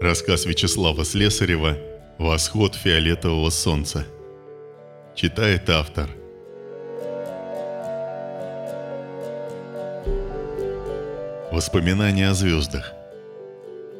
Рассказ 0.00 0.46
Вячеслава 0.46 1.04
Слесарева 1.04 1.78
«Восход 2.18 2.74
фиолетового 2.74 3.50
солнца». 3.50 4.06
Читает 5.14 5.68
автор. 5.68 6.10
Воспоминания 11.50 12.28
о 12.28 12.34
звездах. 12.34 12.92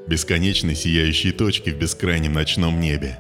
Бесконечной 0.07 0.75
сияющей 0.75 1.33
точки 1.33 1.71
в 1.71 1.79
бескрайнем 1.79 2.35
ночном 2.35 2.81
небе. 2.81 3.19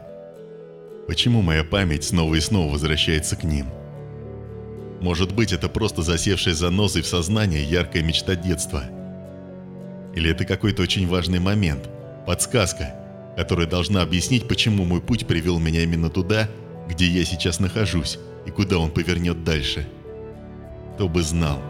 Почему 1.08 1.42
моя 1.42 1.64
память 1.64 2.04
снова 2.04 2.34
и 2.34 2.40
снова 2.40 2.72
возвращается 2.72 3.34
к 3.36 3.42
ним? 3.42 3.66
Может 5.06 5.32
быть, 5.32 5.52
это 5.52 5.68
просто 5.68 6.02
засевшая 6.02 6.52
занозой 6.52 7.02
в 7.02 7.06
сознание 7.06 7.62
яркая 7.62 8.02
мечта 8.02 8.34
детства? 8.34 8.82
Или 10.16 10.32
это 10.32 10.44
какой-то 10.44 10.82
очень 10.82 11.06
важный 11.06 11.38
момент– 11.38 11.88
Подсказка, 12.26 12.92
которая 13.36 13.68
должна 13.68 14.02
объяснить, 14.02 14.48
почему 14.48 14.84
мой 14.84 15.00
путь 15.00 15.28
привел 15.28 15.60
меня 15.60 15.84
именно 15.84 16.10
туда, 16.10 16.50
где 16.88 17.06
я 17.06 17.24
сейчас 17.24 17.60
нахожусь, 17.60 18.18
и 18.46 18.50
куда 18.50 18.78
он 18.78 18.90
повернет 18.90 19.44
дальше. 19.44 19.86
Кто 20.96 21.08
бы 21.08 21.22
знал. 21.22 21.62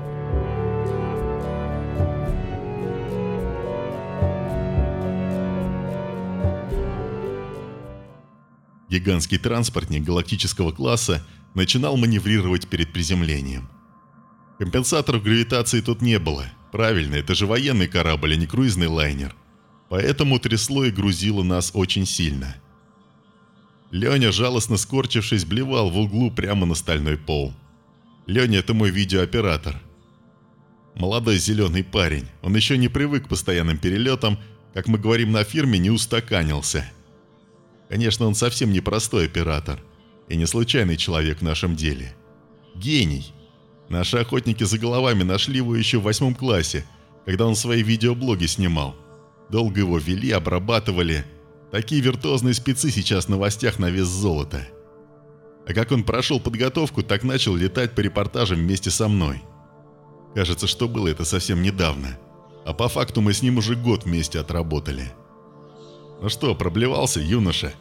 Гигантский 8.89 9.37
транспортник 9.37 10.05
галактического 10.05 10.73
класса 10.73 11.23
начинал 11.56 11.96
маневрировать 11.96 12.69
перед 12.69 12.92
приземлением. 12.92 13.69
Компенсаторов 14.60 15.24
гравитации 15.24 15.80
тут 15.80 16.01
не 16.01 16.21
было. 16.21 16.46
Правильно, 16.71 17.16
это 17.16 17.35
же 17.35 17.46
военный 17.46 17.88
корабль, 17.88 18.35
а 18.35 18.37
не 18.37 18.46
круизный 18.46 18.87
лайнер– 18.87 19.35
Поэтому 19.88 20.38
трясло 20.38 20.85
и 20.85 20.90
грузило 20.90 21.43
нас 21.43 21.71
очень 21.74 22.07
сильно. 22.07 22.57
Леня, 23.90 24.32
жалостно 24.32 24.76
скорчившись, 24.76 25.45
блевал 25.45 25.90
в 25.90 25.98
углу 25.98 26.30
прямо 26.30 26.66
на 26.66 26.74
стальной 26.74 27.16
пол. 27.16 27.54
Леня– 28.26 28.59
это 28.59 28.74
мой 28.74 28.91
видеооператор. 28.91 29.80
Молодой 30.96 31.38
зеленый 31.38 31.85
парень. 31.85 32.26
Он 32.43 32.57
еще 32.57 32.76
не 32.79 32.88
привык 32.88 33.26
к 33.26 33.29
постоянным 33.29 33.79
перелетам, 33.79 34.38
как 34.74 34.88
мы 34.88 34.98
говорим 34.98 35.30
на 35.30 35.45
фирме, 35.45 35.79
не 35.79 35.91
устаканился. 35.91 36.91
Конечно, 37.88 38.26
он 38.26 38.35
совсем 38.35 38.73
не 38.73 38.80
простой 38.80 39.26
оператор 39.26 39.80
и 40.29 40.37
не 40.37 40.46
случайный 40.46 40.96
человек 40.96 41.38
в 41.38 41.43
нашем 41.43 41.77
деле. 41.77 42.15
Гений. 42.74 43.32
Наши 43.88 44.19
охотники 44.19 44.65
за 44.65 44.79
головами 44.79 45.23
нашли 45.23 45.57
его 45.57 45.77
еще 45.77 45.99
в 45.99 46.02
восьмом 46.02 46.35
классе, 46.35 46.85
когда 47.24 47.46
он 47.46 47.55
свои 47.55 47.82
видеоблоги 47.82 48.47
снимал– 48.47 48.97
Долго 49.49 49.80
его 49.80 49.99
вели, 49.99 50.30
обрабатывали. 50.30 51.24
Такие 51.71 52.01
виртуозные 52.01 52.54
спецы 52.54 52.91
сейчас 52.91 53.27
в 53.27 53.29
новостях 53.29 53.79
на 53.79 53.91
вес 53.91 54.07
золота. 54.07 54.66
А 55.66 55.73
как 55.73 55.93
он 55.93 56.04
прошел 56.04 56.41
подготовку, 56.41 57.02
так 57.02 57.23
начал 57.24 57.54
летать 57.54 57.95
по 57.95 58.01
репортажам 58.01 58.59
вместе 58.59 58.91
со 58.91 59.09
мной. 59.09 59.43
Кажется, 60.35 60.66
что 60.66 60.88
было 60.88 61.09
это 61.09 61.24
совсем 61.24 61.63
недавно. 61.63 62.19
А 62.65 62.73
по 62.73 62.88
факту 62.88 63.21
мы 63.21 63.32
с 63.32 63.43
ним 63.43 63.59
уже 63.59 63.74
год 63.74 64.04
вместе 64.04 64.41
отработали. 64.41 65.12
«Ну 66.21 66.28
что, 66.28 66.54
проблевался, 66.54 67.21
юноша?» 67.21 67.72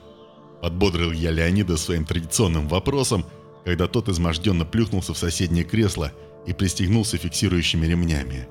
Подбодрил 0.61 1.11
я 1.11 1.31
Леонида 1.31 1.77
своим 1.77 2.05
традиционным 2.05 2.67
вопросом, 2.67 3.25
когда 3.63 3.87
тот 3.87 4.09
изможденно 4.09 4.65
плюхнулся 4.65 5.13
в 5.13 5.17
соседнее 5.17 5.63
кресло 5.63 6.11
и 6.45 6.53
пристегнулся 6.53 7.17
фиксирующими 7.17 7.85
ремнями. 7.85 8.47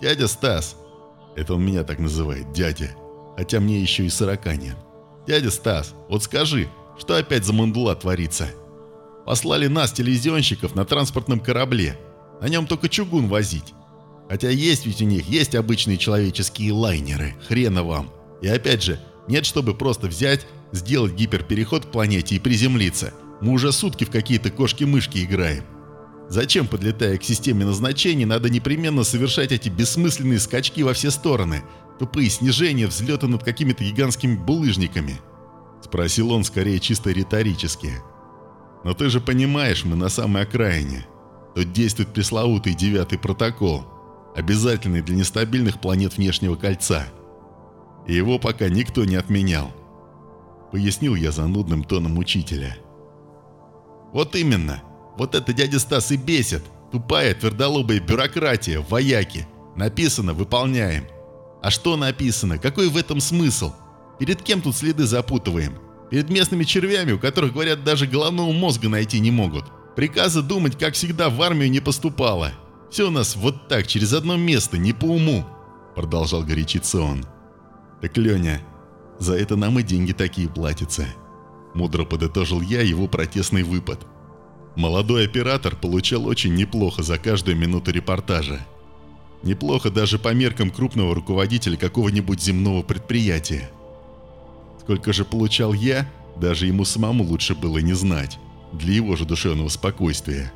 «Дядя 0.00 0.28
Стас, 0.28 0.76
это 1.36 1.54
он 1.54 1.64
меня 1.64 1.84
так 1.84 1.98
называет, 1.98 2.52
дядя. 2.52 2.94
Хотя 3.36 3.60
мне 3.60 3.80
еще 3.80 4.04
и 4.04 4.10
сорока 4.10 4.56
нет. 4.56 4.76
Дядя 5.26 5.50
Стас, 5.50 5.94
вот 6.08 6.22
скажи, 6.22 6.68
что 6.98 7.16
опять 7.16 7.44
за 7.44 7.52
мандула 7.52 7.94
творится? 7.94 8.48
Послали 9.24 9.68
нас, 9.68 9.92
телевизионщиков, 9.92 10.74
на 10.74 10.84
транспортном 10.84 11.40
корабле. 11.40 11.98
На 12.40 12.48
нем 12.48 12.66
только 12.66 12.88
чугун 12.88 13.28
возить. 13.28 13.72
Хотя 14.28 14.50
есть 14.50 14.86
ведь 14.86 15.00
у 15.00 15.04
них, 15.04 15.28
есть 15.28 15.54
обычные 15.54 15.96
человеческие 15.96 16.72
лайнеры. 16.72 17.34
Хрена 17.46 17.84
вам. 17.84 18.10
И 18.40 18.48
опять 18.48 18.82
же, 18.82 18.98
нет, 19.28 19.46
чтобы 19.46 19.74
просто 19.74 20.08
взять, 20.08 20.46
сделать 20.72 21.14
гиперпереход 21.14 21.86
к 21.86 21.90
планете 21.90 22.36
и 22.36 22.38
приземлиться. 22.38 23.14
Мы 23.40 23.52
уже 23.52 23.72
сутки 23.72 24.04
в 24.04 24.10
какие-то 24.10 24.50
кошки-мышки 24.50 25.24
играем. 25.24 25.64
Зачем, 26.28 26.66
подлетая 26.66 27.18
к 27.18 27.24
системе 27.24 27.64
назначений, 27.64 28.24
надо 28.24 28.48
непременно 28.48 29.04
совершать 29.04 29.52
эти 29.52 29.68
бессмысленные 29.68 30.38
скачки 30.38 30.82
во 30.82 30.94
все 30.94 31.10
стороны, 31.10 31.62
тупые 31.98 32.30
снижения, 32.30 32.86
взлеты 32.86 33.26
над 33.26 33.44
какими-то 33.44 33.84
гигантскими 33.84 34.36
булыжниками? 34.36 35.20
Спросил 35.82 36.32
он 36.32 36.44
скорее 36.44 36.78
чисто 36.78 37.10
риторически. 37.10 37.92
Но 38.84 38.94
ты 38.94 39.10
же 39.10 39.20
понимаешь, 39.20 39.84
мы 39.84 39.94
на 39.96 40.08
самой 40.08 40.44
окраине. 40.44 41.06
Тут 41.54 41.72
действует 41.72 42.14
пресловутый 42.14 42.74
девятый 42.74 43.18
протокол, 43.18 43.84
обязательный 44.34 45.02
для 45.02 45.16
нестабильных 45.16 45.80
планет 45.80 46.16
внешнего 46.16 46.56
кольца. 46.56 47.06
Его 48.06 48.38
пока 48.38 48.68
никто 48.68 49.04
не 49.04 49.16
отменял. 49.16 49.70
Пояснил 50.72 51.14
я 51.14 51.30
занудным 51.30 51.84
тоном 51.84 52.18
учителя. 52.18 52.76
Вот 54.12 54.34
именно. 54.36 54.82
Вот 55.16 55.34
это 55.34 55.52
дядя 55.52 55.78
Стас 55.78 56.10
и 56.10 56.16
бесит. 56.16 56.62
Тупая, 56.90 57.34
твердолобая 57.34 58.00
бюрократия, 58.00 58.80
вояки. 58.80 59.46
Написано, 59.76 60.34
выполняем. 60.34 61.04
А 61.62 61.70
что 61.70 61.96
написано? 61.96 62.58
Какой 62.58 62.88
в 62.88 62.96
этом 62.96 63.20
смысл? 63.20 63.72
Перед 64.18 64.42
кем 64.42 64.60
тут 64.60 64.76
следы 64.76 65.04
запутываем? 65.04 65.78
Перед 66.10 66.28
местными 66.28 66.64
червями, 66.64 67.12
у 67.12 67.18
которых, 67.18 67.52
говорят, 67.54 67.84
даже 67.84 68.06
головного 68.06 68.52
мозга 68.52 68.88
найти 68.88 69.20
не 69.20 69.30
могут. 69.30 69.64
Приказа 69.96 70.42
думать, 70.42 70.78
как 70.78 70.94
всегда, 70.94 71.30
в 71.30 71.40
армию 71.40 71.70
не 71.70 71.80
поступало. 71.80 72.52
Все 72.90 73.08
у 73.08 73.10
нас 73.10 73.36
вот 73.36 73.68
так, 73.68 73.86
через 73.86 74.12
одно 74.12 74.36
место, 74.36 74.76
не 74.76 74.92
по 74.92 75.06
уму. 75.06 75.46
Продолжал 75.94 76.42
горячиться 76.42 77.00
он. 77.00 77.24
Так, 78.02 78.16
Леня, 78.18 78.60
за 79.20 79.34
это 79.34 79.56
нам 79.56 79.78
и 79.78 79.82
деньги 79.84 80.12
такие 80.12 80.48
платятся. 80.48 81.06
Мудро 81.72 82.04
подытожил 82.04 82.60
я 82.60 82.82
его 82.82 83.06
протестный 83.06 83.62
выпад. 83.62 84.04
Молодой 84.74 85.24
оператор 85.24 85.76
получал 85.76 86.26
очень 86.26 86.54
неплохо 86.54 87.04
за 87.04 87.16
каждую 87.18 87.56
минуту 87.56 87.92
репортажа. 87.92 88.66
Неплохо 89.44 89.90
даже 89.90 90.18
по 90.18 90.34
меркам 90.34 90.70
крупного 90.70 91.14
руководителя 91.14 91.76
какого-нибудь 91.76 92.42
земного 92.42 92.82
предприятия. 92.82 93.70
Сколько 94.80 95.12
же 95.12 95.24
получал 95.24 95.72
я, 95.72 96.10
даже 96.36 96.66
ему 96.66 96.84
самому 96.84 97.22
лучше 97.22 97.54
было 97.54 97.78
не 97.78 97.92
знать, 97.92 98.38
для 98.72 98.94
его 98.94 99.14
же 99.14 99.24
душевного 99.24 99.68
спокойствия. 99.68 100.52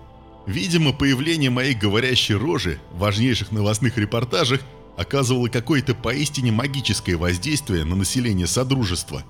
Видимо, 0.47 0.93
появление 0.93 1.51
моей 1.51 1.75
говорящей 1.75 2.35
рожи 2.35 2.81
в 2.93 2.99
важнейших 2.99 3.53
новостных 3.53 3.99
репортажах 3.99 4.61
оказывало 4.97 5.49
какое-то 5.49 5.95
поистине 5.95 6.53
магическое 6.53 7.17
воздействие 7.17 7.85
на 7.85 7.97
население 7.97 8.47
Содружества, 8.47 9.23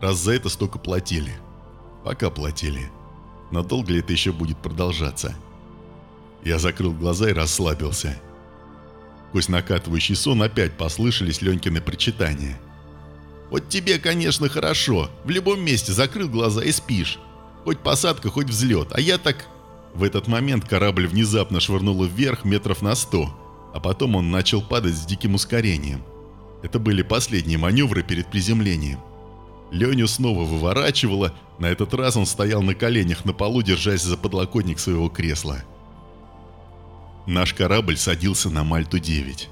раз 0.00 0.18
за 0.18 0.32
это 0.32 0.48
столько 0.48 0.78
платили. 0.78 1.32
Пока 2.04 2.30
платили. 2.30 2.90
Но 3.50 3.62
долго 3.62 3.92
ли 3.92 4.00
это 4.00 4.12
еще 4.12 4.32
будет 4.32 4.58
продолжаться? 4.58 5.34
Я 6.44 6.58
закрыл 6.58 6.92
глаза 6.92 7.30
и 7.30 7.32
расслабился. 7.32 8.20
Сквозь 9.28 9.48
накатывающий 9.48 10.14
сон 10.14 10.42
опять 10.42 10.76
послышались 10.76 11.42
Ленькины 11.42 11.80
причитания. 11.80 12.58
«Вот 13.50 13.68
тебе, 13.68 13.98
конечно, 13.98 14.48
хорошо. 14.48 15.10
В 15.24 15.30
любом 15.30 15.60
месте 15.60 15.92
закрыл 15.92 16.28
глаза 16.28 16.62
и 16.62 16.72
спишь. 16.72 17.18
Хоть 17.64 17.80
посадка, 17.80 18.30
хоть 18.30 18.48
взлет. 18.48 18.88
А 18.92 19.00
я 19.00 19.18
так...» 19.18 19.46
В 19.94 20.02
этот 20.02 20.26
момент 20.28 20.68
корабль 20.68 21.06
внезапно 21.06 21.60
швырнуло 21.60 22.04
вверх 22.04 22.44
метров 22.44 22.82
на 22.82 22.94
сто, 22.94 23.36
а 23.74 23.80
потом 23.80 24.14
он 24.14 24.30
начал 24.30 24.62
падать 24.62 24.94
с 24.94 25.04
диким 25.04 25.34
ускорением. 25.34 26.04
Это 26.62 26.78
были 26.78 27.02
последние 27.02 27.58
маневры 27.58 28.04
перед 28.04 28.28
приземлением. 28.28 29.00
Леню 29.72 30.06
снова 30.06 30.44
выворачивало, 30.44 31.34
на 31.58 31.66
этот 31.66 31.92
раз 31.92 32.16
он 32.16 32.24
стоял 32.24 32.62
на 32.62 32.76
коленях 32.76 33.24
на 33.24 33.32
полу, 33.32 33.62
держась 33.62 34.02
за 34.02 34.16
подлокотник 34.16 34.78
своего 34.78 35.08
кресла. 35.08 35.64
Наш 37.26 37.52
корабль 37.52 37.96
садился 37.96 38.48
на 38.48 38.62
Мальту-9. 38.62 39.48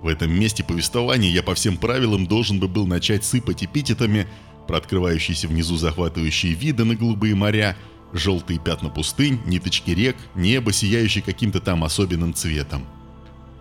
В 0.00 0.08
этом 0.08 0.32
месте 0.32 0.64
повествования 0.64 1.30
я 1.30 1.42
по 1.42 1.54
всем 1.54 1.76
правилам 1.76 2.26
должен 2.26 2.58
бы 2.58 2.68
был 2.68 2.86
начать 2.86 3.22
сыпать 3.22 3.62
эпитетами 3.62 4.26
про 4.66 4.78
открывающиеся 4.78 5.46
внизу 5.46 5.76
захватывающие 5.76 6.54
виды 6.54 6.84
на 6.84 6.94
голубые 6.94 7.34
моря, 7.34 7.76
желтые 8.14 8.58
пятна 8.58 8.88
пустынь, 8.88 9.42
ниточки 9.44 9.90
рек, 9.90 10.16
небо, 10.34 10.72
сияющее 10.72 11.22
каким-то 11.22 11.60
там 11.60 11.84
особенным 11.84 12.32
цветом. 12.32 12.86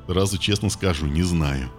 Сразу 0.08 0.38
честно 0.38 0.70
скажу, 0.70 1.08
не 1.08 1.24
знаю. 1.24 1.70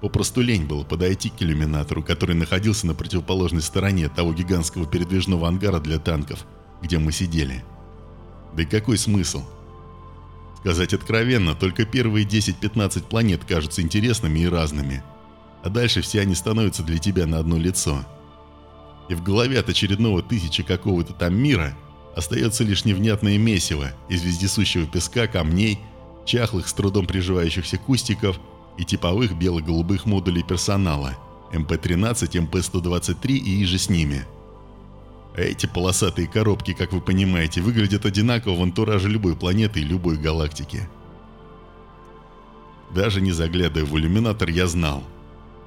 Попросту 0.00 0.40
лень 0.40 0.66
было 0.66 0.84
подойти 0.84 1.30
к 1.30 1.42
иллюминатору, 1.42 2.02
который 2.02 2.36
находился 2.36 2.86
на 2.86 2.94
противоположной 2.94 3.62
стороне 3.62 4.08
того 4.08 4.32
гигантского 4.32 4.86
передвижного 4.86 5.48
ангара 5.48 5.80
для 5.80 5.98
танков, 5.98 6.44
где 6.82 6.98
мы 6.98 7.12
сидели. 7.12 7.64
Да 8.54 8.62
и 8.62 8.66
какой 8.66 8.96
смысл? 8.96 9.42
Сказать 10.60 10.94
откровенно, 10.94 11.54
только 11.54 11.84
первые 11.84 12.26
10-15 12.26 13.04
планет 13.04 13.44
кажутся 13.44 13.82
интересными 13.82 14.40
и 14.40 14.48
разными. 14.48 15.02
А 15.62 15.68
дальше 15.68 16.00
все 16.00 16.20
они 16.20 16.34
становятся 16.34 16.82
для 16.82 16.98
тебя 16.98 17.26
на 17.26 17.38
одно 17.38 17.58
лицо. 17.58 18.04
И 19.08 19.14
в 19.14 19.22
голове 19.22 19.58
от 19.58 19.68
очередного 19.68 20.22
тысяча 20.22 20.62
какого-то 20.62 21.12
там 21.12 21.36
мира 21.36 21.76
остается 22.14 22.64
лишь 22.64 22.84
невнятное 22.84 23.38
месиво 23.38 23.92
из 24.08 24.22
вездесущего 24.22 24.86
песка, 24.86 25.26
камней, 25.26 25.80
чахлых 26.28 26.68
с 26.68 26.72
трудом 26.72 27.06
приживающихся 27.06 27.78
кустиков 27.78 28.38
и 28.76 28.84
типовых 28.84 29.36
бело-голубых 29.36 30.06
модулей 30.06 30.44
персонала 30.44 31.16
МП-13, 31.52 32.48
МП-123 32.48 33.32
и 33.32 33.62
иже 33.64 33.78
с 33.78 33.88
ними– 33.88 34.24
эти 35.38 35.66
полосатые 35.66 36.26
коробки, 36.26 36.72
как 36.72 36.92
вы 36.92 37.00
понимаете, 37.00 37.60
выглядят 37.60 38.04
одинаково 38.04 38.58
в 38.58 38.62
антураже 38.62 39.08
любой 39.08 39.36
планеты 39.36 39.80
и 39.80 39.84
любой 39.84 40.16
галактики. 40.16 40.88
Даже 42.92 43.20
не 43.20 43.30
заглядывая 43.30 43.88
в 43.88 43.96
иллюминатор, 43.96 44.48
я 44.48 44.66
знал. 44.66 45.04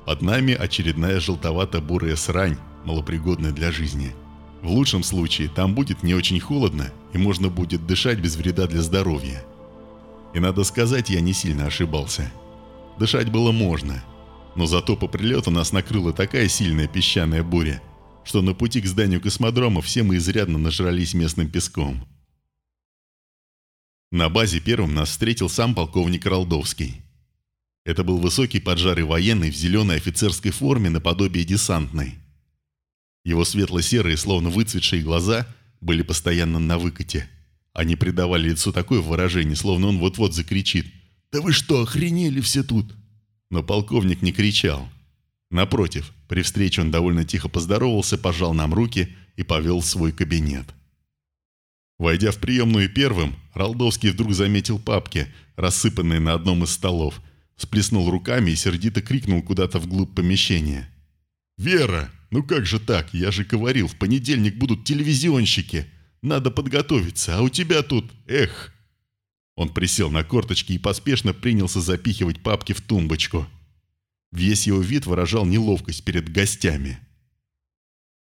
Под 0.05 0.21
нами 0.21 0.53
очередная 0.53 1.21
желтовато-бурая 1.21 2.17
срань, 2.17 2.57
малопригодная 2.83 3.51
для 3.51 3.71
жизни. 3.71 4.13
В 4.61 4.71
лучшем 4.71 5.03
случае 5.03 5.47
там 5.47 5.73
будет 5.73 6.03
не 6.03 6.15
очень 6.15 6.39
холодно, 6.39 6.91
и 7.13 7.17
можно 7.17 7.47
будет 7.47 7.87
дышать 7.87 8.19
без 8.19 8.35
вреда 8.35 8.67
для 8.67 8.81
здоровья. 8.81 9.45
И 10.33 10.39
надо 10.39 10.63
сказать, 10.63 11.09
я 11.09 11.21
не 11.21 11.33
сильно 11.33 11.65
ошибался. 11.65 12.31
Дышать 12.99 13.29
было 13.29 13.51
можно, 13.51 14.03
но 14.55 14.65
зато 14.65 14.95
по 14.95 15.07
прилету 15.07 15.51
нас 15.51 15.71
накрыла 15.71 16.13
такая 16.13 16.47
сильная 16.47 16.87
песчаная 16.87 17.43
буря– 17.43 17.81
что 18.23 18.41
на 18.41 18.53
пути 18.53 18.81
к 18.81 18.85
зданию 18.85 19.21
космодрома 19.21 19.81
все 19.81 20.03
мы 20.03 20.17
изрядно 20.17 20.57
нажрались 20.57 21.13
местным 21.13 21.49
песком. 21.49 22.07
На 24.11 24.29
базе 24.29 24.59
первым 24.59 24.93
нас 24.93 25.09
встретил 25.09 25.49
сам 25.49 25.73
полковник 25.73 26.25
Ралдовский. 26.25 27.01
Это 27.85 28.03
был 28.03 28.19
высокий 28.19 28.59
поджарый 28.59 29.05
военный 29.05 29.49
в 29.49 29.55
зеленой 29.55 29.95
офицерской 29.95 30.51
форме 30.51 30.89
наподобие 30.89 31.45
десантной. 31.45 32.15
Его 33.23 33.45
светло-серые, 33.45 34.17
словно 34.17 34.49
выцветшие 34.49 35.01
глаза 35.01 35.47
были 35.79 36.01
постоянно 36.01 36.59
на 36.59 36.77
выкате. 36.77 37.29
Они 37.73 37.95
придавали 37.95 38.49
лицу 38.49 38.71
такое 38.73 39.01
выражение, 39.01 39.55
словно 39.55 39.87
он 39.87 39.99
вот-вот 39.99 40.35
закричит 40.35 40.87
«Да 41.31 41.41
вы 41.41 41.53
что, 41.53 41.81
охренели 41.81 42.41
все 42.41 42.63
тут?» 42.63 42.95
Но 43.49 43.63
полковник 43.63 44.21
не 44.21 44.31
кричал. 44.31 44.89
Напротив, 45.49 46.13
при 46.27 46.41
встрече 46.41 46.81
он 46.81 46.91
довольно 46.91 47.25
тихо 47.25 47.49
поздоровался, 47.49 48.17
пожал 48.17 48.53
нам 48.53 48.73
руки 48.73 49.15
и 49.35 49.43
повел 49.43 49.81
в 49.81 49.85
свой 49.85 50.11
кабинет. 50.11 50.65
Войдя 51.99 52.31
в 52.31 52.37
приемную 52.37 52.89
первым, 52.89 53.35
Ралдовский 53.53 54.09
вдруг 54.09 54.33
заметил 54.33 54.79
папки, 54.79 55.27
рассыпанные 55.55 56.19
на 56.19 56.33
одном 56.33 56.63
из 56.63 56.71
столов, 56.71 57.21
сплеснул 57.57 58.09
руками 58.09 58.51
и 58.51 58.55
сердито 58.55 59.01
крикнул 59.01 59.43
куда-то 59.43 59.77
вглубь 59.79 60.15
помещения. 60.15 60.89
«Вера, 61.57 62.09
ну 62.31 62.43
как 62.43 62.65
же 62.65 62.79
так? 62.79 63.13
Я 63.13 63.29
же 63.31 63.43
говорил, 63.43 63.87
в 63.87 63.97
понедельник 63.97 64.57
будут 64.57 64.85
телевизионщики. 64.85 65.85
Надо 66.21 66.51
подготовиться, 66.51 67.37
а 67.37 67.41
у 67.41 67.49
тебя 67.49 67.81
тут... 67.81 68.11
Эх!» 68.27 68.73
Он 69.55 69.73
присел 69.73 70.09
на 70.09 70.23
корточки 70.23 70.73
и 70.73 70.79
поспешно 70.79 71.33
принялся 71.33 71.81
запихивать 71.81 72.41
папки 72.41 72.73
в 72.73 72.81
тумбочку. 72.81 73.47
Весь 74.31 74.67
его 74.67 74.81
вид 74.81 75.05
выражал 75.05 75.45
неловкость 75.45 76.03
перед 76.03 76.31
гостями. 76.31 76.99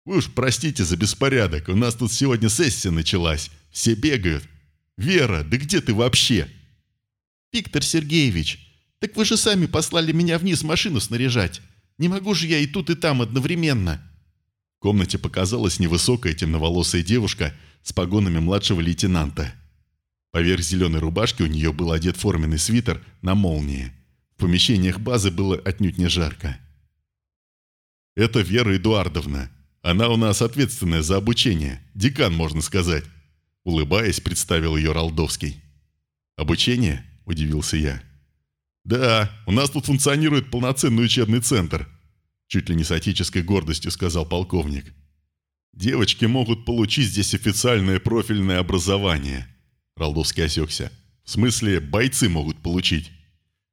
«Вы 0.05 0.19
уж 0.19 0.31
простите 0.31 0.85
за 0.85 0.97
беспорядок, 0.97 1.69
у 1.69 1.75
нас 1.75 1.95
тут 1.95 2.13
сегодня 2.13 2.49
сессия 2.49 2.91
началась, 2.91 3.51
все 3.71 3.95
бегают. 3.95 4.45
Вера, 4.97 5.43
да 5.43 5.57
где 5.57 5.81
ты 5.81 5.93
вообще?» 5.93 6.49
«Виктор 7.53 7.83
Сергеевич, 7.83 8.59
так 9.01 9.17
вы 9.17 9.25
же 9.25 9.37
сами 9.37 9.67
послали 9.67 10.13
меня 10.13 10.39
вниз 10.39 10.63
машину 10.63 11.01
снаряжать. 11.01 11.61
Не 11.99 12.09
могу 12.09 12.35
же 12.35 12.47
я 12.47 12.59
и 12.59 12.67
тут, 12.67 12.91
и 12.91 12.95
там 12.95 13.23
одновременно». 13.23 14.03
В 14.77 14.81
комнате 14.81 15.19
показалась 15.19 15.81
невысокая 15.81 16.35
темноволосая 16.35 17.03
девушка 17.03 17.55
с 17.89 17.93
погонами 17.95 18.39
младшего 18.39 18.81
лейтенанта. 18.83 19.55
Поверх 20.31 20.61
зеленой 20.61 21.01
рубашки 21.01 21.43
у 21.43 21.47
нее 21.47 21.73
был 21.73 21.91
одет 21.91 22.19
форменный 22.19 22.59
свитер 22.59 23.03
на 23.23 23.35
молнии. 23.35 23.93
В 24.37 24.41
помещениях 24.41 25.01
базы 25.01 25.31
было 25.31 25.57
отнюдь 25.57 25.97
не 25.97 26.07
жарко. 26.07 26.61
«Это 28.15 28.41
Вера 28.41 28.77
Эдуардовна. 28.77 29.51
Она 29.81 30.11
у 30.11 30.19
нас 30.19 30.43
ответственная 30.43 31.01
за 31.01 31.17
обучение. 31.17 31.83
Декан, 31.95 32.35
можно 32.35 32.61
сказать». 32.61 33.05
Улыбаясь, 33.65 34.21
представил 34.21 34.77
ее 34.77 34.93
Ралдовский. 34.93 35.63
«Обучение?»– 36.37 37.07
удивился 37.25 37.79
я. 37.79 38.03
«Да, 38.85 39.33
у 39.47 39.53
нас 39.53 39.71
тут 39.71 39.87
функционирует 39.87 40.51
полноценный 40.51 41.05
учебный 41.05 41.41
центр»,– 41.41 41.89
чуть 42.49 42.69
ли 42.69 42.75
не 42.75 42.85
с 42.85 42.91
отеческой 42.91 43.43
гордостью 43.43 43.91
сказал 43.91 44.27
полковник. 44.27 44.93
«Девочки 45.79 46.25
могут 46.25 46.65
получить 46.65 47.07
здесь 47.07 47.35
официальное 47.35 48.01
профильное 48.01 48.59
образование». 48.59 49.47
Ралдовский 49.97 50.45
осекся. 50.45 50.91
«В 51.23 51.31
смысле, 51.31 51.79
бойцы 51.79 52.29
могут 52.29 52.61
получить». 52.61 53.13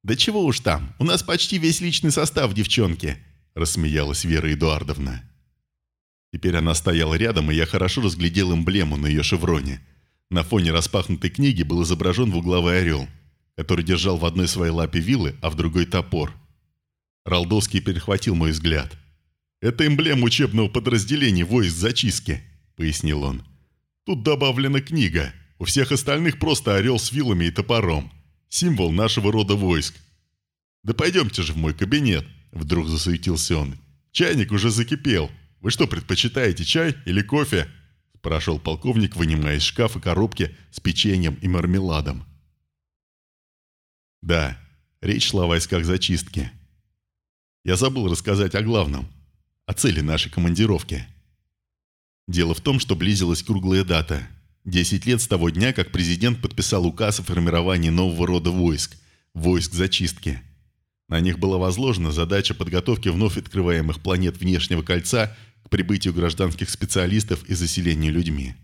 «Да 0.04 0.16
чего 0.16 0.46
уж 0.46 0.60
там, 0.60 0.94
у 1.00 1.04
нас 1.04 1.24
почти 1.24 1.58
весь 1.58 1.82
личный 1.82 2.12
состав, 2.12 2.54
девчонки»,– 2.54 3.18
рассмеялась 3.56 4.24
Вера 4.24 4.54
Эдуардовна. 4.54 5.24
Теперь 6.32 6.56
она 6.56 6.76
стояла 6.76 7.16
рядом, 7.16 7.50
и 7.50 7.56
я 7.56 7.66
хорошо 7.66 8.04
разглядел 8.04 8.54
эмблему 8.54 8.98
на 8.98 9.08
ее 9.08 9.24
шевроне. 9.24 9.82
На 10.30 10.44
фоне 10.44 10.72
распахнутой 10.72 11.32
книги 11.32 11.64
был 11.64 11.82
изображен 11.82 12.30
двуглавый 12.30 12.82
орел, 12.82 13.08
который 13.58 13.84
держал 13.84 14.18
в 14.18 14.26
одной 14.26 14.48
своей 14.48 14.72
лапе 14.72 15.00
вилы, 15.00 15.36
а 15.42 15.50
в 15.50 15.56
другой 15.56 15.88
топор. 15.88 16.36
Ралдовский 17.26 17.82
перехватил 17.82 18.36
мой 18.36 18.52
взгляд. 18.52 18.96
«Это 19.62 19.88
эмблема 19.88 20.26
учебного 20.26 20.68
подразделения 20.68 21.46
войск 21.46 21.76
зачистки»,– 21.76 22.42
пояснил 22.76 23.24
он. 23.24 23.44
«Тут 24.06 24.24
добавлена 24.24 24.82
книга. 24.82 25.34
У 25.58 25.66
всех 25.66 25.92
остальных 25.92 26.40
просто 26.40 26.76
орел 26.76 27.00
с 27.00 27.12
вилами 27.12 27.46
и 27.46 27.52
топором 27.52 28.12
символ 28.56 28.92
нашего 28.92 29.32
рода 29.32 29.56
войск. 29.56 29.96
«Да 30.84 30.94
пойдемте 30.94 31.44
же 31.44 31.54
в 31.54 31.58
мой 31.58 31.74
кабинет»,– 31.74 32.26
вдруг 32.52 32.88
засуетился 32.88 33.58
он. 33.58 33.78
«Чайник 34.12 34.52
уже 34.52 34.70
закипел. 34.70 35.30
Вы 35.60 35.72
что, 35.72 35.88
предпочитаете 35.88 36.64
чай 36.64 36.96
или 37.06 37.22
кофе?»– 37.22 37.70
спрашивал 38.18 38.60
полковник, 38.60 39.16
вынимая 39.16 39.58
из 39.58 39.64
шкафа 39.64 40.00
коробки 40.00 40.56
с 40.72 40.80
печеньем 40.80 41.36
и 41.42 41.48
мармеладом. 41.48 42.26
Да, 44.22 44.58
речь 45.02 45.28
шла 45.28 45.44
о 45.44 45.48
войсках 45.48 45.86
зачистки. 45.86 46.52
Я 47.64 47.76
забыл 47.76 48.10
рассказать 48.10 48.56
о 48.56 48.62
главном, 48.62 49.08
о 49.66 49.74
цели 49.74 50.02
нашей 50.02 50.32
командировки. 50.32 51.08
Дело 52.28 52.54
в 52.54 52.62
том, 52.62 52.80
что 52.80 52.96
близилась 52.96 53.44
круглая 53.44 53.84
дата– 53.84 54.28
Десять 54.66 55.06
лет 55.06 55.22
с 55.22 55.28
того 55.28 55.52
дня, 55.52 55.74
как 55.74 55.92
президент 55.92 56.42
подписал 56.42 56.88
указ 56.88 57.20
о 57.20 57.24
формировании 57.24 57.90
нового 57.90 58.26
рода 58.26 58.50
войск– 58.50 58.98
войск 59.36 59.74
зачистки. 59.74 60.42
На 61.08 61.20
них 61.20 61.38
была 61.38 61.60
возложена 61.60 62.12
задача 62.12 62.56
подготовки 62.56 63.10
вновь 63.10 63.38
открываемых 63.38 64.02
планет 64.02 64.38
внешнего 64.38 64.82
кольца 64.82 65.38
к 65.64 65.70
прибытию 65.70 66.16
гражданских 66.16 66.72
специалистов 66.72 67.44
и 67.48 67.54
заселению 67.54 68.12
людьми. 68.12 68.56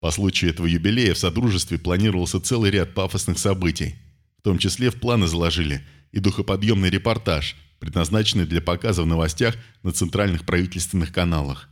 По 0.00 0.10
случаю 0.10 0.50
этого 0.50 0.66
юбилея 0.66 1.14
в 1.14 1.18
Содружестве 1.18 1.78
планировался 1.78 2.40
целый 2.40 2.72
ряд 2.72 2.92
пафосных 2.92 3.38
событий. 3.38 3.94
В 4.38 4.42
том 4.42 4.58
числе 4.58 4.90
в 4.90 4.96
планы 4.96 5.28
заложили 5.28 5.86
и 6.10 6.18
духоподъемный 6.18 6.90
репортаж, 6.90 7.54
предназначенный 7.80 8.46
для 8.46 8.60
показа 8.60 9.02
в 9.02 9.06
новостях 9.06 9.56
на 9.82 9.90
центральных 9.90 10.44
правительственных 10.44 11.12
каналах. 11.12 11.68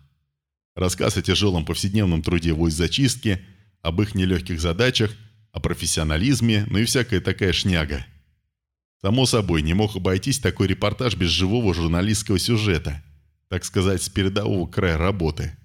Рассказ 0.74 1.16
о 1.16 1.22
тяжелом 1.22 1.64
повседневном 1.64 2.22
труде 2.22 2.52
войск 2.52 2.76
зачистки, 2.76 3.44
об 3.82 4.00
их 4.00 4.14
нелегких 4.14 4.60
задачах, 4.60 5.12
о 5.52 5.60
профессионализме, 5.60 6.66
ну 6.70 6.78
и 6.78 6.84
всякая 6.84 7.20
такая 7.20 7.52
шняга. 7.52 8.04
Само 9.00 9.26
собой, 9.26 9.62
не 9.62 9.74
мог 9.74 9.96
обойтись 9.96 10.38
такой 10.40 10.66
репортаж 10.66 11.14
без 11.14 11.30
живого 11.30 11.72
журналистского 11.72 12.38
сюжета, 12.38 13.02
так 13.48 13.64
сказать, 13.64 14.02
с 14.02 14.08
передового 14.08 14.68
края 14.68 14.98
работы. 14.98 15.56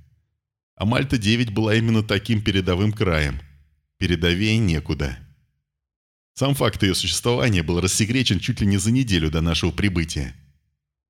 А 0.75 0.85
Мальта-9 0.85 1.51
была 1.51 1.75
именно 1.75 2.03
таким 2.03 2.41
передовым 2.41 2.91
краем. 2.91 3.39
Передовее 3.97 4.57
некуда. 4.57 5.17
Сам 6.33 6.55
факт 6.55 6.81
ее 6.83 6.95
существования 6.95 7.63
был 7.63 7.79
рассекречен 7.79 8.39
чуть 8.39 8.61
ли 8.61 8.67
не 8.67 8.77
за 8.77 8.91
неделю 8.91 9.29
до 9.29 9.41
нашего 9.41 9.71
прибытия. 9.71 10.35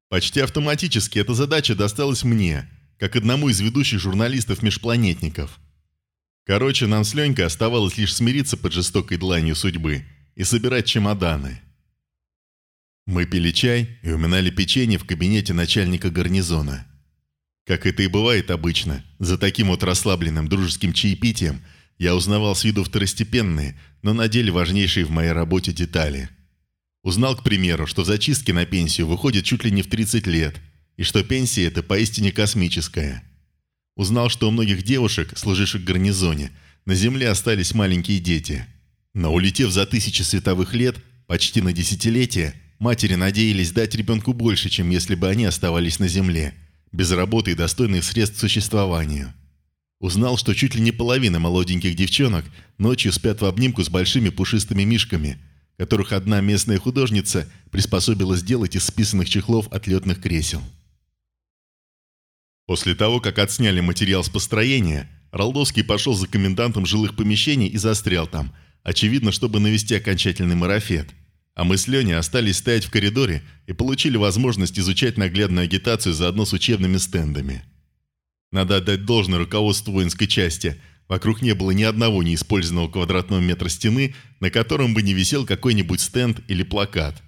Почти 0.09 0.41
автоматически 0.41 1.19
эта 1.19 1.33
задача 1.33 1.75
досталась 1.75 2.23
мне– 2.23 2.69
как 3.03 3.17
одному 3.17 3.49
из 3.49 3.59
ведущих 3.59 3.99
журналистов-межпланетников. 3.99 5.59
Короче, 6.45 6.87
нам 6.87 7.03
с 7.03 7.13
Ленькой 7.13 7.45
оставалось 7.45 7.97
лишь 7.97 8.13
смириться 8.13 8.55
под 8.55 8.71
жестокой 8.71 9.17
дланью 9.17 9.55
судьбы 9.55 10.05
и 10.35 10.45
собирать 10.45 10.85
чемоданы. 10.85 11.61
Мы 13.05 13.25
пили 13.25 13.51
чай 13.51 13.99
и 14.03 14.11
уминали 14.11 14.49
печенье 14.49 14.97
в 14.97 15.05
кабинете 15.05 15.53
начальника 15.53 16.09
гарнизона. 16.09 16.87
Как 17.65 17.85
это 17.85 18.03
и 18.03 18.07
бывает 18.07 18.51
обычно, 18.51 19.03
за 19.19 19.37
таким 19.37 19.67
вот 19.67 19.83
расслабленным 19.83 20.47
дружеским 20.47 20.93
чаепитием 20.93 21.61
я 21.97 22.15
узнавал 22.15 22.55
с 22.55 22.63
виду 22.63 22.83
второстепенные, 22.83 23.77
но 24.01 24.13
на 24.13 24.27
деле 24.27 24.51
важнейшие 24.51 25.05
в 25.05 25.11
моей 25.11 25.31
работе 25.31 25.71
детали. 25.71 26.29
Узнал, 27.03 27.35
к 27.35 27.43
примеру, 27.43 27.85
что 27.85 28.03
зачистки 28.03 28.51
на 28.51 28.65
пенсию 28.65 29.07
выходят 29.07 29.45
чуть 29.45 29.63
ли 29.63 29.71
не 29.71 29.81
в 29.81 29.87
30 29.87 30.25
лет, 30.27 30.55
и 30.97 31.03
что 31.03 31.23
пенсия 31.23 31.65
это 31.65 31.83
поистине 31.83 32.31
космическая. 32.31 33.23
Узнал, 33.95 34.29
что 34.29 34.47
у 34.47 34.51
многих 34.51 34.83
девушек, 34.83 35.37
служивших 35.37 35.81
в 35.81 35.85
гарнизоне, 35.85 36.51
на 36.85 36.95
Земле 36.95 37.29
остались 37.29 37.73
маленькие 37.73 38.19
дети. 38.19 38.65
Но 39.13 39.33
улетев 39.33 39.71
за 39.71 39.85
тысячи 39.85 40.21
световых 40.21 40.73
лет, 40.73 40.97
почти 41.27 41.61
на 41.61 41.73
десятилетие, 41.73 42.55
матери 42.79 43.15
надеялись 43.15 43.71
дать 43.71 43.95
ребенку 43.95 44.33
больше, 44.33 44.69
чем 44.69 44.89
если 44.89 45.15
бы 45.15 45.29
они 45.29 45.45
оставались 45.45 45.99
на 45.99 46.07
Земле, 46.07 46.53
без 46.91 47.11
работы 47.11 47.51
и 47.51 47.55
достойных 47.55 48.03
средств 48.03 48.37
к 48.37 48.39
существованию. 48.39 49.33
Узнал, 50.03 50.35
что 50.35 50.53
чуть 50.53 50.75
ли 50.75 50.81
не 50.81 50.91
половина 50.91 51.39
молоденьких 51.39 51.95
девчонок 51.95 52.43
ночью 52.77 53.13
спят 53.13 53.39
в 53.39 53.45
обнимку 53.45 53.85
с 53.85 53.89
большими 53.89 54.27
пушистыми 54.27 54.83
мишками, 54.83 55.39
которых 55.77 56.11
одна 56.11 56.41
местная 56.41 56.77
художница 56.77 57.49
приспособила 57.71 58.35
сделать 58.35 58.75
из 58.75 58.83
списанных 58.83 59.29
чехлов 59.29 59.69
от 59.69 59.87
летных 59.87 60.21
кресел. 60.21 60.61
После 62.65 62.95
того, 62.95 63.21
как 63.21 63.39
отсняли 63.39 63.79
материал 63.79 64.25
с 64.25 64.29
построения, 64.29 65.09
Ралдовский 65.31 65.85
пошел 65.85 66.15
за 66.15 66.27
комендантом 66.27 66.85
жилых 66.85 67.15
помещений 67.15 67.67
и 67.67 67.77
застрял 67.77 68.27
там, 68.27 68.53
очевидно, 68.83 69.31
чтобы 69.31 69.61
навести 69.61 69.95
окончательный 69.95 70.55
марафет. 70.55 71.11
А 71.55 71.63
мы 71.63 71.77
с 71.77 71.87
Леней 71.87 72.17
остались 72.17 72.57
стоять 72.57 72.83
в 72.83 72.91
коридоре 72.91 73.41
и 73.67 73.71
получили 73.71 74.17
возможность 74.17 74.77
изучать 74.77 75.15
наглядную 75.15 75.63
агитацию 75.63 76.13
заодно 76.13 76.43
с 76.43 76.51
учебными 76.51 76.97
стендами. 76.97 77.63
Надо 78.53 78.77
отдать 78.77 79.05
должное 79.05 79.39
руководству 79.39 79.93
воинской 79.93 80.27
части. 80.27 80.79
Вокруг 81.07 81.41
не 81.41 81.55
было 81.55 81.71
ни 81.71 81.81
одного 81.81 82.21
неиспользованного 82.21 82.87
квадратного 82.87 83.39
метра 83.39 83.67
стены, 83.67 84.13
на 84.39 84.51
котором 84.51 84.93
бы 84.93 85.01
не 85.01 85.15
висел 85.15 85.47
какой-нибудь 85.47 85.99
стенд 85.99 86.39
или 86.47 86.61
плакат. 86.61 87.19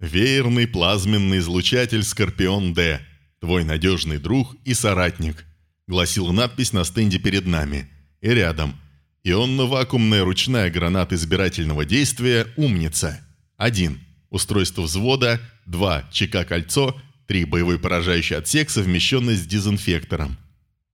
«Веерный 0.00 0.66
плазменный 0.66 1.38
излучатель 1.38 2.02
«Скорпион-Д». 2.02 3.02
Твой 3.40 3.64
надежный 3.64 4.16
друг 4.16 4.56
и 4.64 4.72
соратник»,— 4.72 5.44
гласила 5.86 6.32
надпись 6.32 6.72
на 6.72 6.84
стенде 6.84 7.18
перед 7.18 7.44
нами. 7.46 7.90
И 8.22 8.30
рядом. 8.30 8.80
«Ионно-вакуумная 9.22 10.24
ручная 10.24 10.70
граната 10.70 11.14
избирательного 11.14 11.84
действия 11.84 12.46
«Умница». 12.56 13.20
1. 13.58 14.00
Устройство 14.30 14.80
взвода. 14.80 15.42
2. 15.66 16.08
ЧК-кольцо. 16.10 16.98
3. 17.26 17.44
Боевой 17.44 17.78
поражающий 17.78 18.38
отсек, 18.38 18.70
совмещенный 18.70 19.36
с 19.36 19.46
дезинфектором. 19.46 20.38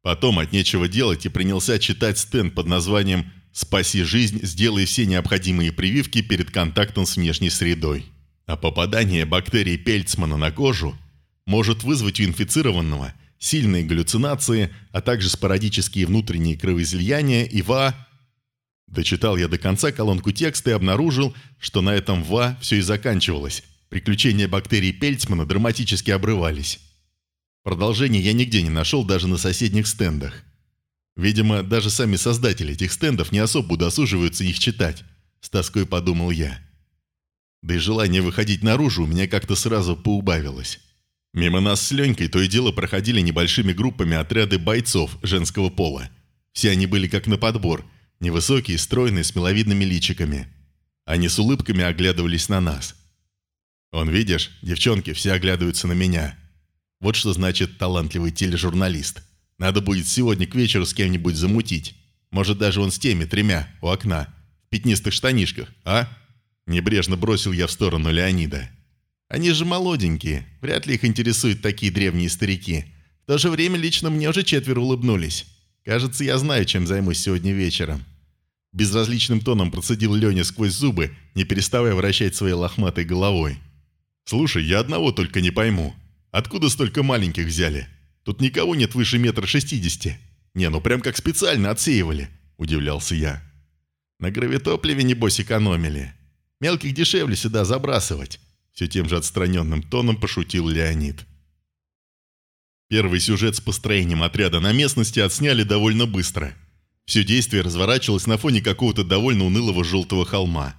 Потом 0.03 0.39
от 0.39 0.53
нечего 0.53 0.89
делать 0.89 1.27
и 1.27 1.29
принялся 1.29 1.79
читать 1.79 2.19
стенд 2.19 2.55
под 2.55 2.67
названием 2.67 3.31
«Спаси 3.53 4.03
жизнь, 4.03 4.41
сделай 4.43 4.87
все 4.87 5.05
необходимые 5.07 5.73
прививки 5.73 6.23
перед 6.23 6.51
контактом 6.51 7.05
с 7.05 7.17
внешней 7.17 7.51
средой». 7.51 8.07
А 8.47 8.57
попадание 8.57 9.27
бактерий 9.27 9.77
Пельцмана 9.77 10.37
на 10.37 10.51
кожу 10.51 10.97
может 11.47 11.83
вызвать 11.83 12.21
у 12.21 12.25
инфицированного 12.25 13.15
сильные 13.39 13.85
галлюцинации, 13.85 14.73
а 14.93 15.01
также 15.01 15.29
спорадические 15.29 16.07
внутренние 16.07 16.57
кровоизлияния 16.57 17.45
и 17.45 17.63
ва... 17.63 17.95
Дочитал 18.87 19.37
я 19.37 19.47
до 19.47 19.57
конца 19.57 19.93
колонку 19.93 20.33
текста 20.33 20.71
и 20.71 20.73
обнаружил, 20.73 21.35
что 21.59 21.81
на 21.81 21.91
этом 21.95 22.25
ва 22.25 22.59
все 22.61 22.77
и 22.77 22.81
заканчивалось. 22.81 23.63
Приключения 23.89 24.49
бактерий 24.49 24.93
Пельцмана 24.93 25.47
драматически 25.47 26.11
обрывались. 26.11 26.81
Продолжение 27.63 28.23
я 28.23 28.33
нигде 28.33 28.63
не 28.63 28.71
нашел 28.71 29.05
даже 29.05 29.29
на 29.29 29.37
соседних 29.37 29.87
стендах. 29.87 30.45
Видимо, 31.17 31.63
даже 31.63 31.91
сами 31.91 32.17
создатели 32.17 32.73
этих 32.73 32.93
стендов 32.93 33.33
не 33.33 33.39
особо 33.39 33.75
удосуживаются 33.75 34.45
их 34.45 34.59
читать, 34.59 35.05
с 35.41 35.51
тоской 35.51 35.87
подумал 35.87 36.31
я. 36.31 36.59
Да 37.63 37.75
и 37.75 37.79
желание 37.79 38.23
выходить 38.23 38.63
наружу 38.63 39.05
у 39.05 39.07
меня 39.07 39.29
как-то 39.29 39.55
сразу 39.57 39.95
поубавилось. 39.95 40.81
Мимо 41.35 41.61
нас 41.61 41.83
с 41.83 41.91
Ленькой 41.93 42.29
то 42.29 42.41
и 42.41 42.49
дело 42.49 42.73
проходили 42.73 43.21
небольшими 43.21 43.75
группами 43.75 44.17
отряды 44.17 44.59
бойцов 44.59 45.19
женского 45.23 45.69
пола. 45.69 46.09
Все 46.53 46.71
они 46.71 46.87
были 46.87 47.07
как 47.07 47.27
на 47.27 47.37
подбор, 47.37 47.85
невысокие, 48.21 48.79
стройные, 48.79 49.23
с 49.23 49.35
миловидными 49.35 49.85
личиками. 49.85 50.49
Они 51.05 51.29
с 51.29 51.39
улыбками 51.39 51.85
оглядывались 51.85 52.49
на 52.49 52.61
нас. 52.61 52.97
«Он, 53.93 54.09
видишь, 54.09 54.51
девчонки 54.63 55.13
все 55.13 55.33
оглядываются 55.33 55.87
на 55.87 55.93
меня», 55.93 56.37
вот 57.01 57.17
что 57.17 57.33
значит 57.33 57.79
талантливый 57.79 58.31
тележурналист. 58.31 59.23
Надо 59.59 59.81
будет 59.81 60.07
сегодня 60.07 60.47
к 60.47 60.55
вечеру 60.55 60.87
с 60.87 60.95
кем-нибудь 60.95 61.35
замутить. 61.35 61.95
Может, 62.31 62.59
даже 62.59 62.81
он 62.81 62.91
с 62.91 62.99
теми 62.99 63.25
тремя 63.25 63.69
у 63.83 63.89
окна. 63.89 64.29
В 64.67 64.71
пятнистых 64.71 65.13
штанишках, 65.13 65.69
а? 65.85 66.09
Небрежно 66.67 67.17
бросил 67.17 67.53
я 67.53 67.67
в 67.67 67.73
сторону 67.73 68.11
Леонида. 68.11 68.71
Они 69.29 69.51
же 69.53 69.65
молоденькие. 69.65 70.47
Вряд 70.61 70.87
ли 70.87 70.95
их 70.95 71.05
интересуют 71.05 71.63
такие 71.63 71.91
древние 71.91 72.29
старики. 72.29 72.85
В 73.25 73.27
то 73.27 73.39
же 73.39 73.51
время 73.51 73.79
лично 73.79 74.11
мне 74.11 74.29
уже 74.29 74.43
четверо 74.43 74.81
улыбнулись. 74.81 75.47
Кажется, 75.85 76.25
я 76.25 76.39
знаю, 76.39 76.65
чем 76.65 76.87
займусь 76.87 77.21
сегодня 77.21 77.53
вечером. 77.53 78.05
Безразличным 78.73 79.41
тоном 79.41 79.71
процедил 79.71 80.15
Леня 80.15 80.45
сквозь 80.45 80.73
зубы, 80.73 81.15
не 81.35 81.45
переставая 81.45 81.95
вращать 81.95 82.37
своей 82.37 82.55
лохматой 82.55 83.05
головой. 83.05 83.59
«Слушай, 84.25 84.65
я 84.65 84.79
одного 84.79 85.11
только 85.11 85.41
не 85.41 85.51
пойму. 85.51 85.95
Откуда 86.31 86.69
столько 86.69 87.03
маленьких 87.03 87.47
взяли? 87.47 87.89
Тут 88.23 88.41
никого 88.41 88.75
нет 88.75 88.95
выше 88.95 89.19
метра 89.19 89.47
шестидесяти. 89.47 90.19
Не, 90.55 90.69
ну 90.71 90.81
прям 90.81 91.01
как 91.01 91.17
специально 91.17 91.71
отсеивали, 91.71 92.29
удивлялся 92.57 93.15
я. 93.15 93.43
На 94.19 94.31
гравитопливе, 94.31 95.03
небось, 95.03 95.41
экономили. 95.41 96.15
Мелких 96.61 96.95
дешевле 96.95 97.35
сюда 97.35 97.65
забрасывать. 97.65 98.39
Все 98.73 98.87
тем 98.87 99.09
же 99.09 99.17
отстраненным 99.17 99.83
тоном 99.83 100.17
пошутил 100.17 100.69
Леонид. 100.69 101.27
Первый 102.89 103.21
сюжет 103.21 103.57
с 103.57 103.61
построением 103.61 104.23
отряда 104.23 104.61
на 104.61 104.73
местности 104.73 105.21
отсняли 105.21 105.63
довольно 105.63 106.07
быстро. 106.07 106.55
Все 107.07 107.25
действие 107.25 107.63
разворачивалось 107.63 108.27
на 108.27 108.37
фоне 108.37 108.61
какого-то 108.61 109.05
довольно 109.05 109.45
унылого 109.45 109.85
желтого 109.85 110.25
холма. 110.25 110.77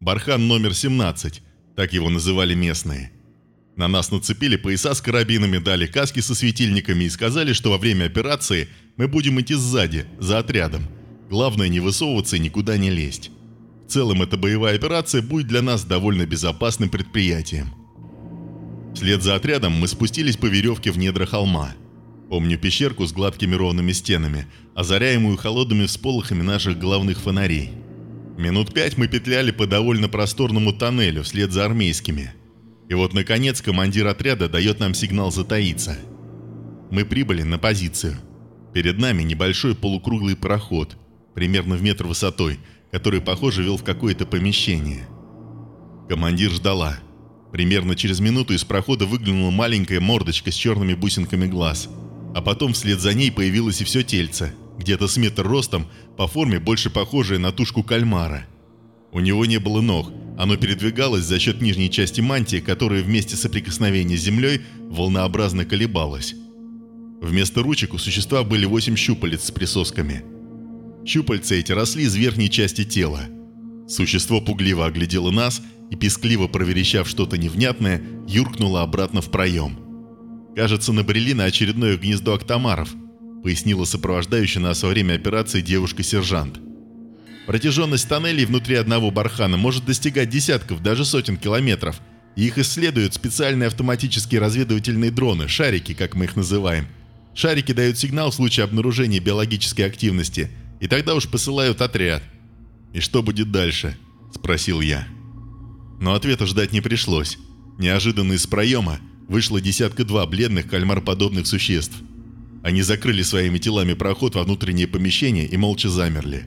Бархан 0.00 0.46
номер 0.46 0.74
17, 0.74 1.42
так 1.76 1.92
его 1.92 2.10
называли 2.10 2.54
местные– 2.54 3.12
на 3.80 3.88
нас 3.88 4.10
нацепили 4.10 4.56
пояса 4.56 4.94
с 4.94 5.00
карабинами, 5.00 5.56
дали 5.56 5.86
каски 5.86 6.20
со 6.20 6.34
светильниками 6.34 7.04
и 7.04 7.08
сказали, 7.08 7.54
что 7.54 7.70
во 7.70 7.78
время 7.78 8.04
операции 8.04 8.68
мы 8.98 9.08
будем 9.08 9.40
идти 9.40 9.54
сзади, 9.54 10.04
за 10.18 10.38
отрядом. 10.38 10.82
Главное 11.30 11.68
не 11.68 11.80
высовываться 11.80 12.36
и 12.36 12.40
никуда 12.40 12.76
не 12.76 12.90
лезть. 12.90 13.30
В 13.86 13.90
целом 13.90 14.20
эта 14.20 14.36
боевая 14.36 14.76
операция 14.76 15.22
будет 15.22 15.46
для 15.46 15.62
нас 15.62 15.84
довольно 15.84 16.26
безопасным 16.26 16.90
предприятием. 16.90 17.72
Вслед 18.94 19.22
за 19.22 19.34
отрядом 19.34 19.72
мы 19.72 19.88
спустились 19.88 20.36
по 20.36 20.44
веревке 20.44 20.90
в 20.90 20.98
недра 20.98 21.24
холма. 21.24 21.72
Помню 22.28 22.58
пещерку 22.58 23.06
с 23.06 23.12
гладкими 23.12 23.54
ровными 23.54 23.92
стенами, 23.92 24.46
озаряемую 24.74 25.38
холодными 25.38 25.86
всполохами 25.86 26.42
наших 26.42 26.78
головных 26.78 27.18
фонарей. 27.18 27.70
Минут 28.36 28.74
пять 28.74 28.98
мы 28.98 29.08
петляли 29.08 29.52
по 29.52 29.66
довольно 29.66 30.10
просторному 30.10 30.74
тоннелю 30.74 31.22
вслед 31.22 31.50
за 31.50 31.64
армейскими– 31.64 32.34
и 32.90 32.94
вот, 32.94 33.14
наконец, 33.14 33.62
командир 33.62 34.08
отряда 34.08 34.48
дает 34.48 34.80
нам 34.80 34.94
сигнал 34.94 35.30
затаиться. 35.30 35.96
Мы 36.90 37.04
прибыли 37.04 37.42
на 37.44 37.56
позицию. 37.56 38.16
Перед 38.74 38.98
нами 38.98 39.22
небольшой 39.22 39.76
полукруглый 39.76 40.34
проход, 40.34 40.96
примерно 41.32 41.76
в 41.76 41.82
метр 41.82 42.08
высотой, 42.08 42.58
который, 42.90 43.20
похоже, 43.20 43.62
вел 43.62 43.76
в 43.76 43.84
какое-то 43.84 44.26
помещение. 44.26 45.06
Командир 46.08 46.50
ждала. 46.50 46.98
Примерно 47.52 47.94
через 47.94 48.18
минуту 48.18 48.54
из 48.54 48.64
прохода 48.64 49.06
выглянула 49.06 49.52
маленькая 49.52 50.00
мордочка 50.00 50.50
с 50.50 50.54
черными 50.56 50.94
бусинками 50.94 51.46
глаз. 51.46 51.88
А 52.34 52.42
потом 52.42 52.72
вслед 52.72 52.98
за 52.98 53.14
ней 53.14 53.30
появилось 53.30 53.80
и 53.80 53.84
все 53.84 54.02
тельце, 54.02 54.52
где-то 54.78 55.06
с 55.06 55.16
метр 55.16 55.46
ростом, 55.46 55.86
по 56.16 56.26
форме 56.26 56.58
больше 56.58 56.90
похожее 56.90 57.38
на 57.38 57.52
тушку 57.52 57.84
кальмара. 57.84 58.46
У 59.12 59.20
него 59.20 59.46
не 59.46 59.58
было 59.58 59.80
ног, 59.80 60.10
оно 60.42 60.56
передвигалось 60.56 61.24
за 61.24 61.38
счет 61.38 61.60
нижней 61.60 61.90
части 61.90 62.22
мантии, 62.22 62.60
которая 62.60 63.02
вместе 63.02 63.36
соприкосновения 63.36 64.16
с 64.16 64.22
землей 64.22 64.62
волнообразно 64.78 65.66
колебалась. 65.66 66.34
Вместо 67.20 67.62
ручек 67.62 67.92
у 67.92 67.98
существа 67.98 68.42
были 68.42 68.64
восемь 68.64 68.96
щупалец 68.96 69.44
с 69.44 69.50
присосками. 69.50 70.24
Щупальца 71.04 71.56
эти 71.56 71.72
росли 71.72 72.04
из 72.04 72.14
верхней 72.14 72.48
части 72.48 72.86
тела. 72.86 73.20
Существо 73.86 74.40
пугливо 74.40 74.86
оглядело 74.86 75.30
нас 75.30 75.60
и, 75.90 75.96
пескливо 75.96 76.48
проверещав 76.48 77.06
что-то 77.06 77.36
невнятное, 77.36 78.02
юркнуло 78.26 78.80
обратно 78.80 79.20
в 79.20 79.30
проем. 79.30 79.78
«Кажется, 80.56 80.94
набрели 80.94 81.34
на 81.34 81.44
очередное 81.44 81.98
гнездо 81.98 82.32
октомаров», 82.32 82.94
пояснила 83.42 83.84
сопровождающая 83.84 84.62
нас 84.62 84.82
во 84.82 84.88
время 84.88 85.16
операции 85.16 85.60
девушка-сержант. 85.60 86.60
Протяженность 87.46 88.08
тоннелей 88.08 88.44
внутри 88.44 88.76
одного 88.76 89.10
бархана 89.10 89.56
может 89.56 89.84
достигать 89.84 90.30
десятков, 90.30 90.82
даже 90.82 91.04
сотен 91.04 91.36
километров. 91.36 92.00
И 92.36 92.46
их 92.46 92.58
исследуют 92.58 93.14
специальные 93.14 93.66
автоматические 93.66 94.40
разведывательные 94.40 95.10
дроны, 95.10 95.48
шарики, 95.48 95.94
как 95.94 96.14
мы 96.14 96.26
их 96.26 96.36
называем. 96.36 96.86
Шарики 97.34 97.72
дают 97.72 97.98
сигнал 97.98 98.30
в 98.30 98.34
случае 98.34 98.64
обнаружения 98.64 99.20
биологической 99.20 99.82
активности 99.82 100.50
И 100.80 100.88
тогда 100.88 101.14
уж 101.14 101.28
посылают 101.28 101.80
отряд. 101.80 102.22
И 102.92 103.00
что 103.00 103.22
будет 103.22 103.50
дальше? 103.52 103.96
Спросил 104.34 104.80
я. 104.80 105.06
Но 106.00 106.14
ответа 106.14 106.46
ждать 106.46 106.72
не 106.72 106.80
пришлось. 106.80 107.38
Неожиданно 107.78 108.32
из 108.32 108.46
проема 108.46 108.98
вышло 109.28 109.60
десятка-два 109.60 110.26
бледных 110.26 110.68
кальмароподобных 110.68 111.46
существ. 111.46 111.94
Они 112.62 112.82
закрыли 112.82 113.22
своими 113.22 113.58
телами 113.58 113.94
проход 113.94 114.34
во 114.34 114.44
внутреннее 114.44 114.86
помещение 114.86 115.46
и 115.46 115.56
молча 115.56 115.88
замерли. 115.88 116.46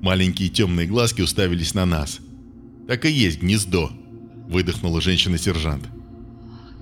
Маленькие 0.00 0.48
темные 0.48 0.86
глазки 0.86 1.20
уставились 1.20 1.74
на 1.74 1.84
нас. 1.84 2.20
«Так 2.88 3.04
и 3.04 3.10
есть 3.10 3.42
гнездо»,– 3.42 3.90
выдохнула 4.48 5.00
женщина-сержант. 5.00 5.88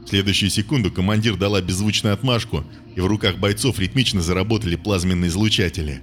В 0.04 0.08
следующую 0.08 0.50
секунду 0.50 0.90
командир 0.90 1.36
дала 1.36 1.60
беззвучную 1.60 2.14
отмашку, 2.14 2.64
и 2.94 3.00
в 3.00 3.06
руках 3.06 3.38
бойцов 3.38 3.78
ритмично 3.78 4.22
заработали 4.22 4.76
плазменные 4.76 5.28
излучатели. 5.28 6.00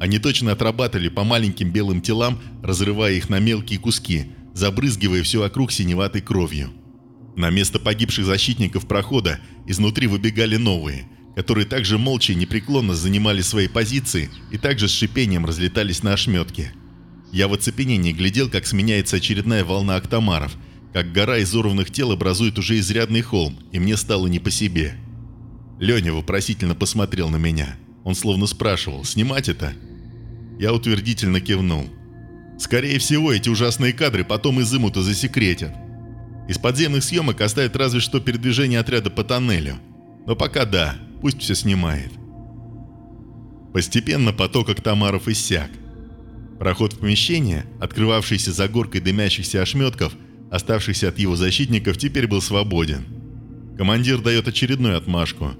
Они 0.00 0.18
точно 0.18 0.52
отрабатывали 0.52 1.08
по 1.08 1.24
маленьким 1.24 1.70
белым 1.70 2.00
телам, 2.00 2.40
разрывая 2.62 3.12
их 3.12 3.28
на 3.28 3.38
мелкие 3.38 3.78
куски, 3.78 4.32
забрызгивая 4.54 5.22
все 5.22 5.40
вокруг 5.40 5.70
синеватой 5.70 6.22
кровью. 6.22 6.70
На 7.36 7.50
место 7.50 7.78
погибших 7.78 8.24
защитников 8.24 8.88
прохода 8.88 9.38
изнутри 9.66 10.06
выбегали 10.06 10.56
новые, 10.56 11.06
которые 11.36 11.66
также 11.66 11.98
молча 11.98 12.32
и 12.32 12.36
непреклонно 12.36 12.94
занимали 12.94 13.42
свои 13.42 13.68
позиции 13.68 14.30
и 14.50 14.56
также 14.56 14.88
с 14.88 14.92
шипением 14.92 15.44
разлетались 15.44 16.02
на 16.02 16.14
ошметки. 16.14 16.72
Я 17.30 17.46
в 17.46 17.52
оцепенении 17.52 18.12
глядел, 18.12 18.48
как 18.48 18.66
сменяется 18.66 19.16
очередная 19.16 19.62
волна 19.62 19.96
октомаров, 19.96 20.56
как 20.94 21.12
гора 21.12 21.42
изорванных 21.42 21.90
тел 21.90 22.10
образует 22.10 22.58
уже 22.58 22.78
изрядный 22.78 23.20
холм, 23.20 23.58
и 23.70 23.78
мне 23.78 23.98
стало 23.98 24.28
не 24.28 24.38
по 24.38 24.50
себе. 24.50 24.94
Леня 25.78 26.14
вопросительно 26.14 26.74
посмотрел 26.74 27.28
на 27.28 27.36
меня. 27.36 27.76
Он 28.02 28.14
словно 28.14 28.46
спрашивал, 28.46 29.04
снимать 29.04 29.50
это? 29.50 29.74
Я 30.58 30.72
утвердительно 30.72 31.42
кивнул. 31.42 31.90
Скорее 32.58 32.98
всего, 32.98 33.30
эти 33.30 33.50
ужасные 33.50 33.92
кадры 33.92 34.24
потом 34.24 34.62
изымут 34.62 34.96
и 34.96 35.02
засекретят. 35.02 35.74
Из 36.48 36.56
подземных 36.56 37.04
съемок 37.04 37.42
оставят 37.42 37.76
разве 37.76 38.00
что 38.00 38.20
передвижение 38.20 38.80
отряда 38.80 39.10
по 39.10 39.22
тоннелю. 39.22 39.78
Но 40.26 40.34
пока 40.34 40.64
да, 40.64 40.96
Пусть 41.20 41.40
все 41.40 41.54
снимает. 41.54 42.12
Постепенно 43.72 44.32
поток 44.32 44.68
октомаров 44.68 45.28
иссяк. 45.28 45.70
Проход 46.58 46.94
в 46.94 46.98
помещение, 46.98 47.66
открывавшийся 47.80 48.52
за 48.52 48.68
горкой 48.68 49.00
дымящихся 49.00 49.62
ошметков, 49.62 50.14
оставшихся 50.50 51.08
от 51.08 51.18
его 51.18 51.36
защитников, 51.36 51.98
теперь 51.98 52.26
был 52.26 52.40
свободен. 52.40 53.06
Командир 53.76 54.20
дает 54.20 54.48
очередную 54.48 54.96
отмашку. 54.96 55.50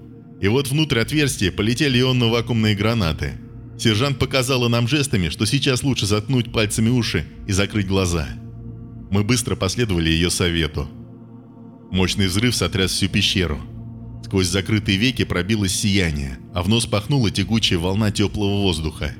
И 0.40 0.48
вот 0.48 0.68
внутрь 0.68 1.00
отверстия 1.00 1.50
полетели 1.50 2.00
ионно-вакуумные 2.00 2.74
гранаты. 2.74 3.32
Сержант 3.78 4.18
показала 4.18 4.68
нам 4.68 4.88
жестами, 4.88 5.28
что 5.28 5.44
сейчас 5.46 5.82
лучше 5.82 6.06
заткнуть 6.06 6.52
пальцами 6.52 6.88
уши 6.88 7.26
и 7.46 7.52
закрыть 7.52 7.86
глаза. 7.86 8.28
Мы 9.10 9.22
быстро 9.22 9.56
последовали 9.56 10.08
ее 10.08 10.30
совету. 10.30 10.88
Мощный 11.90 12.26
взрыв 12.26 12.54
сотряс 12.54 12.92
всю 12.92 13.08
пещеру. 13.08 13.60
Сквозь 14.26 14.48
закрытые 14.48 14.98
веки 14.98 15.24
пробилось 15.24 15.72
сияние, 15.72 16.40
а 16.52 16.64
в 16.64 16.68
нос 16.68 16.84
пахнула 16.84 17.30
тягучая 17.30 17.78
волна 17.78 18.10
теплого 18.10 18.60
воздуха. 18.60 19.14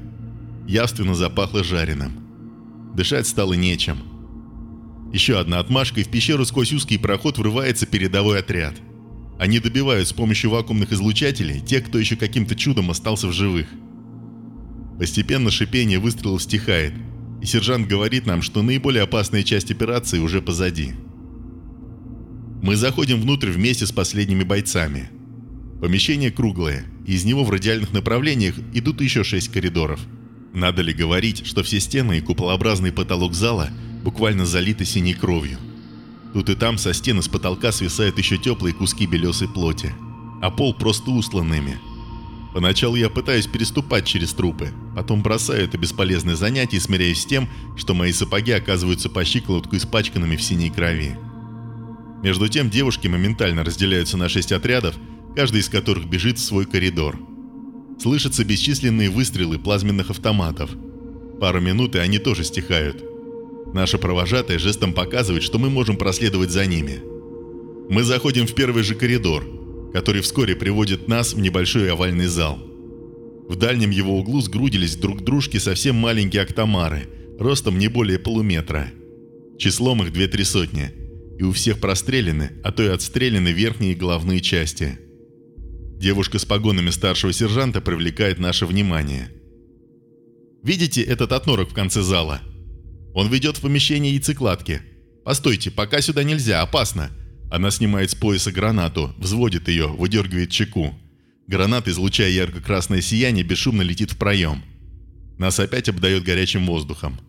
Явственно 0.67 1.15
запахло 1.15 1.63
жареным. 1.63 2.91
Дышать 2.97 3.29
стало 3.29 3.53
нечем. 3.53 3.99
Еще 5.13 5.39
одна 5.39 5.61
отмашка, 5.61 6.01
и 6.01 6.03
в 6.03 6.09
пещеру 6.09 6.45
сквозь 6.45 6.73
узкий 6.73 6.99
проход 6.99 7.39
врывается 7.39 7.87
передовой 7.87 8.41
отряд. 8.41 8.75
Они 9.39 9.61
добивают 9.61 10.09
с 10.09 10.13
помощью 10.13 10.51
вакуумных 10.51 10.91
излучателей 10.93 11.61
тех, 11.61 11.87
кто 11.87 12.01
еще 12.01 12.17
каким-то 12.17 12.57
чудом 12.57 12.91
остался 12.91 13.29
в 13.29 13.33
живых. 13.33 13.69
Постепенно 14.99 15.53
шипение 15.53 16.01
выстрелов 16.01 16.43
стихает, 16.43 16.95
и 17.41 17.47
сержант 17.47 17.87
говорит 17.87 18.27
нам, 18.27 18.43
что 18.43 18.61
наиболее 18.61 19.05
опасная 19.05 19.45
часть 19.45 19.71
операции 19.71 20.19
уже 20.19 20.43
позади. 20.43 20.95
Мы 22.67 22.75
заходим 22.75 23.21
внутрь 23.21 23.51
вместе 23.51 23.87
с 23.87 23.93
последними 23.93 24.43
бойцами. 24.43 25.09
Помещение 25.81 26.33
круглое, 26.33 26.85
и 27.07 27.13
из 27.13 27.25
него 27.25 27.45
в 27.45 27.51
радиальных 27.51 27.93
направлениях 27.93 28.57
идут 28.75 29.01
еще 29.01 29.23
шесть 29.23 29.53
коридоров. 29.53 30.01
Надо 30.53 30.83
ли 30.83 30.93
говорить, 30.93 31.47
что 31.47 31.63
все 31.63 31.79
стены 31.79 32.19
и 32.19 32.21
куполообразный 32.21 32.91
потолок 32.91 33.35
зала 33.35 33.71
буквально 34.03 34.47
залиты 34.47 34.85
синей 34.85 35.15
кровью. 35.15 35.59
Тут 36.35 36.51
и 36.51 36.57
там 36.57 36.77
со 36.77 36.93
стены 36.93 37.23
с 37.23 37.29
потолка 37.29 37.71
свисают 37.71 38.19
еще 38.19 38.37
теплые 38.37 38.75
куски 38.75 39.07
белесой 39.07 39.47
плоти, 39.47 39.95
а 40.43 40.51
пол 40.51 40.75
просто 40.75 41.13
устланными. 41.13 41.79
Поначалу 42.53 42.97
я 42.97 43.09
пытаюсь 43.09 43.47
переступать 43.47 44.07
через 44.07 44.33
трупы, 44.33 44.73
потом 44.97 45.23
бросаю 45.23 45.63
это 45.63 45.79
бесполезное 45.79 46.35
занятие 46.35 46.79
и 46.79 46.81
смиряюсь 46.81 47.21
с 47.21 47.27
тем, 47.27 47.49
что 47.77 47.95
мои 47.95 48.11
сапоги 48.11 48.51
оказываются 48.51 49.09
по 49.09 49.25
щиколотку 49.25 49.77
испачканными 49.77 50.35
в 50.35 50.43
синей 50.43 50.71
крови. 50.71 51.17
Между 52.23 52.49
тем 52.49 52.71
девушки 52.71 53.09
моментально 53.09 53.63
разделяются 53.63 54.17
на 54.17 54.29
шесть 54.29 54.53
отрядов, 54.53 54.97
каждый 55.35 55.61
из 55.61 55.69
которых 55.69 56.09
бежит 56.09 56.39
в 56.39 56.45
свой 56.45 56.65
коридор. 56.65 57.19
Слышатся 58.01 58.45
бесчисленные 58.45 59.11
выстрелы 59.11 59.59
плазменных 59.59 60.11
автоматов. 60.11 60.71
Пару 61.41 61.61
минут, 61.61 61.95
и 61.95 61.99
они 61.99 62.19
тоже 62.19 62.45
стихают. 62.45 63.05
Наша 63.75 63.99
провожатая 63.99 64.59
жестом 64.59 64.93
показывает, 64.95 65.43
что 65.43 65.59
мы 65.59 65.69
можем 65.69 65.97
проследовать 65.97 66.51
за 66.51 66.67
ними. 66.67 67.03
Мы 67.91 68.03
заходим 68.03 68.47
в 68.47 68.55
первый 68.55 68.83
же 68.83 68.95
коридор, 68.95 69.45
который 69.93 70.23
вскоре 70.23 70.57
приводит 70.57 71.09
нас 71.09 71.35
в 71.35 71.41
небольшой 71.41 71.91
овальный 71.91 72.27
зал. 72.27 72.59
В 73.49 73.57
дальнем 73.57 73.91
его 73.91 74.19
углу 74.19 74.41
сгрудились 74.41 74.97
друг 74.97 75.21
к 75.21 75.25
дружке 75.25 75.61
совсем 75.61 75.97
маленькие 75.97 76.43
октомары, 76.43 77.09
ростом 77.39 77.79
не 77.79 77.89
более 77.89 78.19
полуметра. 78.19 78.89
Числом 79.59 80.03
их 80.03 80.13
две-три 80.13 80.45
сотни– 80.45 80.91
и 81.39 81.43
у 81.43 81.53
всех 81.53 81.81
прострелены, 81.81 82.53
а 82.65 82.73
то 82.73 82.83
и 82.83 82.89
отстреляны 82.89 83.49
верхние 83.49 83.95
головные 83.95 84.41
части. 84.41 84.99
Девушка 85.99 86.39
с 86.39 86.45
погонами 86.45 86.91
старшего 86.91 87.33
сержанта 87.33 87.81
привлекает 87.81 88.39
наше 88.39 88.67
внимание. 88.67 89.31
Видите 90.63 91.03
этот 91.03 91.33
отнорок 91.33 91.71
в 91.71 91.75
конце 91.75 92.03
зала? 92.03 92.41
Он 93.15 93.29
ведет 93.31 93.57
в 93.57 93.63
помещение 93.63 94.13
яйцекладки. 94.13 94.83
Постойте, 95.25 95.71
пока 95.71 96.01
сюда 96.01 96.23
нельзя, 96.23 96.61
опасно. 96.61 97.11
Она 97.51 97.71
снимает 97.71 98.11
с 98.11 98.15
пояса 98.15 98.53
гранату, 98.53 99.15
взводит 99.17 99.69
ее, 99.69 99.87
выдергивает 99.87 100.51
чеку. 100.51 100.95
Граната, 101.47 101.91
излучая 101.91 102.29
ярко-красное 102.29 103.01
сияние, 103.01 103.45
бесшумно 103.45 103.83
летит 103.83 104.13
в 104.13 104.17
проем. 104.19 104.63
Нас 105.39 105.61
опять 105.61 105.89
обдает 105.89 106.25
горячим 106.25 106.67
воздухом. 106.67 107.21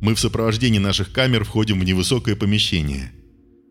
Мы 0.00 0.14
в 0.14 0.20
сопровождении 0.20 0.78
наших 0.78 1.10
камер 1.10 1.44
входим 1.44 1.80
в 1.80 1.84
невысокое 1.84 2.36
помещение. 2.36 3.12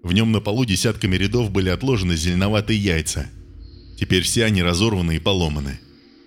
В 0.03 0.11
нем 0.13 0.31
на 0.31 0.39
полу 0.39 0.65
десятками 0.65 1.15
рядов 1.15 1.51
были 1.51 1.69
отложены 1.69 2.15
зеленоватые 2.15 2.79
яйца. 2.79 3.29
Теперь 3.99 4.23
все 4.23 4.45
они 4.45 4.63
разорваны 4.63 5.17
и 5.17 5.19
поломаны. 5.19 5.79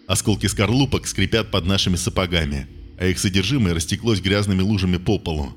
Осколки 0.06 0.46
скорлупок 0.46 1.06
скрипят 1.06 1.50
под 1.50 1.66
нашими 1.66 1.96
сапогами, 1.96 2.66
а 2.98 3.06
их 3.06 3.18
содержимое 3.18 3.74
растеклось 3.74 4.20
грязными 4.20 4.62
лужами 4.62 4.96
по 4.96 5.18
полу. 5.18 5.52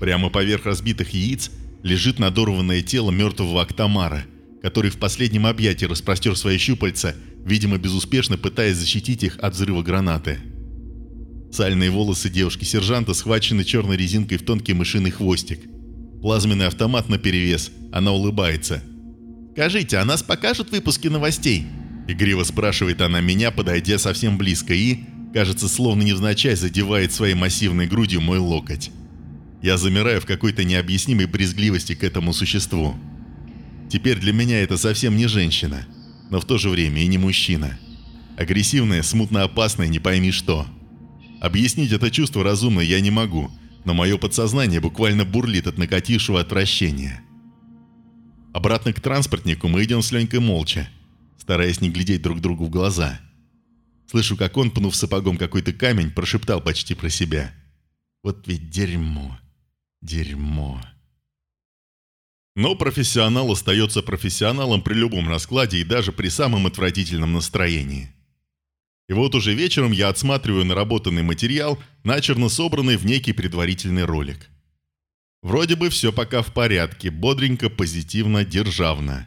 Прямо 0.00 0.30
поверх 0.30 0.66
разбитых 0.66 1.14
яиц 1.14 1.50
лежит 1.82 2.18
надорванное 2.18 2.82
тело 2.82 3.10
мертвого 3.10 3.62
Актамара, 3.62 4.24
который 4.62 4.90
в 4.90 4.98
последнем 4.98 5.46
объятии 5.46 5.86
распростер 5.86 6.36
свои 6.36 6.58
щупальца, 6.58 7.14
видимо 7.44 7.78
безуспешно 7.78 8.36
пытаясь 8.36 8.76
защитить 8.76 9.22
их 9.22 9.38
от 9.38 9.54
взрыва 9.54 9.82
гранаты. 9.82 10.40
Сальные 11.50 11.90
волосы 11.90 12.30
девушки-сержанта 12.30 13.12
схвачены 13.12 13.64
черной 13.64 13.96
резинкой 13.96 14.38
в 14.38 14.44
тонкий 14.44 14.72
мышиный 14.72 15.10
хвостик. 15.10 15.60
Плазменный 16.22 16.68
автомат 16.68 17.08
наперевес. 17.08 17.72
Она 17.92 18.12
улыбается. 18.12 18.82
«Скажите, 19.52 19.98
а 19.98 20.04
нас 20.04 20.22
покажут 20.22 20.70
выпуски 20.70 21.08
новостей?» 21.08 21.66
Игриво 22.06 22.44
спрашивает 22.44 23.00
она 23.00 23.20
меня, 23.20 23.50
подойдя 23.50 23.98
совсем 23.98 24.38
близко 24.38 24.74
и, 24.74 25.00
кажется, 25.34 25.68
словно 25.68 26.02
невзначай 26.02 26.54
задевает 26.54 27.12
своей 27.12 27.34
массивной 27.34 27.86
грудью 27.86 28.20
мой 28.20 28.38
локоть. 28.38 28.90
Я 29.60 29.76
замираю 29.76 30.20
в 30.20 30.26
какой-то 30.26 30.64
необъяснимой 30.64 31.26
брезгливости 31.26 31.94
к 31.94 32.04
этому 32.04 32.32
существу. 32.32 32.94
Теперь 33.90 34.18
для 34.18 34.32
меня 34.32 34.62
это 34.62 34.76
совсем 34.76 35.16
не 35.16 35.26
женщина, 35.26 35.86
но 36.30 36.40
в 36.40 36.44
то 36.46 36.58
же 36.58 36.68
время 36.70 37.02
и 37.02 37.06
не 37.06 37.18
мужчина. 37.18 37.78
Агрессивная, 38.38 39.02
смутно 39.02 39.42
опасная, 39.42 39.88
не 39.88 39.98
пойми 39.98 40.30
что– 40.30 40.66
Объяснить 41.40 41.90
это 41.90 42.10
чувство 42.10 42.44
разумно 42.44 42.80
я 42.80 43.00
не 43.00 43.10
могу, 43.10 43.50
но 43.86 43.94
мое 43.94 44.18
подсознание 44.18 44.78
буквально 44.78 45.24
бурлит 45.24 45.66
от 45.66 45.78
накатившего 45.78 46.38
отвращения. 46.38 47.22
Обратно 48.52 48.92
к 48.92 49.00
транспортнику 49.00 49.66
мы 49.66 49.82
идем 49.84 50.02
с 50.02 50.12
Ленькой 50.12 50.40
молча, 50.40 50.90
стараясь 51.38 51.80
не 51.80 51.88
глядеть 51.88 52.20
друг 52.20 52.40
другу 52.40 52.66
в 52.66 52.70
глаза. 52.70 53.20
Слышу, 54.06 54.36
как 54.36 54.58
он, 54.58 54.70
пнув 54.70 54.94
сапогом 54.94 55.38
какой-то 55.38 55.72
камень, 55.72 56.10
прошептал 56.10 56.60
почти 56.60 56.94
про 56.94 57.08
себя. 57.08 57.54
«Вот 58.22 58.46
ведь 58.46 58.68
дерьмо, 58.68 59.38
дерьмо». 60.02 60.82
Но 62.54 62.74
профессионал 62.74 63.50
остается 63.50 64.02
профессионалом 64.02 64.82
при 64.82 64.94
любом 64.94 65.28
раскладе 65.28 65.78
и 65.78 65.84
даже 65.84 66.12
при 66.12 66.28
самом 66.28 66.66
отвратительном 66.66 67.32
настроении. 67.32 68.12
И 69.10 69.12
вот 69.12 69.34
уже 69.34 69.54
вечером 69.54 69.90
я 69.90 70.08
отсматриваю 70.08 70.64
наработанный 70.64 71.24
материал, 71.24 71.82
начерно 72.04 72.48
собранный 72.48 72.96
в 72.96 73.04
некий 73.04 73.32
предварительный 73.32 74.04
ролик. 74.04 74.48
Вроде 75.42 75.74
бы 75.74 75.88
все 75.88 76.12
пока 76.12 76.42
в 76.42 76.54
порядке, 76.54 77.10
бодренько, 77.10 77.70
позитивно, 77.70 78.44
державно. 78.44 79.26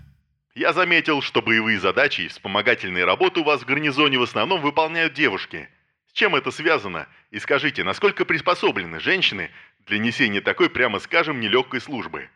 Я 0.55 0.71
заметил, 0.71 1.21
что 1.21 1.41
боевые 1.41 1.81
задачи 1.81 2.21
и 2.21 2.27
вспомогательные 2.29 3.03
работы 3.03 3.41
у 3.41 3.43
вас 3.43 3.59
в 3.59 3.65
гарнизоне 3.65 4.17
в 4.19 4.23
основном 4.23 4.61
выполняют 4.61 5.15
девушки. 5.15 5.67
С 6.07 6.13
чем 6.13 6.33
это 6.33 6.51
связано? 6.51 7.09
И 7.31 7.39
скажите, 7.39 7.83
насколько 7.83 8.23
приспособлены 8.23 9.01
женщины 9.01 9.49
для 9.85 9.97
несения 9.97 10.39
такой, 10.39 10.69
прямо 10.69 10.99
скажем, 10.99 11.41
нелегкой 11.41 11.81
службы? 11.81 12.29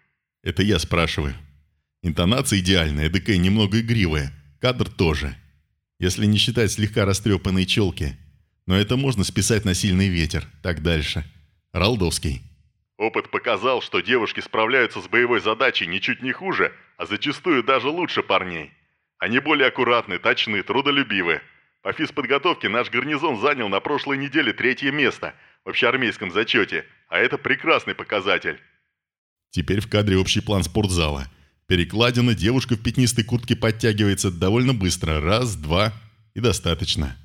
Это 0.44 0.64
я 0.64 0.80
спрашиваю. 0.80 1.34
Интонация 2.04 2.60
идеальная, 2.60 3.06
эдакая 3.06 3.38
немного 3.38 3.80
игривая. 3.80 4.34
Кадр 4.60 4.90
тоже. 4.90 5.38
Если 6.00 6.26
не 6.26 6.38
считать 6.38 6.72
слегка 6.72 7.06
растрепанной 7.06 7.66
челки. 7.66 8.18
Но 8.66 8.76
это 8.76 8.98
можно 8.98 9.24
списать 9.24 9.66
на 9.66 9.74
сильный 9.74 10.10
ветер. 10.10 10.46
Так 10.62 10.84
дальше. 10.84 11.24
Ралдовский. 11.72 12.42
Опыт 12.98 13.30
показал, 13.30 13.82
что 13.82 14.02
девушки 14.02 14.40
справляются 14.40 15.02
с 15.02 15.08
боевой 15.08 15.40
задачей 15.40 15.88
ничуть 15.88 16.22
не 16.22 16.32
хуже, 16.32 16.74
а 16.98 17.06
зачастую 17.06 17.64
даже 17.64 17.90
лучше 17.90 18.24
парней. 18.24 18.72
Они 19.20 19.40
более 19.40 19.68
аккуратны, 19.68 20.20
точны, 20.20 20.64
трудолюбивы. 20.64 21.42
По 21.82 21.94
физподготовке 21.94 22.70
наш 22.70 22.90
гарнизон 22.90 23.40
занял 23.40 23.70
на 23.70 23.80
прошлой 23.80 24.18
неделе 24.18 24.54
третье 24.54 24.92
место 24.92 25.34
в 25.64 25.70
общеармейском 25.70 26.32
зачете, 26.32 26.86
а 27.10 27.18
это 27.18 27.38
прекрасный 27.38 27.96
показатель. 27.96 28.60
Теперь 29.52 29.80
в 29.80 29.90
кадре 29.90 30.18
общий 30.18 30.42
план 30.42 30.64
спортзала. 30.64 31.28
Перекладина, 31.68 32.34
девушка 32.34 32.76
в 32.76 32.82
пятнистой 32.82 33.26
куртке 33.26 33.56
подтягивается 33.56 34.32
довольно 34.32 34.74
быстро. 34.74 35.20
Раз, 35.20 35.58
два 35.58 35.94
и 36.34 36.40
достаточно. 36.40 37.18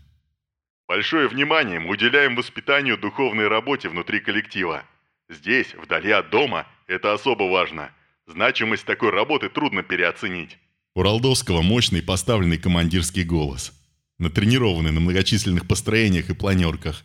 Большое 0.88 1.28
внимание 1.28 1.78
мы 1.78 1.90
уделяем 1.90 2.34
воспитанию 2.34 2.98
духовной 2.98 3.46
работе 3.46 3.88
внутри 3.88 4.18
коллектива. 4.18 4.84
Здесь, 5.30 5.74
вдали 5.74 6.10
от 6.10 6.30
дома, 6.30 6.66
это 6.88 7.12
особо 7.12 7.44
важно. 7.44 7.90
Значимость 8.26 8.84
такой 8.84 9.10
работы 9.10 9.48
трудно 9.48 9.84
переоценить. 9.84 10.58
У 10.94 11.02
Ралдовского 11.02 11.62
мощный 11.62 12.02
поставленный 12.02 12.58
командирский 12.58 13.22
голос. 13.22 13.72
Натренированный 14.18 14.90
на 14.90 15.00
многочисленных 15.00 15.68
построениях 15.68 16.30
и 16.30 16.34
планерках. 16.34 17.02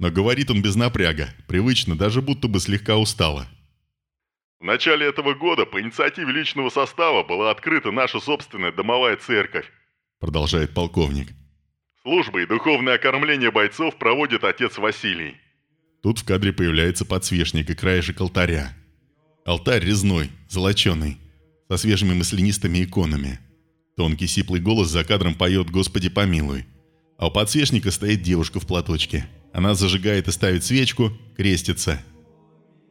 Но 0.00 0.10
говорит 0.10 0.50
он 0.50 0.62
без 0.62 0.74
напряга, 0.74 1.28
привычно, 1.46 1.96
даже 1.96 2.22
будто 2.22 2.48
бы 2.48 2.60
слегка 2.60 2.96
устало. 2.96 3.46
В 4.62 4.64
начале 4.64 5.08
этого 5.08 5.34
года 5.34 5.66
по 5.66 5.80
инициативе 5.80 6.32
личного 6.32 6.70
состава 6.70 7.24
была 7.24 7.50
открыта 7.50 7.90
наша 7.90 8.20
собственная 8.20 8.70
домовая 8.70 9.16
церковь, 9.16 9.68
продолжает 10.20 10.72
полковник. 10.72 11.30
Службы 12.02 12.44
и 12.44 12.46
духовное 12.46 12.94
окормление 12.94 13.50
бойцов 13.50 13.96
проводит 13.98 14.44
отец 14.44 14.78
Василий. 14.78 15.36
Тут 16.00 16.20
в 16.20 16.24
кадре 16.24 16.52
появляется 16.52 17.04
подсвечник 17.04 17.70
и 17.70 17.74
краешек 17.74 18.20
алтаря. 18.20 18.72
Алтарь 19.44 19.84
резной, 19.84 20.30
золоченый, 20.48 21.18
со 21.68 21.76
свежими 21.76 22.14
маслянистыми 22.14 22.84
иконами. 22.84 23.40
Тонкий 23.96 24.28
сиплый 24.28 24.60
голос 24.60 24.90
за 24.90 25.02
кадром 25.02 25.34
поет 25.34 25.70
«Господи 25.70 26.08
помилуй». 26.08 26.66
А 27.18 27.26
у 27.26 27.30
подсвечника 27.32 27.90
стоит 27.90 28.22
девушка 28.22 28.60
в 28.60 28.68
платочке. 28.68 29.26
Она 29.52 29.74
зажигает 29.74 30.28
и 30.28 30.30
ставит 30.30 30.62
свечку, 30.62 31.10
крестится. 31.36 32.00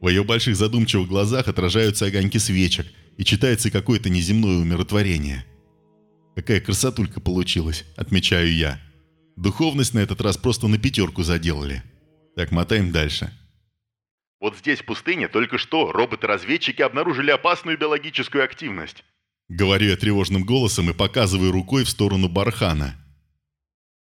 В 0.02 0.08
ее 0.08 0.24
больших 0.24 0.56
задумчивых 0.56 1.08
глазах 1.08 1.46
отражаются 1.46 2.06
огоньки 2.06 2.40
свечек 2.40 2.88
и 3.18 3.24
читается 3.24 3.70
какое-то 3.70 4.10
неземное 4.10 4.56
умиротворение. 4.56 5.46
Какая 6.34 6.60
красотулька 6.60 7.20
получилась, 7.20 7.84
отмечаю 7.96 8.52
я. 8.52 8.80
Духовность 9.36 9.94
на 9.94 10.00
этот 10.00 10.20
раз 10.20 10.36
просто 10.36 10.66
на 10.66 10.76
пятерку 10.76 11.22
заделали. 11.22 11.84
Так, 12.34 12.50
мотаем 12.50 12.90
дальше. 12.90 13.32
Вот 14.40 14.56
здесь, 14.58 14.80
в 14.80 14.86
пустыне, 14.86 15.28
только 15.28 15.56
что 15.56 15.92
роботы-разведчики 15.92 16.82
обнаружили 16.82 17.30
опасную 17.30 17.78
биологическую 17.78 18.42
активность. 18.42 19.04
Говорю 19.48 19.88
я 19.88 19.96
тревожным 19.96 20.44
голосом 20.44 20.90
и 20.90 20.94
показываю 20.94 21.52
рукой 21.52 21.84
в 21.84 21.88
сторону 21.88 22.28
Бархана. 22.28 22.96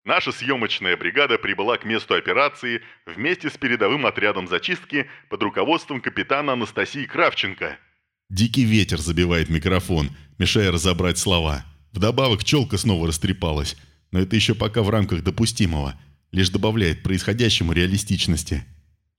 Наша 0.04 0.32
съемочная 0.32 0.96
бригада 0.96 1.38
прибыла 1.38 1.76
к 1.76 1.84
месту 1.84 2.14
операции 2.14 2.82
вместе 3.06 3.50
с 3.50 3.58
передовым 3.58 4.06
отрядом 4.06 4.48
зачистки 4.48 5.06
под 5.28 5.42
руководством 5.42 6.00
капитана 6.00 6.54
Анастасии 6.54 7.04
Кравченко. 7.04 7.78
Дикий 8.30 8.64
ветер 8.64 8.98
забивает 8.98 9.50
микрофон, 9.50 10.10
мешая 10.38 10.72
разобрать 10.72 11.18
слова. 11.18 11.64
Вдобавок 11.92 12.44
челка 12.44 12.78
снова 12.78 13.08
растрепалась, 13.08 13.76
но 14.12 14.20
это 14.20 14.36
еще 14.36 14.54
пока 14.54 14.82
в 14.82 14.90
рамках 14.90 15.22
допустимого– 15.22 16.00
лишь 16.32 16.50
добавляет 16.50 17.02
происходящему 17.02 17.72
реалистичности. 17.72 18.64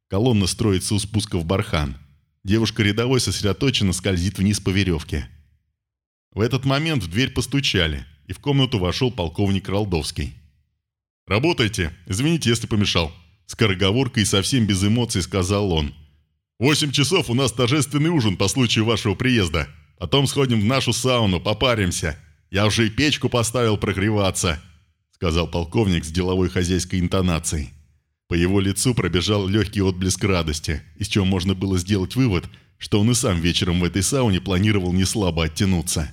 Колонна 0.10 0.48
строится 0.48 0.96
у 0.96 1.00
спуска 1.00 1.38
в 1.38 1.46
бархан. 1.46 1.98
Девушка 2.44 2.84
рядовой 2.84 3.20
сосредоточенно 3.20 3.94
скользит 3.94 4.38
вниз 4.38 4.60
по 4.60 4.70
веревке. 4.70 5.30
В 6.32 6.42
этот 6.42 6.66
момент 6.66 7.04
в 7.04 7.10
дверь 7.10 7.32
постучали, 7.32 8.06
и 8.28 8.34
в 8.34 8.40
комнату 8.40 8.80
вошел 8.80 9.12
полковник 9.12 9.70
Ралдовский. 9.70 10.34
«Работайте, 11.32 11.94
извините, 12.08 12.50
если 12.50 12.68
помешал»,– 12.68 13.10
скороговоркой 13.46 14.24
и 14.24 14.26
совсем 14.26 14.68
без 14.68 14.84
эмоций 14.84 15.22
сказал 15.22 15.72
он. 15.72 15.94
«Восемь 16.60 16.92
часов 16.92 17.30
у 17.30 17.34
нас 17.34 17.54
торжественный 17.54 18.10
ужин 18.10 18.36
по 18.36 18.50
случаю 18.50 18.84
вашего 18.84 19.16
приезда. 19.16 19.70
Потом 19.98 20.28
сходим 20.28 20.60
в 20.60 20.66
нашу 20.66 20.92
сауну, 20.92 21.40
попаримся. 21.40 22.20
Я 22.50 22.66
уже 22.66 22.88
и 22.88 22.90
печку 22.90 23.30
поставил 23.30 23.78
прогреваться 23.78 24.62
сказал 25.22 25.48
полковник 25.48 26.04
с 26.04 26.12
деловой 26.12 26.50
хозяйской 26.50 27.00
интонацией. 27.00 27.70
По 28.28 28.34
его 28.34 28.60
лицу 28.60 28.96
пробежал 28.96 29.48
легкий 29.48 29.82
отблеск 29.82 30.24
радости, 30.24 30.82
из 30.98 31.08
чего 31.08 31.26
можно 31.26 31.54
было 31.54 31.78
сделать 31.78 32.16
вывод, 32.16 32.46
что 32.80 33.00
он 33.00 33.12
и 33.12 33.14
сам 33.14 33.40
вечером 33.40 33.80
в 33.80 33.84
этой 33.86 34.02
сауне 34.02 34.42
планировал 34.42 34.92
не 34.92 35.06
слабо 35.06 35.46
оттянуться. 35.46 36.12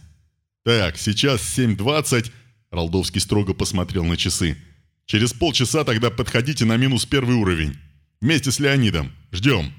«Так, 0.63 0.97
сейчас 0.99 1.41
7.20»,– 1.59 2.31
Ралдовский 2.71 3.21
строго 3.21 3.55
посмотрел 3.55 4.05
на 4.05 4.19
часы. 4.19 4.59
«Через 5.09 5.33
полчаса 5.33 5.83
тогда 5.85 6.11
подходите 6.11 6.65
на 6.65 6.77
минус 6.77 7.07
первый 7.07 7.35
уровень. 7.35 7.77
Вместе 8.21 8.53
с 8.53 8.61
Леонидом. 8.61 9.11
Ждем». 9.33 9.73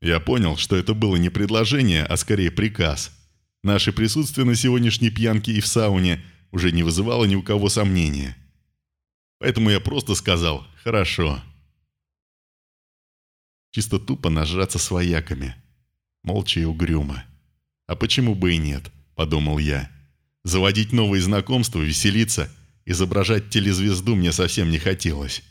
Я 0.00 0.18
понял, 0.18 0.56
что 0.56 0.76
это 0.76 0.92
было 0.92 1.14
не 1.14 1.30
предложение, 1.30 2.04
а 2.04 2.16
скорее 2.16 2.50
приказ. 2.50 3.12
Наше 3.62 3.92
присутствие 3.92 4.44
на 4.44 4.56
сегодняшней 4.56 5.10
пьянке 5.10 5.52
и 5.52 5.60
в 5.60 5.66
сауне 5.68 6.20
уже 6.50 6.72
не 6.72 6.82
вызывало 6.82 7.24
ни 7.24 7.36
у 7.36 7.42
кого 7.42 7.68
сомнения. 7.68 8.36
Поэтому 9.38 9.70
я 9.70 9.78
просто 9.78 10.16
сказал 10.16 10.66
«хорошо». 10.82 11.40
Чисто 13.70 14.00
тупо 14.00 14.30
нажраться 14.30 14.78
с 14.78 14.90
вояками. 14.90 15.54
Молча 16.24 16.60
и 16.60 16.64
угрюмо. 16.64 17.24
«А 17.86 17.94
почему 17.94 18.34
бы 18.34 18.54
и 18.54 18.58
нет?»– 18.58 18.90
подумал 19.14 19.58
я. 19.58 19.90
Заводить 20.44 20.92
новые 20.92 21.22
знакомства, 21.22 21.80
веселиться, 21.80 22.50
изображать 22.84 23.50
телезвезду 23.50 24.14
мне 24.14 24.32
совсем 24.32 24.70
не 24.70 24.78
хотелось. 24.78 25.42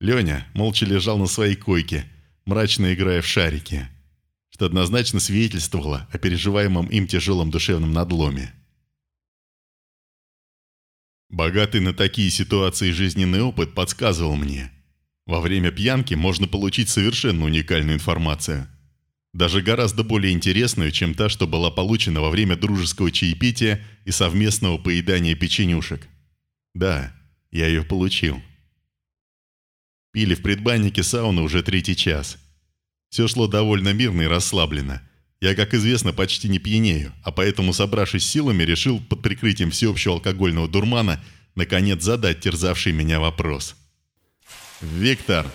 Леня 0.00 0.46
молча 0.54 0.84
лежал 0.84 1.18
на 1.18 1.26
своей 1.26 1.54
койке, 1.54 2.04
мрачно 2.44 2.92
играя 2.92 3.22
в 3.22 3.26
шарики, 3.26 3.88
что 4.50 4.66
однозначно 4.66 5.20
свидетельствовало 5.20 6.08
о 6.10 6.18
переживаемом 6.18 6.86
им 6.88 7.06
тяжелом 7.06 7.50
душевном 7.50 7.92
надломе. 7.92 8.52
Богатый 11.28 11.80
на 11.80 11.94
такие 11.94 12.30
ситуации 12.30 12.90
жизненный 12.90 13.40
опыт 13.40 13.74
подсказывал 13.74 14.36
мне. 14.36 14.70
Во 15.24 15.40
время 15.40 15.70
пьянки 15.70 16.14
можно 16.14 16.46
получить 16.46 16.88
совершенно 16.88 17.46
уникальную 17.46 17.94
информацию. 17.94 18.68
Даже 19.32 19.62
гораздо 19.62 20.04
более 20.04 20.32
интересную, 20.32 20.90
чем 20.90 21.14
та, 21.14 21.30
что 21.30 21.46
была 21.46 21.70
получена 21.70 22.20
во 22.20 22.28
время 22.28 22.56
дружеского 22.56 23.10
чаепития 23.10 23.82
и 24.04 24.10
совместного 24.10 24.76
поедания 24.76 25.34
печенюшек. 25.34 26.06
Да, 26.74 27.14
я 27.50 27.66
ее 27.66 27.82
получил. 27.84 28.42
Пили 30.12 30.34
в 30.34 30.42
предбаннике 30.42 31.02
сауны 31.02 31.42
уже 31.42 31.62
третий 31.62 31.96
час. 31.96 32.38
Все 33.08 33.28
шло 33.28 33.46
довольно 33.46 33.92
мирно 33.92 34.22
и 34.22 34.26
расслабленно– 34.26 35.06
я, 35.42 35.56
как 35.56 35.74
известно, 35.74 36.12
почти 36.12 36.48
не 36.48 36.60
пьянею, 36.60 37.12
а 37.24 37.32
поэтому, 37.32 37.72
собравшись 37.72 38.24
силами, 38.24 38.62
решил 38.62 39.00
под 39.00 39.22
прикрытием 39.22 39.72
всеобщего 39.72 40.14
алкогольного 40.14 40.68
дурмана 40.68 41.20
наконец 41.56 42.00
задать 42.00 42.38
терзавший 42.38 42.92
меня 42.92 43.18
вопрос. 43.18 43.74
«Виктор, 44.80 45.50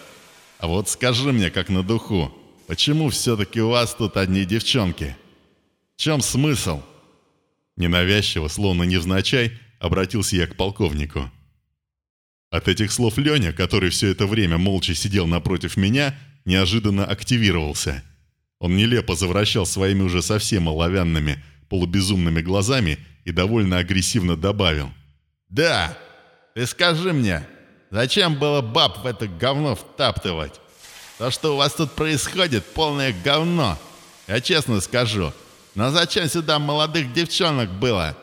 а 0.59 0.67
вот 0.67 0.89
скажи 0.89 1.31
мне, 1.31 1.49
как 1.49 1.69
на 1.69 1.83
духу, 1.83 2.33
почему 2.67 3.09
все-таки 3.09 3.61
у 3.61 3.69
вас 3.69 3.95
тут 3.95 4.17
одни 4.17 4.43
девчонки? 4.43 5.15
В 5.95 6.01
чем 6.01 6.19
смысл?» 6.19 6.81
Ненавязчиво, 7.77 8.49
словно 8.49 8.83
невзначай, 8.83 9.57
обратился 9.79 10.35
я 10.35 10.47
к 10.47 10.55
полковнику. 10.55 11.31
От 12.49 12.67
этих 12.67 12.91
слов 12.91 13.17
Леня, 13.17 13.51
который 13.53 13.89
все 13.89 14.07
это 14.09 14.25
время 14.25 14.57
молча 14.57 14.95
сидел 14.95 15.27
напротив 15.27 15.77
меня, 15.77 16.17
неожиданно 16.45 17.05
активировался– 17.05 18.03
он 18.59 18.75
нелепо 18.75 19.15
завращал 19.15 19.65
своими 19.65 20.01
уже 20.01 20.21
совсем 20.21 20.67
оловянными, 20.67 21.43
полубезумными 21.69 22.41
глазами 22.41 22.97
и 23.23 23.31
довольно 23.31 23.77
агрессивно 23.77 24.35
добавил. 24.35 24.91
«Да, 25.49 25.97
ты 26.55 26.65
скажи 26.65 27.13
мне, 27.13 27.45
Зачем 27.89 28.35
было 28.35 28.61
баб 28.61 29.03
в 29.03 29.05
это 29.05 29.29
говно 29.29 29.73
втаптывать? 29.73 30.59
То, 31.19 31.31
что 31.31 31.53
у 31.53 31.57
вас 31.57 31.73
тут 31.73 31.93
происходит, 31.93 32.65
полное 32.65 33.15
говно. 33.23 33.79
Я 34.27 34.41
честно 34.41 34.81
скажу. 34.81 35.31
Но 35.73 35.89
зачем 35.91 36.27
сюда 36.27 36.59
молодых 36.59 37.13
девчонок 37.13 37.71
было?» 37.71 38.17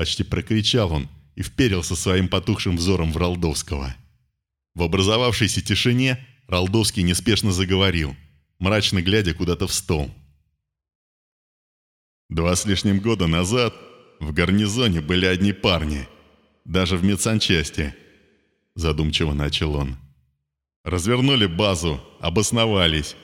Почти 0.00 0.24
прокричал 0.24 0.92
он 0.94 1.10
и 1.34 1.42
вперился 1.42 1.94
своим 1.94 2.28
потухшим 2.28 2.78
взором 2.78 3.12
в 3.12 3.18
Ралдовского. 3.18 3.94
В 4.74 4.82
образовавшейся 4.82 5.60
тишине 5.60 6.26
Ралдовский 6.48 7.02
неспешно 7.02 7.52
заговорил, 7.52 8.16
мрачно 8.58 9.02
глядя 9.02 9.34
куда-то 9.34 9.66
в 9.66 9.74
стол. 9.74 10.10
Два 12.30 12.56
с 12.56 12.64
лишним 12.64 13.00
года 13.00 13.26
назад 13.26 13.74
в 14.20 14.32
гарнизоне 14.32 15.02
были 15.02 15.26
одни 15.26 15.52
парни, 15.52 16.08
даже 16.64 16.96
в 16.96 17.04
медсанчасти, 17.04 17.94
задумчиво 18.76 19.34
начал 19.34 19.74
он. 19.74 19.98
Развернули 20.82 21.44
базу, 21.44 22.02
обосновались, 22.20 23.16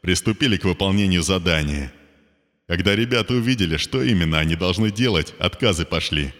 приступили 0.00 0.56
к 0.56 0.64
выполнению 0.64 1.22
задания. 1.22 1.92
Когда 2.72 2.96
ребята 2.96 3.34
увидели, 3.34 3.76
что 3.76 4.02
именно 4.02 4.38
они 4.38 4.56
должны 4.56 4.90
делать, 4.90 5.34
отказы 5.38 5.84
пошли. 5.84 6.32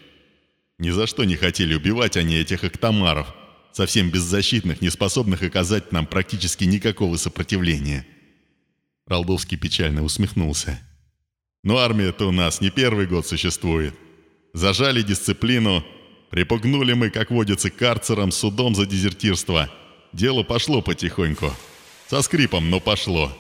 Ни 0.79 0.89
за 0.89 1.07
что 1.07 1.25
не 1.25 1.37
хотели 1.37 1.75
убивать 1.75 2.17
они 2.17 2.37
этих 2.37 2.65
октомаров, 2.65 3.35
совсем 3.75 4.09
беззащитных, 4.09 4.81
не 4.81 4.89
способных 4.89 5.43
оказать 5.43 5.93
нам 5.93 6.07
практически 6.07 6.65
никакого 6.65 7.19
сопротивления. 7.19 8.07
Ралдовский 9.07 9.59
печально 9.59 10.03
усмехнулся. 10.03 10.81
Но 11.65 11.77
армия-то 11.77 12.29
у 12.29 12.33
нас 12.33 12.63
не 12.63 12.71
первый 12.71 13.07
год 13.07 13.27
существует. 13.27 13.93
Зажали 14.55 15.03
дисциплину, 15.03 15.85
припугнули 16.31 16.95
мы, 16.95 17.11
как 17.11 17.31
водится, 17.31 17.69
карцером, 17.69 18.33
судом 18.33 18.75
за 18.75 18.87
дезертирство. 18.87 19.71
Дело 20.15 20.45
пошло 20.45 20.81
потихоньку. 20.81 21.53
Со 22.09 22.23
скрипом, 22.23 22.71
но 22.71 22.81
пошло. 22.81 23.37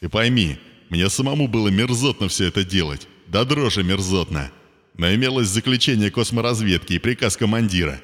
И 0.00 0.08
пойми, 0.08 0.56
мне 0.88 1.08
самому 1.10 1.48
было 1.48 1.68
мерзотно 1.68 2.28
все 2.28 2.46
это 2.46 2.64
делать. 2.64 3.08
Да 3.26 3.44
дрожи 3.44 3.82
мерзотно. 3.82 4.50
Но 4.96 5.12
имелось 5.14 5.48
заключение 5.48 6.10
косморазведки 6.10 6.94
и 6.94 6.98
приказ 6.98 7.36
командира. 7.36 8.00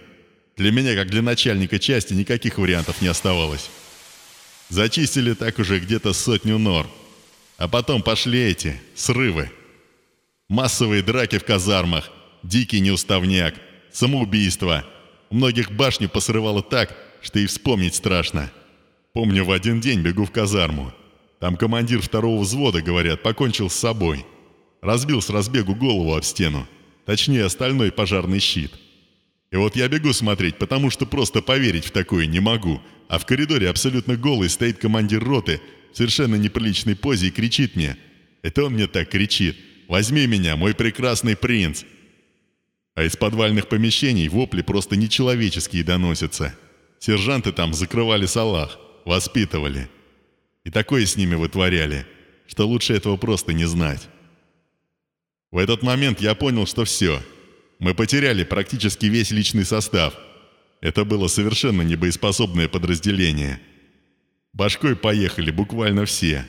Для 0.56 0.70
меня, 0.70 0.94
как 0.94 1.10
для 1.10 1.22
начальника 1.22 1.78
части, 1.78 2.12
никаких 2.12 2.58
вариантов 2.58 3.00
не 3.00 3.08
оставалось. 3.08 3.70
Зачистили 4.68 5.34
так 5.34 5.58
уже 5.58 5.78
где-то 5.78 6.12
сотню 6.12 6.58
нор. 6.58 6.86
А 7.56 7.68
потом 7.68 8.02
пошли 8.02 8.40
эти, 8.40 8.80
срывы. 8.94 9.50
Массовые 10.48 11.02
драки 11.02 11.38
в 11.38 11.44
казармах, 11.44 12.10
дикий 12.42 12.80
неуставняк, 12.80 13.54
самоубийство. 13.92 14.84
У 15.30 15.36
многих 15.36 15.70
башню 15.70 16.08
посрывало 16.08 16.62
так, 16.62 16.96
что 17.22 17.38
и 17.38 17.46
вспомнить 17.46 17.94
страшно. 17.94 18.50
Помню, 19.12 19.44
в 19.44 19.52
один 19.52 19.80
день 19.80 20.00
бегу 20.00 20.24
в 20.24 20.30
казарму. 20.30 20.92
Там 21.42 21.56
командир 21.56 22.00
второго 22.00 22.40
взвода, 22.40 22.82
говорят, 22.82 23.24
покончил 23.24 23.68
с 23.68 23.74
собой. 23.74 24.24
Разбил 24.80 25.20
с 25.20 25.28
разбегу 25.28 25.74
голову 25.74 26.14
об 26.14 26.22
стену. 26.22 26.68
Точнее, 27.04 27.46
остальной 27.46 27.90
пожарный 27.90 28.38
щит. 28.38 28.70
И 29.50 29.56
вот 29.56 29.74
я 29.74 29.88
бегу 29.88 30.12
смотреть, 30.12 30.58
потому 30.58 30.88
что 30.88 31.04
просто 31.04 31.42
поверить 31.42 31.84
в 31.84 31.90
такое 31.90 32.26
не 32.26 32.38
могу. 32.38 32.80
А 33.08 33.18
в 33.18 33.26
коридоре 33.26 33.68
абсолютно 33.68 34.16
голый 34.16 34.48
стоит 34.48 34.78
командир 34.78 35.24
роты 35.24 35.60
в 35.92 35.96
совершенно 35.96 36.36
неприличной 36.36 36.94
позе 36.94 37.26
и 37.26 37.32
кричит 37.32 37.74
мне. 37.74 37.96
Это 38.42 38.62
он 38.62 38.74
мне 38.74 38.86
так 38.86 39.08
кричит. 39.08 39.56
«Возьми 39.88 40.28
меня, 40.28 40.54
мой 40.54 40.76
прекрасный 40.76 41.36
принц!» 41.36 41.82
А 42.94 43.02
из 43.02 43.16
подвальных 43.16 43.66
помещений 43.66 44.28
вопли 44.28 44.62
просто 44.62 44.94
нечеловеческие 44.94 45.82
доносятся. 45.82 46.54
Сержанты 47.00 47.50
там 47.50 47.74
закрывали 47.74 48.26
салах, 48.26 48.78
воспитывали. 49.04 49.88
И 50.64 50.70
такое 50.70 51.06
с 51.06 51.16
ними 51.16 51.34
вытворяли, 51.34 52.06
что 52.46 52.66
лучше 52.66 52.94
этого 52.94 53.16
просто 53.16 53.52
не 53.52 53.64
знать. 53.64 54.08
В 55.50 55.58
этот 55.58 55.82
момент 55.82 56.20
я 56.20 56.34
понял, 56.34 56.66
что 56.66 56.84
все. 56.84 57.22
Мы 57.78 57.94
потеряли 57.94 58.44
практически 58.44 59.06
весь 59.06 59.30
личный 59.30 59.64
состав. 59.64 60.14
Это 60.80 61.04
было 61.04 61.28
совершенно 61.28 61.82
небоеспособное 61.82 62.68
подразделение– 62.68 63.60
Башкой 64.52 64.96
поехали 64.96 65.50
буквально 65.50 66.04
все. 66.04 66.46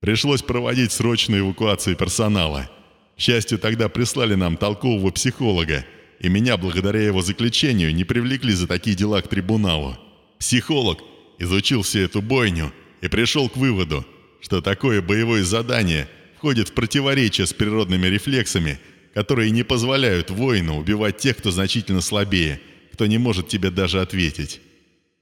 Пришлось 0.00 0.42
проводить 0.42 0.92
срочную 0.92 1.44
эвакуацию 1.44 1.96
персонала. 1.96 2.70
К 3.16 3.20
счастью, 3.20 3.58
тогда 3.58 3.88
прислали 3.88 4.34
нам 4.34 4.58
толкового 4.58 5.10
психолога, 5.10 5.86
и 6.20 6.28
меня, 6.28 6.58
благодаря 6.58 7.00
его 7.00 7.22
заключению, 7.22 7.94
не 7.94 8.04
привлекли 8.04 8.52
за 8.52 8.66
такие 8.66 8.94
дела 8.94 9.22
к 9.22 9.28
трибуналу. 9.28 9.96
Психолог 10.38 11.00
изучил 11.38 11.82
всю 11.82 12.00
эту 12.00 12.20
бойню 12.20 12.70
и 13.04 13.08
пришел 13.08 13.50
к 13.50 13.56
выводу, 13.58 14.06
что 14.40 14.62
такое 14.62 15.02
боевое 15.02 15.44
задание 15.44 16.08
входит 16.38 16.70
в 16.70 16.72
противоречие 16.72 17.46
с 17.46 17.52
природными 17.52 18.06
рефлексами, 18.06 18.80
которые 19.12 19.50
не 19.50 19.62
позволяют 19.62 20.30
воину 20.30 20.78
убивать 20.78 21.18
тех, 21.18 21.36
кто 21.36 21.50
значительно 21.50 22.00
слабее, 22.00 22.62
кто 22.94 23.04
не 23.04 23.18
может 23.18 23.46
тебе 23.46 23.70
даже 23.70 24.00
ответить. 24.00 24.62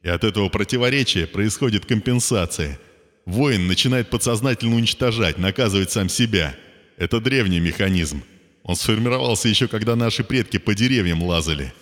И 0.05 0.09
от 0.09 0.23
этого 0.23 0.49
противоречия 0.49 1.27
происходит 1.27 1.85
компенсация. 1.85 2.79
Воин 3.27 3.67
начинает 3.67 4.11
подсознательно 4.11 4.77
уничтожать, 4.77 5.39
наказывать 5.39 5.91
сам 5.91 6.09
себя. 6.09 6.55
Это 6.99 7.21
древний 7.21 7.59
механизм. 7.59 8.23
Он 8.63 8.77
сформировался 8.77 9.49
еще 9.49 9.67
когда 9.67 9.97
наши 9.97 10.23
предки 10.23 10.59
по 10.59 10.73
деревьям 10.73 11.21
лазали. 11.25 11.75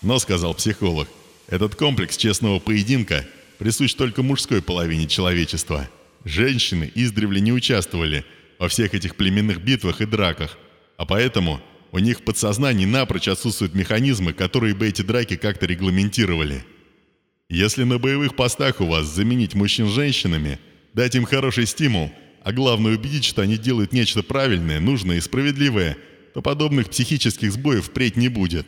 Но, 0.00 0.20
сказал 0.20 0.54
психолог, 0.54 1.08
этот 1.48 1.74
комплекс 1.74 2.16
честного 2.16 2.60
поединка 2.60 3.26
присущ 3.58 3.94
только 3.94 4.22
мужской 4.22 4.62
половине 4.62 5.06
человечества. 5.06 5.88
Женщины 6.24 6.90
издревле 6.94 7.40
не 7.40 7.52
участвовали 7.52 8.24
во 8.58 8.68
всех 8.68 8.94
этих 8.94 9.16
племенных 9.16 9.62
битвах 9.62 10.00
и 10.00 10.06
драках, 10.06 10.58
а 10.96 11.04
поэтому 11.04 11.60
у 11.92 11.98
них 11.98 12.18
в 12.18 12.22
подсознании 12.22 12.84
напрочь 12.84 13.28
отсутствуют 13.28 13.74
механизмы, 13.74 14.32
которые 14.32 14.74
бы 14.74 14.88
эти 14.88 15.02
драки 15.02 15.36
как-то 15.36 15.66
регламентировали. 15.66 16.64
Если 17.48 17.84
на 17.84 17.98
боевых 17.98 18.36
постах 18.36 18.80
у 18.80 18.86
вас 18.86 19.06
заменить 19.06 19.54
мужчин 19.54 19.88
женщинами, 19.88 20.58
дать 20.92 21.14
им 21.14 21.24
хороший 21.24 21.66
стимул, 21.66 22.12
а 22.42 22.52
главное 22.52 22.94
убедить, 22.94 23.24
что 23.24 23.42
они 23.42 23.56
делают 23.56 23.92
нечто 23.92 24.22
правильное, 24.22 24.80
нужное 24.80 25.16
и 25.16 25.20
справедливое, 25.20 25.96
то 26.34 26.42
подобных 26.42 26.90
психических 26.90 27.52
сбоев 27.52 27.86
впредь 27.86 28.16
не 28.16 28.28
будет. 28.28 28.66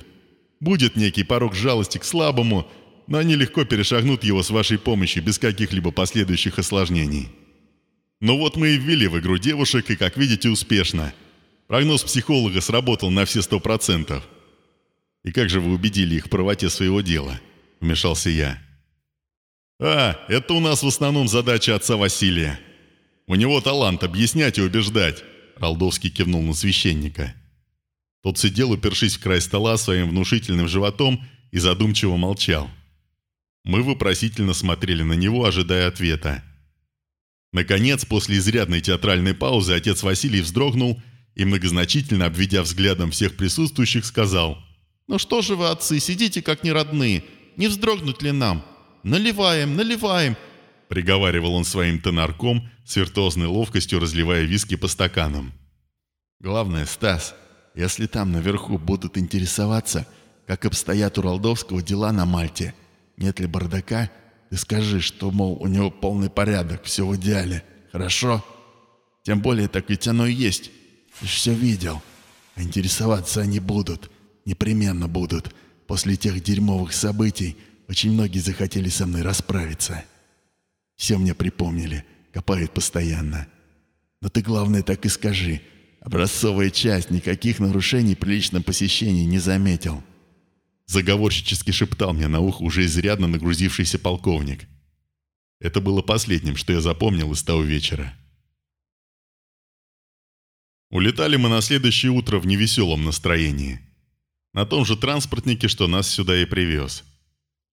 Будет 0.60 0.96
некий 0.96 1.24
порог 1.24 1.54
жалости 1.54 1.98
к 1.98 2.04
слабому, 2.04 2.70
но 3.10 3.18
они 3.18 3.34
легко 3.34 3.64
перешагнут 3.64 4.22
его 4.22 4.40
с 4.40 4.50
вашей 4.50 4.78
помощью 4.78 5.24
без 5.24 5.40
каких-либо 5.40 5.90
последующих 5.90 6.60
осложнений. 6.60 7.28
Ну 8.20 8.38
вот 8.38 8.56
мы 8.56 8.68
и 8.68 8.78
ввели 8.78 9.08
в 9.08 9.18
игру 9.18 9.36
девушек, 9.36 9.90
и, 9.90 9.96
как 9.96 10.16
видите, 10.16 10.48
успешно. 10.48 11.12
Прогноз 11.66 12.04
психолога 12.04 12.60
сработал 12.60 13.10
на 13.10 13.24
все 13.24 13.42
сто 13.42 13.58
процентов. 13.58 14.22
«И 15.24 15.32
как 15.32 15.50
же 15.50 15.60
вы 15.60 15.74
убедили 15.74 16.14
их 16.14 16.26
в 16.26 16.30
правоте 16.30 16.70
своего 16.70 17.00
дела?»– 17.00 17.40
вмешался 17.80 18.30
я. 18.30 18.62
«А, 19.80 20.16
это 20.28 20.54
у 20.54 20.60
нас 20.60 20.84
в 20.84 20.86
основном 20.86 21.26
задача 21.26 21.74
отца 21.74 21.96
Василия. 21.96 22.60
У 23.26 23.34
него 23.34 23.60
талант 23.60 24.04
объяснять 24.04 24.58
и 24.58 24.62
убеждать»,— 24.62 25.24
Ралдовский 25.56 26.10
кивнул 26.10 26.42
на 26.42 26.54
священника. 26.54 27.34
Тот 28.22 28.38
сидел, 28.38 28.70
упершись 28.70 29.16
в 29.16 29.20
край 29.20 29.40
стола 29.40 29.76
своим 29.78 30.10
внушительным 30.10 30.68
животом 30.68 31.20
и 31.50 31.58
задумчиво 31.58 32.16
молчал. 32.16 32.70
Мы 33.64 33.82
вопросительно 33.82 34.54
смотрели 34.54 35.02
на 35.02 35.12
него, 35.14 35.44
ожидая 35.44 35.88
ответа. 35.88 36.42
Наконец, 37.52 38.04
после 38.04 38.38
изрядной 38.38 38.80
театральной 38.80 39.34
паузы, 39.34 39.74
отец 39.74 40.02
Василий 40.02 40.40
вздрогнул 40.40 41.02
и, 41.34 41.44
многозначительно 41.44 42.26
обведя 42.26 42.62
взглядом 42.62 43.10
всех 43.10 43.36
присутствующих, 43.36 44.04
сказал, 44.04 44.58
«Ну 45.08 45.18
что 45.18 45.42
же 45.42 45.56
вы, 45.56 45.68
отцы, 45.68 45.98
сидите 45.98 46.42
как 46.42 46.62
неродные, 46.62 47.24
не 47.56 47.68
вздрогнуть 47.68 48.22
ли 48.22 48.32
нам?» 48.32 48.64
«Наливаем, 49.02 49.76
наливаем!» 49.76 50.36
Приговаривал 50.88 51.54
он 51.54 51.64
своим 51.64 52.00
тонарком, 52.00 52.68
с 52.84 52.96
виртуозной 52.96 53.46
ловкостью 53.46 53.98
разливая 53.98 54.42
виски 54.42 54.76
по 54.76 54.88
стаканам. 54.88 55.52
«Главное, 56.40 56.84
Стас, 56.84 57.34
если 57.74 58.06
там 58.06 58.32
наверху 58.32 58.78
будут 58.78 59.16
интересоваться, 59.16 60.06
как 60.46 60.64
обстоят 60.64 61.16
у 61.18 61.22
Ралдовского 61.22 61.82
дела 61.82 62.12
на 62.12 62.26
Мальте, 62.26 62.74
нет 63.20 63.38
ли 63.38 63.46
бардака, 63.46 64.10
ты 64.48 64.56
скажи, 64.56 65.00
что, 65.00 65.30
мол, 65.30 65.56
у 65.60 65.68
него 65.68 65.90
полный 65.90 66.30
порядок, 66.30 66.84
все 66.84 67.06
в 67.06 67.14
идеале, 67.16 67.62
хорошо? 67.92 68.44
Тем 69.22 69.40
более, 69.40 69.68
так 69.68 69.88
ведь 69.88 70.08
оно 70.08 70.26
и 70.26 70.32
есть. 70.32 70.70
Ты 71.20 71.26
ж 71.26 71.30
все 71.30 71.54
видел. 71.54 72.02
А 72.56 72.62
интересоваться 72.62 73.42
они 73.42 73.60
будут, 73.60 74.10
непременно 74.44 75.06
будут, 75.06 75.54
после 75.86 76.16
тех 76.16 76.42
дерьмовых 76.42 76.92
событий, 76.92 77.56
очень 77.88 78.12
многие 78.12 78.38
захотели 78.38 78.88
со 78.88 79.06
мной 79.06 79.22
расправиться. 79.22 80.04
Все 80.96 81.16
мне 81.18 81.34
припомнили, 81.34 82.04
копают 82.32 82.72
постоянно. 82.72 83.46
Но 84.20 84.28
ты, 84.28 84.42
главное, 84.42 84.82
так 84.82 85.04
и 85.06 85.08
скажи. 85.08 85.60
Образцовая 86.00 86.70
часть 86.70 87.10
никаких 87.10 87.58
нарушений 87.58 88.14
при 88.14 88.30
личном 88.34 88.62
посещении 88.62 89.24
не 89.24 89.38
заметил. 89.38 90.02
Заговорщически 90.90 91.70
шептал 91.70 92.14
мне 92.14 92.26
на 92.26 92.40
ухо 92.40 92.62
уже 92.62 92.84
изрядно 92.84 93.28
нагрузившийся 93.28 93.96
полковник. 93.96 94.66
Это 95.60 95.80
было 95.80 96.02
последним, 96.02 96.56
что 96.56 96.72
я 96.72 96.80
запомнил 96.80 97.30
из 97.32 97.44
того 97.44 97.62
вечера. 97.62 98.12
Улетали 100.90 101.36
мы 101.36 101.48
на 101.48 101.60
следующее 101.60 102.10
утро 102.10 102.40
в 102.40 102.46
невеселом 102.48 103.04
настроении. 103.04 103.78
На 104.52 104.66
том 104.66 104.84
же 104.84 104.96
транспортнике, 104.96 105.68
что 105.68 105.86
нас 105.86 106.10
сюда 106.10 106.42
и 106.42 106.44
привез. 106.44 107.04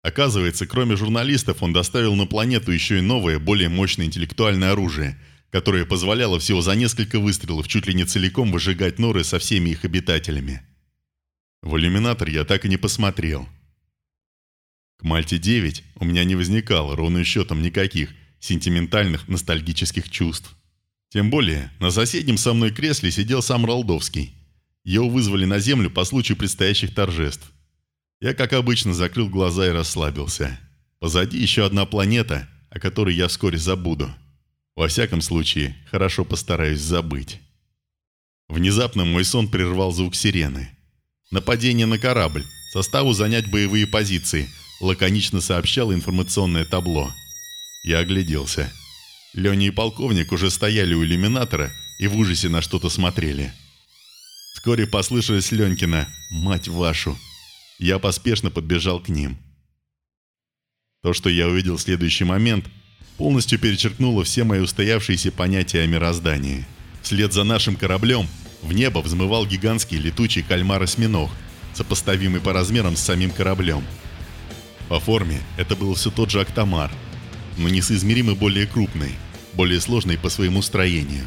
Оказывается, 0.02 0.66
кроме 0.66 0.96
журналистов, 0.96 1.62
он 1.62 1.72
доставил 1.72 2.16
на 2.16 2.26
планету 2.26 2.72
еще 2.72 2.98
и 2.98 3.00
новое, 3.00 3.38
более 3.38 3.68
мощное 3.68 4.06
интеллектуальное 4.06 4.72
оружие, 4.72 5.16
которое 5.50 5.86
позволяло 5.86 6.40
всего 6.40 6.62
за 6.62 6.74
несколько 6.74 7.20
выстрелов 7.20 7.68
чуть 7.68 7.86
ли 7.86 7.94
не 7.94 8.06
целиком 8.06 8.50
выжигать 8.50 8.98
норы 8.98 9.22
со 9.22 9.38
всеми 9.38 9.70
их 9.70 9.84
обитателями. 9.84 10.62
В 11.64 11.78
иллюминатор 11.78 12.28
я 12.28 12.44
так 12.44 12.66
и 12.66 12.68
не 12.68 12.76
посмотрел. 12.76 13.48
К 14.98 15.04
Мальте-9 15.04 15.82
у 15.96 16.04
меня 16.04 16.22
не 16.24 16.34
возникало 16.34 16.94
ровным 16.94 17.24
счетом 17.24 17.62
никаких 17.62 18.10
сентиментальных 18.38 19.28
ностальгических 19.28 20.10
чувств. 20.10 20.54
Тем 21.08 21.30
более, 21.30 21.72
на 21.80 21.90
соседнем 21.90 22.36
со 22.36 22.52
мной 22.52 22.70
кресле 22.70 23.10
сидел 23.10 23.40
сам 23.40 23.64
Ролдовский. 23.64 24.34
Его 24.84 25.08
вызвали 25.08 25.46
на 25.46 25.58
Землю 25.58 25.90
по 25.90 26.04
случаю 26.04 26.36
предстоящих 26.36 26.94
торжеств. 26.94 27.50
Я, 28.20 28.34
как 28.34 28.52
обычно, 28.52 28.92
закрыл 28.92 29.30
глаза 29.30 29.66
и 29.66 29.70
расслабился. 29.70 30.60
Позади 30.98 31.38
еще 31.38 31.64
одна 31.64 31.86
планета, 31.86 32.46
о 32.68 32.78
которой 32.78 33.14
я 33.14 33.26
вскоре 33.26 33.56
забуду. 33.56 34.14
Во 34.76 34.86
всяком 34.88 35.22
случае, 35.22 35.74
хорошо 35.90 36.26
постараюсь 36.26 36.80
забыть. 36.80 37.40
Внезапно 38.48 39.06
мой 39.06 39.24
сон 39.24 39.48
прервал 39.48 39.92
звук 39.92 40.14
сирены. 40.14 40.73
Нападение 41.34 41.86
на 41.86 41.98
корабль. 41.98 42.46
Составу 42.72 43.12
занять 43.12 43.50
боевые 43.50 43.88
позиции. 43.88 44.48
Лаконично 44.80 45.40
сообщало 45.40 45.92
информационное 45.92 46.64
табло. 46.64 47.12
Я 47.82 47.98
огляделся. 47.98 48.72
Леня 49.32 49.66
и 49.66 49.70
полковник 49.70 50.30
уже 50.30 50.48
стояли 50.48 50.94
у 50.94 51.02
иллюминатора 51.02 51.72
и 51.98 52.06
в 52.06 52.16
ужасе 52.16 52.48
на 52.48 52.62
что-то 52.62 52.88
смотрели. 52.88 53.52
Вскоре 54.54 54.86
послышалось 54.86 55.50
Ленькина 55.50 56.06
«Мать 56.30 56.68
вашу!» 56.68 57.18
Я 57.80 57.98
поспешно 57.98 58.52
подбежал 58.52 59.00
к 59.00 59.08
ним. 59.08 59.36
То, 61.02 61.14
что 61.14 61.28
я 61.28 61.48
увидел 61.48 61.78
в 61.78 61.82
следующий 61.82 62.22
момент, 62.22 62.66
полностью 63.16 63.58
перечеркнуло 63.58 64.22
все 64.22 64.44
мои 64.44 64.60
устоявшиеся 64.60 65.32
понятия 65.32 65.80
о 65.80 65.88
мироздании. 65.88 66.64
Вслед 67.02 67.32
за 67.32 67.42
нашим 67.42 67.74
кораблем 67.74 68.28
в 68.64 68.72
небо 68.72 68.98
взмывал 68.98 69.46
гигантский 69.46 69.98
летучий 69.98 70.42
кальмар-осьминог, 70.42 71.30
сопоставимый 71.74 72.40
по 72.40 72.52
размерам 72.52 72.96
с 72.96 73.00
самим 73.00 73.30
кораблем. 73.30 73.84
По 74.88 75.00
форме 75.00 75.40
это 75.56 75.76
был 75.76 75.94
все 75.94 76.10
тот 76.10 76.30
же 76.30 76.40
Актомар, 76.40 76.90
но 77.56 77.68
несоизмеримо 77.68 78.34
более 78.34 78.66
крупный, 78.66 79.14
более 79.52 79.80
сложный 79.80 80.18
по 80.18 80.28
своему 80.28 80.62
строению. 80.62 81.24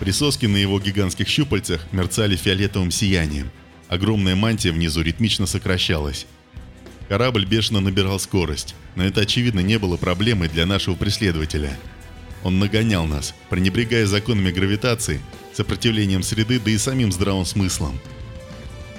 Присоски 0.00 0.46
на 0.46 0.56
его 0.56 0.80
гигантских 0.80 1.28
щупальцах 1.28 1.86
мерцали 1.92 2.36
фиолетовым 2.36 2.90
сиянием, 2.90 3.50
Огромная 3.88 4.36
мантия 4.36 4.70
внизу 4.70 5.00
ритмично 5.00 5.46
сокращалась. 5.46 6.26
Корабль 7.08 7.46
бешено 7.46 7.80
набирал 7.80 8.20
скорость, 8.20 8.74
но 8.96 9.04
это, 9.04 9.22
очевидно, 9.22 9.60
не 9.60 9.78
было 9.78 9.96
проблемой 9.96 10.48
для 10.48 10.66
нашего 10.66 10.94
преследователя. 10.94 11.74
Он 12.44 12.58
нагонял 12.58 13.06
нас, 13.06 13.34
пренебрегая 13.50 14.06
законами 14.06 14.50
гравитации, 14.50 15.20
сопротивлением 15.54 16.22
среды, 16.22 16.60
да 16.60 16.70
и 16.70 16.78
самим 16.78 17.12
здравым 17.12 17.44
смыслом. 17.44 17.98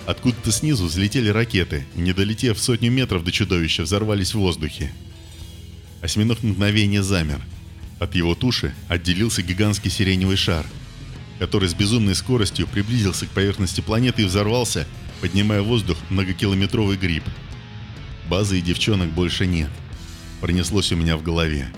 Откуда-то 0.05 0.51
снизу 0.51 0.85
взлетели 0.85 1.29
ракеты, 1.29 1.85
и, 1.95 2.01
не 2.01 2.13
долетев 2.13 2.59
сотню 2.59 2.91
метров 2.91 3.23
до 3.23 3.31
чудовища, 3.31 3.83
взорвались 3.83 4.33
в 4.33 4.39
воздухе. 4.39 4.91
Осьминог 6.01 6.43
мгновение 6.43 7.03
замер. 7.03 7.41
От 7.99 8.15
его 8.15 8.35
туши 8.35 8.73
отделился 8.87 9.41
гигантский 9.41 9.91
сиреневый 9.91 10.37
шар– 10.37 10.65
который 11.39 11.69
с 11.69 11.73
безумной 11.73 12.15
скоростью 12.15 12.67
приблизился 12.67 13.25
к 13.25 13.29
поверхности 13.29 13.81
планеты 13.81 14.23
и 14.23 14.25
взорвался, 14.25 14.85
поднимая 15.21 15.61
в 15.61 15.67
воздух 15.67 15.97
многокилометровый 16.09 16.97
гриб. 16.97 17.23
Базы 18.29 18.59
и 18.59 18.61
девчонок 18.61 19.09
больше 19.09 19.47
нет. 19.47 19.69
Пронеслось 20.41 20.91
у 20.91 20.97
меня 20.97 21.17
в 21.17 21.23
голове. 21.23 21.69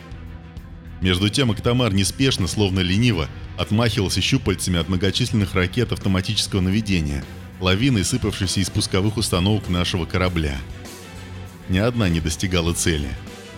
Между 1.01 1.29
тем 1.29 1.51
Актомар 1.51 1.93
неспешно, 1.93 2.47
словно 2.47 2.79
лениво, 2.79 3.27
отмахивался 3.57 4.21
щупальцами 4.21 4.79
от 4.79 4.87
многочисленных 4.87 5.55
ракет 5.55 5.91
автоматического 5.91 6.61
наведения, 6.61 7.23
лавиной 7.59 8.05
сыпавшейся 8.05 8.61
из 8.61 8.69
пусковых 8.69 9.17
установок 9.17 9.67
нашего 9.67 10.05
корабля. 10.05 10.57
Ни 11.67 11.79
одна 11.79 12.07
не 12.07 12.19
достигала 12.19 12.73
цели. 12.73 13.09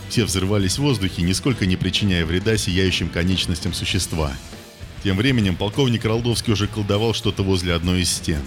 Все 0.09 0.25
взрывались 0.25 0.77
в 0.77 0.81
воздухе, 0.81 1.21
нисколько 1.21 1.65
не 1.65 1.75
причиняя 1.75 2.25
вреда 2.25 2.57
сияющим 2.57 3.09
конечностям 3.09 3.73
существа– 3.73 4.33
тем 5.03 5.17
временем 5.17 5.57
полковник 5.57 6.05
Ролдовский 6.05 6.53
уже 6.53 6.67
колдовал 6.67 7.13
что-то 7.13 7.43
возле 7.43 7.73
одной 7.73 8.01
из 8.01 8.09
стен. 8.09 8.41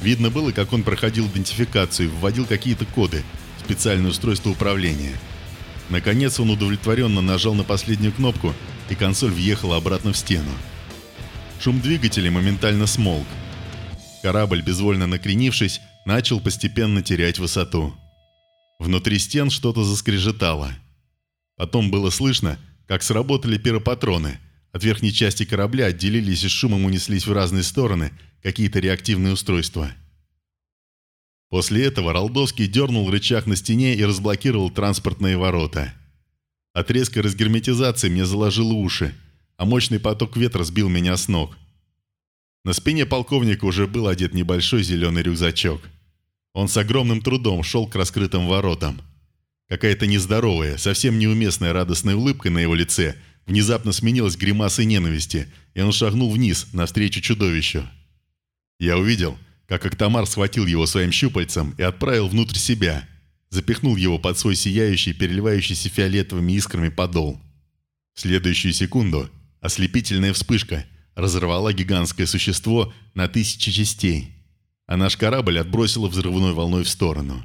Видно 0.00 0.30
было, 0.30 0.50
как 0.50 0.72
он 0.72 0.82
проходил 0.82 1.26
идентификацию 1.26 2.08
и 2.08 2.10
вводил 2.10 2.46
какие-то 2.46 2.86
коды 2.86 3.22
в 3.58 3.64
специальное 3.64 4.10
устройство 4.10 4.50
управления. 4.50 5.12
Наконец 5.90 6.38
он 6.38 6.50
удовлетворенно 6.50 7.20
нажал 7.20 7.54
на 7.54 7.64
последнюю 7.64 8.12
кнопку, 8.12 8.54
и 8.90 8.94
консоль 8.94 9.30
въехала 9.30 9.76
обратно 9.76 10.12
в 10.12 10.16
стену. 10.16 10.50
Шум 11.60 11.80
двигателя 11.80 12.30
моментально 12.30 12.86
смолк. 12.86 13.26
Корабль, 14.22 14.62
безвольно 14.62 15.06
накренившись, 15.06 15.80
начал 16.04 16.40
постепенно 16.40 17.02
терять 17.02 17.38
высоту. 17.38 17.94
Внутри 18.78 19.18
стен 19.18 19.50
что-то 19.50 19.84
заскрежетало. 19.84 20.72
Потом 21.56 21.90
было 21.90 22.10
слышно, 22.10 22.58
как 22.86 23.02
сработали 23.02 23.58
пиропатроны– 23.58 24.38
от 24.72 24.84
верхней 24.84 25.12
части 25.12 25.44
корабля 25.44 25.86
отделились 25.86 26.44
и 26.44 26.48
шумом 26.48 26.84
унеслись 26.84 27.26
в 27.26 27.32
разные 27.32 27.62
стороны 27.62 28.12
какие-то 28.42 28.78
реактивные 28.80 29.32
устройства. 29.32 29.90
После 31.48 31.86
этого 31.86 32.12
Ралдовский 32.12 32.66
дернул 32.66 33.10
рычаг 33.10 33.46
на 33.46 33.56
стене 33.56 33.94
и 33.94 34.04
разблокировал 34.04 34.70
транспортные 34.70 35.36
ворота. 35.36 35.94
От 36.72 36.90
резкой 36.90 37.22
разгерметизации 37.22 38.08
мне 38.08 38.26
заложило 38.26 38.72
уши, 38.72 39.14
а 39.56 39.64
мощный 39.64 39.98
поток 39.98 40.36
ветра 40.36 40.62
сбил 40.64 40.88
меня 40.88 41.16
с 41.16 41.28
ног. 41.28 41.56
На 42.64 42.72
спине 42.72 43.06
полковника 43.06 43.64
уже 43.64 43.86
был 43.86 44.08
одет 44.08 44.34
небольшой 44.34 44.82
зеленый 44.82 45.22
рюкзачок. 45.22 45.80
Он 46.52 46.68
с 46.68 46.76
огромным 46.76 47.22
трудом 47.22 47.62
шел 47.62 47.88
к 47.88 47.94
раскрытым 47.94 48.46
воротам. 48.46 49.00
Какая-то 49.68 50.06
нездоровая, 50.06 50.76
совсем 50.76 51.18
неуместная 51.18 51.72
радостная 51.72 52.16
улыбка 52.16 52.50
на 52.50 52.58
его 52.58 52.74
лице– 52.74 53.16
внезапно 53.48 53.92
сменилась 53.92 54.36
гримасой 54.36 54.84
ненависти, 54.84 55.48
и 55.74 55.80
он 55.80 55.90
шагнул 55.90 56.30
вниз, 56.30 56.68
навстречу 56.72 57.20
чудовищу. 57.20 57.88
Я 58.78 58.96
увидел, 58.98 59.36
как 59.68 59.84
Актомар 59.84 60.26
схватил 60.26 60.66
его 60.66 60.86
своим 60.86 61.12
щупальцем 61.12 61.74
и 61.76 61.82
отправил 61.82 62.28
внутрь 62.28 62.56
себя, 62.56 63.06
запихнул 63.50 63.96
его 63.96 64.18
под 64.18 64.38
свой 64.38 64.56
сияющий, 64.56 65.12
переливающийся 65.12 65.90
фиолетовыми 65.90 66.52
искрами 66.52 66.88
подол. 66.88 67.38
В 68.14 68.20
следующую 68.20 68.72
секунду 68.72 69.30
ослепительная 69.60 70.32
вспышка 70.32 70.86
разорвала 71.14 71.74
гигантское 71.74 72.26
существо 72.26 72.94
на 73.12 73.28
тысячи 73.28 73.70
частей, 73.70 74.34
а 74.86 74.96
наш 74.96 75.18
корабль 75.18 75.58
отбросило 75.58 76.08
взрывной 76.08 76.54
волной 76.54 76.84
в 76.84 76.88
сторону. 76.88 77.44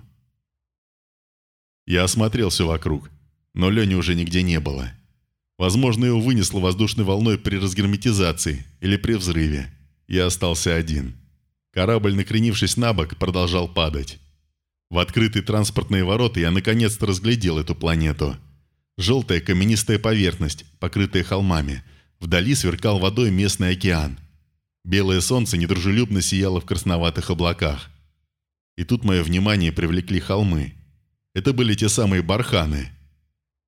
Я 1.85 2.05
осмотрел 2.05 2.49
все 2.49 2.65
вокруг, 2.65 3.11
но 3.53 3.69
Лени 3.69 3.95
уже 3.95 4.15
нигде 4.15 4.43
не 4.43 4.61
было. 4.61 4.93
Возможно, 5.57 6.05
его 6.05 6.21
вынесло 6.21 6.59
воздушной 6.59 7.03
волной 7.03 7.37
при 7.37 7.57
разгерметизации 7.57 8.65
или 8.79 8.95
при 8.95 9.13
взрыве. 9.13 9.69
Я 10.07 10.27
остался 10.27 10.73
один. 10.73 11.17
Корабль, 11.73 12.13
накренившись 12.13 12.77
на 12.77 12.93
бок, 12.93 13.17
продолжал 13.17 13.67
падать. 13.67 14.19
В 14.89 14.99
открытые 14.99 15.43
транспортные 15.43 16.03
ворота 16.03 16.39
я 16.39 16.51
наконец-то 16.51 17.07
разглядел 17.07 17.57
эту 17.57 17.75
планету. 17.75 18.37
Желтая 18.97 19.41
каменистая 19.41 19.97
поверхность, 19.97 20.65
покрытая 20.79 21.23
холмами. 21.23 21.83
Вдали 22.19 22.53
сверкал 22.53 22.99
водой 22.99 23.31
местный 23.31 23.71
океан. 23.71 24.19
Белое 24.83 25.19
солнце 25.19 25.57
недружелюбно 25.57 26.21
сияло 26.21 26.61
в 26.61 26.65
красноватых 26.65 27.31
облаках. 27.31 27.89
И 28.77 28.83
тут 28.83 29.03
мое 29.03 29.23
внимание 29.23 29.71
привлекли 29.71 30.19
холмы. 30.19 30.73
Это 31.33 31.53
были 31.53 31.73
те 31.73 31.89
самые 31.89 32.21
барханы– 32.21 32.89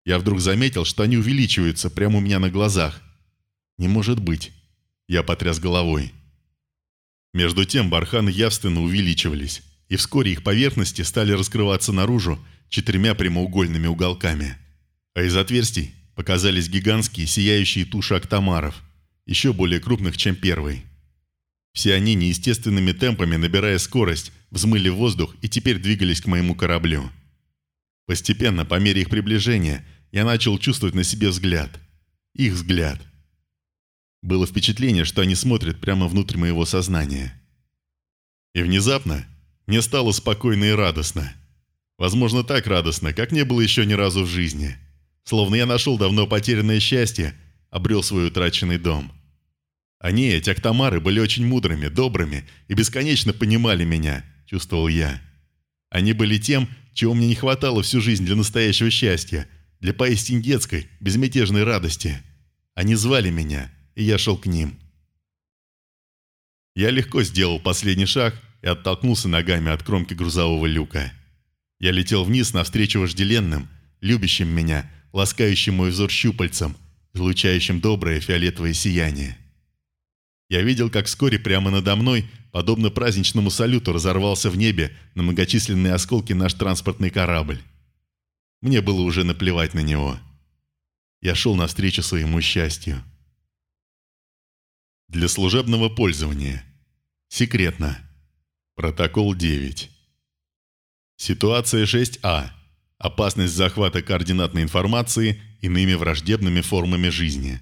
я 0.05 0.19
вдруг 0.19 0.39
заметил, 0.39 0.85
что 0.85 1.01
они 1.03 1.17
увеличиваются 1.17 1.89
прямо 1.89 2.19
у 2.19 2.21
меня 2.21 2.37
на 2.37 2.51
глазах. 2.51 3.01
Не 3.79 3.87
может 3.87 4.19
быть. 4.19 4.51
Я 5.07 5.23
потряс 5.23 5.59
головой. 5.59 6.13
Между 7.35 7.65
тем 7.65 7.89
барханы 7.89 8.29
явственно 8.29 8.81
увеличивались, 8.81 9.61
и 9.89 9.97
вскоре 9.97 10.31
их 10.31 10.41
поверхности 10.41 11.01
стали 11.01 11.33
раскрываться 11.33 11.91
наружу 11.91 12.39
четырьмя 12.69 13.13
прямоугольными 13.13 13.87
уголками. 13.87 14.57
А 15.13 15.21
из 15.21 15.35
отверстий 15.35 15.93
показались 16.15 16.69
гигантские 16.69 17.27
сияющие 17.27 17.83
туши 17.83 18.13
октомаров, 18.13 18.81
еще 19.25 19.51
более 19.51 19.81
крупных, 19.81 20.15
чем 20.15 20.37
первый. 20.37 20.85
Все 21.73 21.93
они 21.93 22.15
неестественными 22.15 22.93
темпами, 22.93 23.35
набирая 23.35 23.79
скорость, 23.79 24.31
взмыли 24.49 24.87
в 24.87 24.95
воздух 24.95 25.35
и 25.41 25.49
теперь 25.49 25.79
двигались 25.79 26.21
к 26.21 26.27
моему 26.27 26.55
кораблю. 26.55 27.11
Постепенно, 28.05 28.63
по 28.63 28.79
мере 28.79 29.01
их 29.01 29.09
приближения, 29.09 29.85
я 30.13 30.23
начал 30.23 30.57
чувствовать 30.57 30.95
на 30.95 31.03
себе 31.03 31.27
взгляд. 31.27 31.81
Их 32.33 32.53
взгляд. 32.53 33.01
Было 34.25 34.47
впечатление, 34.47 35.05
что 35.05 35.21
они 35.21 35.35
смотрят 35.35 35.79
прямо 35.79 36.07
внутрь 36.07 36.37
моего 36.37 36.65
сознания. 36.65 37.39
И 38.55 38.63
внезапно 38.63 39.23
мне 39.67 39.83
стало 39.83 40.13
спокойно 40.13 40.63
и 40.63 40.71
радостно. 40.71 41.31
Возможно, 41.99 42.43
так 42.43 42.65
радостно, 42.65 43.13
как 43.13 43.31
не 43.31 43.45
было 43.45 43.61
еще 43.61 43.85
ни 43.85 43.93
разу 43.93 44.23
в 44.23 44.27
жизни. 44.27 44.77
Словно 45.25 45.53
я 45.53 45.67
нашел 45.67 45.99
давно 45.99 46.25
потерянное 46.25 46.79
счастье, 46.79 47.35
обрел 47.69 48.01
свой 48.01 48.29
утраченный 48.29 48.79
дом. 48.79 49.11
Они, 49.99 50.25
эти 50.25 50.49
актомары, 50.49 50.99
были 50.99 51.19
очень 51.19 51.45
мудрыми, 51.45 51.87
добрыми 51.87 52.49
и 52.67 52.73
бесконечно 52.73 53.31
понимали 53.31 53.83
меня, 53.83 54.25
чувствовал 54.47 54.87
я. 54.87 55.21
Они 55.91 56.13
были 56.13 56.39
тем, 56.39 56.67
чего 56.95 57.13
мне 57.13 57.27
не 57.27 57.35
хватало 57.35 57.83
всю 57.83 58.01
жизнь 58.01 58.25
для 58.25 58.35
настоящего 58.35 58.89
счастья, 58.89 59.47
для 59.81 59.93
поистине 59.93 60.41
детской, 60.41 60.89
безмятежной 60.99 61.63
радости. 61.63 62.23
Они 62.73 62.95
звали 62.95 63.29
меня, 63.29 63.71
и 63.95 64.03
я 64.03 64.17
шел 64.17 64.37
к 64.37 64.45
ним. 64.45 64.77
Я 66.75 66.91
легко 66.91 67.23
сделал 67.23 67.59
последний 67.59 68.05
шаг 68.05 68.35
и 68.61 68.67
оттолкнулся 68.67 69.29
ногами 69.29 69.71
от 69.71 69.81
кромки 69.83 70.13
грузового 70.13 70.65
люка. 70.65 71.13
Я 71.79 71.91
летел 71.91 72.23
вниз 72.23 72.53
навстречу 72.53 72.99
вожделенным, 72.99 73.69
любящим 74.01 74.49
меня, 74.49 74.91
ласкающим 75.13 75.75
мой 75.75 75.91
взор 75.91 76.11
щупальцем, 76.11 76.75
излучающим 77.13 77.79
доброе 77.79 78.19
фиолетовое 78.19 78.73
сияние. 78.73 79.37
Я 80.49 80.61
видел, 80.61 80.89
как 80.89 81.07
вскоре 81.07 81.39
прямо 81.39 81.71
надо 81.71 81.95
мной, 81.95 82.29
подобно 82.51 82.89
праздничному 82.89 83.49
салюту, 83.49 83.93
разорвался 83.93 84.49
в 84.49 84.57
небе 84.57 84.95
на 85.15 85.23
многочисленные 85.23 85.93
осколки 85.93 86.33
наш 86.33 86.53
транспортный 86.53 87.09
корабль. 87.09 87.61
Мне 88.61 88.81
было 88.81 89.01
уже 89.01 89.23
наплевать 89.23 89.73
на 89.73 89.79
него. 89.79 90.19
Я 91.21 91.35
шел 91.35 91.55
навстречу 91.55 92.03
своему 92.03 92.41
счастью. 92.41 93.03
Для 95.07 95.27
служебного 95.27 95.89
пользования. 95.89 96.65
Секретно. 97.29 97.99
Протокол 98.75 99.35
9. 99.35 99.91
Ситуация 101.17 101.85
6А. 101.85 102.49
Опасность 102.97 103.53
захвата 103.53 104.01
координатной 104.01 104.63
информации 104.63 105.41
иными 105.61 105.93
враждебными 105.93 106.61
формами 106.61 107.09
жизни. 107.09 107.61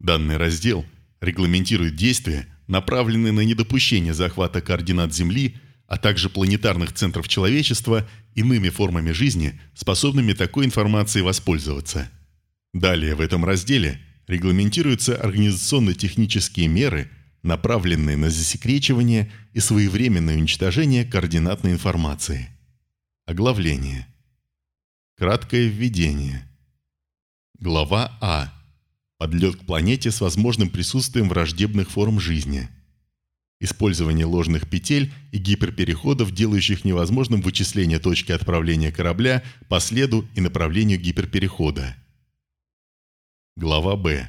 Данный 0.00 0.36
раздел 0.36 0.84
регламентирует 1.20 1.94
действия, 1.94 2.46
направленные 2.66 3.32
на 3.32 3.42
недопущение 3.42 4.12
захвата 4.12 4.60
координат 4.60 5.14
Земли, 5.14 5.56
а 5.86 5.96
также 5.96 6.28
планетарных 6.28 6.92
центров 6.92 7.28
человечества 7.28 8.06
иными 8.34 8.68
формами 8.68 9.12
жизни, 9.12 9.60
способными 9.74 10.32
такой 10.32 10.66
информацией 10.66 11.22
воспользоваться. 11.22 12.10
Далее 12.74 13.14
в 13.14 13.20
этом 13.20 13.44
разделе 13.44 14.00
регламентируются 14.26 15.16
организационно-технические 15.16 16.68
меры, 16.68 17.10
направленные 17.42 18.16
на 18.16 18.30
засекречивание 18.30 19.30
и 19.52 19.60
своевременное 19.60 20.36
уничтожение 20.36 21.04
координатной 21.04 21.72
информации. 21.72 22.48
Оглавление. 23.24 24.06
Краткое 25.16 25.68
введение. 25.68 26.48
Глава 27.58 28.18
А. 28.20 28.52
Подлет 29.18 29.56
к 29.56 29.64
планете 29.64 30.10
с 30.10 30.20
возможным 30.20 30.68
присутствием 30.68 31.28
враждебных 31.28 31.90
форм 31.90 32.20
жизни. 32.20 32.68
Использование 33.58 34.26
ложных 34.26 34.68
петель 34.68 35.10
и 35.32 35.38
гиперпереходов, 35.38 36.32
делающих 36.32 36.84
невозможным 36.84 37.40
вычисление 37.40 37.98
точки 37.98 38.32
отправления 38.32 38.92
корабля 38.92 39.42
по 39.68 39.80
следу 39.80 40.28
и 40.34 40.42
направлению 40.42 41.00
гиперперехода. 41.00 41.96
Глава 43.58 43.96
Б. 43.96 44.28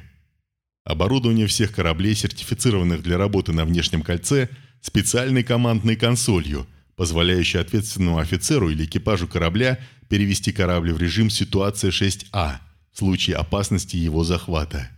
Оборудование 0.84 1.46
всех 1.46 1.74
кораблей, 1.74 2.14
сертифицированных 2.14 3.02
для 3.02 3.18
работы 3.18 3.52
на 3.52 3.66
внешнем 3.66 4.00
кольце, 4.00 4.48
специальной 4.80 5.44
командной 5.44 5.96
консолью, 5.96 6.66
позволяющей 6.96 7.58
ответственному 7.58 8.18
офицеру 8.18 8.70
или 8.70 8.86
экипажу 8.86 9.28
корабля 9.28 9.78
перевести 10.08 10.50
корабль 10.50 10.94
в 10.94 10.98
режим 10.98 11.28
«Ситуация 11.28 11.90
6А» 11.90 12.60
в 12.90 12.98
случае 12.98 13.36
опасности 13.36 13.96
его 13.96 14.24
захвата. 14.24 14.90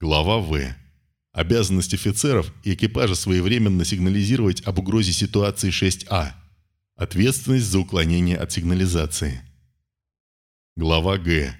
Глава 0.00 0.38
В. 0.38 0.56
Обязанность 1.32 1.92
офицеров 1.92 2.54
и 2.62 2.74
экипажа 2.74 3.16
своевременно 3.16 3.84
сигнализировать 3.84 4.62
об 4.64 4.78
угрозе 4.78 5.12
ситуации 5.12 5.70
6А. 5.70 6.34
Ответственность 6.94 7.66
за 7.66 7.80
уклонение 7.80 8.36
от 8.36 8.52
сигнализации. 8.52 9.40
Глава 10.76 11.18
Г 11.18 11.56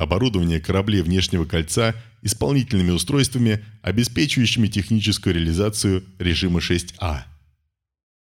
оборудование 0.00 0.60
кораблей 0.60 1.02
внешнего 1.02 1.44
кольца 1.44 1.94
исполнительными 2.22 2.90
устройствами, 2.90 3.62
обеспечивающими 3.82 4.66
техническую 4.66 5.34
реализацию 5.34 6.02
режима 6.18 6.60
6А. 6.60 7.24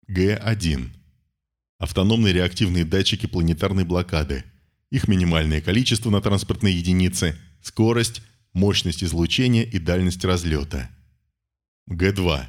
Г1. 0.06 0.90
Автономные 1.78 2.34
реактивные 2.34 2.84
датчики 2.84 3.24
планетарной 3.24 3.84
блокады. 3.84 4.44
Их 4.90 5.08
минимальное 5.08 5.62
количество 5.62 6.10
на 6.10 6.20
транспортной 6.20 6.74
единице, 6.74 7.34
скорость, 7.62 8.20
мощность 8.52 9.02
излучения 9.02 9.64
и 9.64 9.78
дальность 9.78 10.22
разлета. 10.22 10.90
Г2 11.90 12.44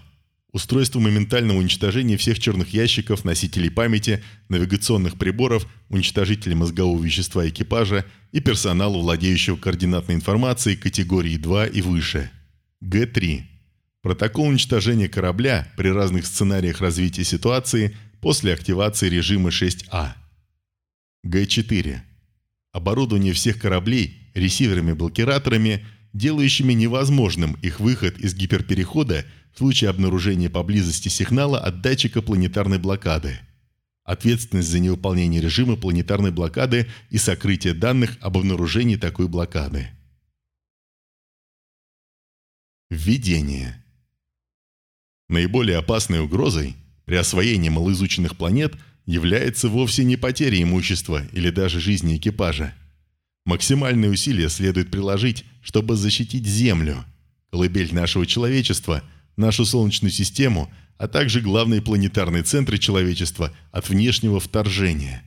устройство 0.55 1.01
моментального 1.01 1.57
уничтожения 1.57 2.15
всех 2.15 2.39
черных 2.39 2.69
ящиков, 2.69 3.25
носителей 3.25 3.69
памяти, 3.69 4.23
навигационных 4.47 5.17
приборов, 5.17 5.67
уничтожителей 5.89 6.55
мозгового 6.55 7.03
вещества 7.03 7.45
экипажа 7.45 8.05
и 8.31 8.39
персонала, 8.39 8.97
владеющего 8.97 9.57
координатной 9.57 10.15
информацией 10.15 10.77
категории 10.77 11.35
2 11.35 11.65
и 11.65 11.81
выше. 11.81 12.31
Г-3. 12.79 13.41
Протокол 14.01 14.45
уничтожения 14.45 15.09
корабля 15.09 15.67
при 15.75 15.89
разных 15.89 16.25
сценариях 16.25 16.79
развития 16.79 17.25
ситуации 17.25 17.93
после 18.21 18.53
активации 18.53 19.09
режима 19.09 19.49
6А. 19.49 20.13
Г-4. 21.23 21.99
Оборудование 22.71 23.33
всех 23.33 23.59
кораблей 23.59 24.31
ресиверами-блокираторами, 24.35 25.85
делающими 26.13 26.71
невозможным 26.71 27.57
их 27.61 27.81
выход 27.81 28.17
из 28.19 28.33
гиперперехода 28.35 29.25
в 29.55 29.57
случае 29.57 29.89
обнаружения 29.89 30.49
поблизости 30.49 31.07
сигнала 31.07 31.57
от 31.57 31.79
датчика 31.79 32.21
планетарной 32.21 32.77
блокады. 32.77 33.39
Ответственность 34.03 34.67
за 34.67 34.79
невыполнение 34.79 35.41
режима 35.41 35.77
планетарной 35.77 36.31
блокады 36.31 36.87
и 37.09 37.17
сокрытие 37.17 37.73
данных 37.73 38.17
об 38.19 38.37
обнаружении 38.37 38.97
такой 38.97 39.29
блокады. 39.29 39.87
Введение. 42.89 43.81
Наиболее 45.29 45.77
опасной 45.77 46.19
угрозой 46.19 46.75
при 47.05 47.15
освоении 47.15 47.69
малоизученных 47.69 48.35
планет 48.35 48.75
является 49.05 49.69
вовсе 49.69 50.03
не 50.03 50.17
потеря 50.17 50.61
имущества 50.61 51.25
или 51.31 51.49
даже 51.49 51.79
жизни 51.79 52.17
экипажа. 52.17 52.75
Максимальные 53.45 54.11
усилия 54.11 54.49
следует 54.49 54.91
приложить, 54.91 55.45
чтобы 55.61 55.95
защитить 55.95 56.45
Землю, 56.45 57.05
колыбель 57.51 57.95
нашего 57.95 58.25
человечества– 58.25 59.01
нашу 59.37 59.65
Солнечную 59.65 60.11
систему, 60.11 60.71
а 60.97 61.07
также 61.07 61.41
главные 61.41 61.81
планетарные 61.81 62.43
центры 62.43 62.77
человечества 62.77 63.51
от 63.71 63.89
внешнего 63.89 64.39
вторжения. 64.39 65.23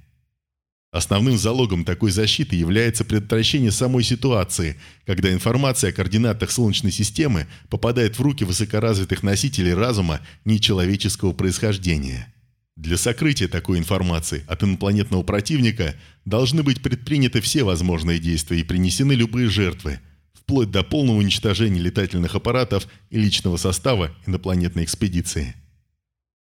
Основным 0.90 1.36
залогом 1.36 1.84
такой 1.84 2.10
защиты 2.10 2.56
является 2.56 3.04
предотвращение 3.04 3.70
самой 3.70 4.02
ситуации, 4.02 4.80
когда 5.04 5.30
информация 5.30 5.90
о 5.90 5.92
координатах 5.92 6.50
Солнечной 6.50 6.92
системы 6.92 7.46
попадает 7.68 8.18
в 8.18 8.22
руки 8.22 8.44
высокоразвитых 8.44 9.22
носителей 9.22 9.74
разума 9.74 10.20
нечеловеческого 10.46 11.34
происхождения. 11.34 12.32
Для 12.74 12.96
сокрытия 12.96 13.48
такой 13.48 13.76
информации 13.78 14.44
от 14.46 14.62
инопланетного 14.62 15.22
противника 15.24 15.94
должны 16.24 16.62
быть 16.62 16.80
предприняты 16.80 17.42
все 17.42 17.64
возможные 17.64 18.18
действия 18.18 18.60
и 18.60 18.64
принесены 18.64 19.12
любые 19.12 19.48
жертвы– 19.50 20.00
вплоть 20.48 20.70
до 20.70 20.82
полного 20.82 21.18
уничтожения 21.18 21.78
летательных 21.78 22.34
аппаратов 22.34 22.88
и 23.10 23.20
личного 23.20 23.58
состава 23.58 24.16
инопланетной 24.26 24.84
экспедиции. 24.84 25.54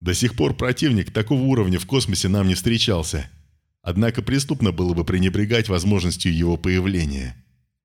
До 0.02 0.14
сих 0.14 0.36
пор 0.36 0.54
противник 0.54 1.12
такого 1.14 1.42
уровня 1.44 1.80
в 1.80 1.86
космосе 1.86 2.28
нам 2.28 2.50
не 2.50 2.56
встречался. 2.56 3.32
Однако 3.82 4.22
преступно 4.22 4.74
было 4.74 4.94
бы 4.94 5.06
пренебрегать 5.06 5.70
возможностью 5.70 6.36
его 6.36 6.58
появления. 6.58 7.42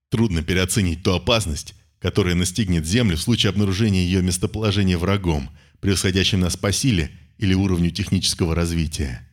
Трудно 0.08 0.42
переоценить 0.42 1.04
ту 1.04 1.12
опасность, 1.12 1.76
которая 2.00 2.34
настигнет 2.34 2.84
Землю 2.84 3.16
в 3.16 3.20
случае 3.20 3.50
обнаружения 3.50 4.02
ее 4.02 4.20
местоположения 4.20 4.98
врагом, 4.98 5.48
превосходящим 5.78 6.40
нас 6.40 6.56
по 6.56 6.72
силе 6.72 7.12
или 7.38 7.54
уровню 7.54 7.92
технического 7.92 8.56
развития. 8.56 9.28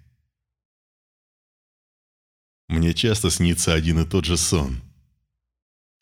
Мне 2.68 2.94
часто 2.94 3.32
снится 3.32 3.74
один 3.74 4.00
и 4.02 4.06
тот 4.06 4.26
же 4.26 4.38
сон– 4.38 4.80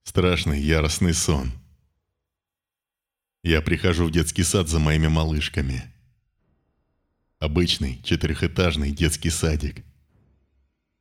Страшный 0.05 0.61
яростный 0.61 1.15
сон. 1.15 1.51
Я 3.43 3.61
прихожу 3.61 4.05
в 4.05 4.11
детский 4.11 4.43
сад 4.43 4.69
за 4.69 4.79
моими 4.79 5.07
малышками. 5.07 5.83
Обычный 7.39 8.01
четырехэтажный 8.03 8.91
детский 8.91 9.31
садик. 9.31 9.83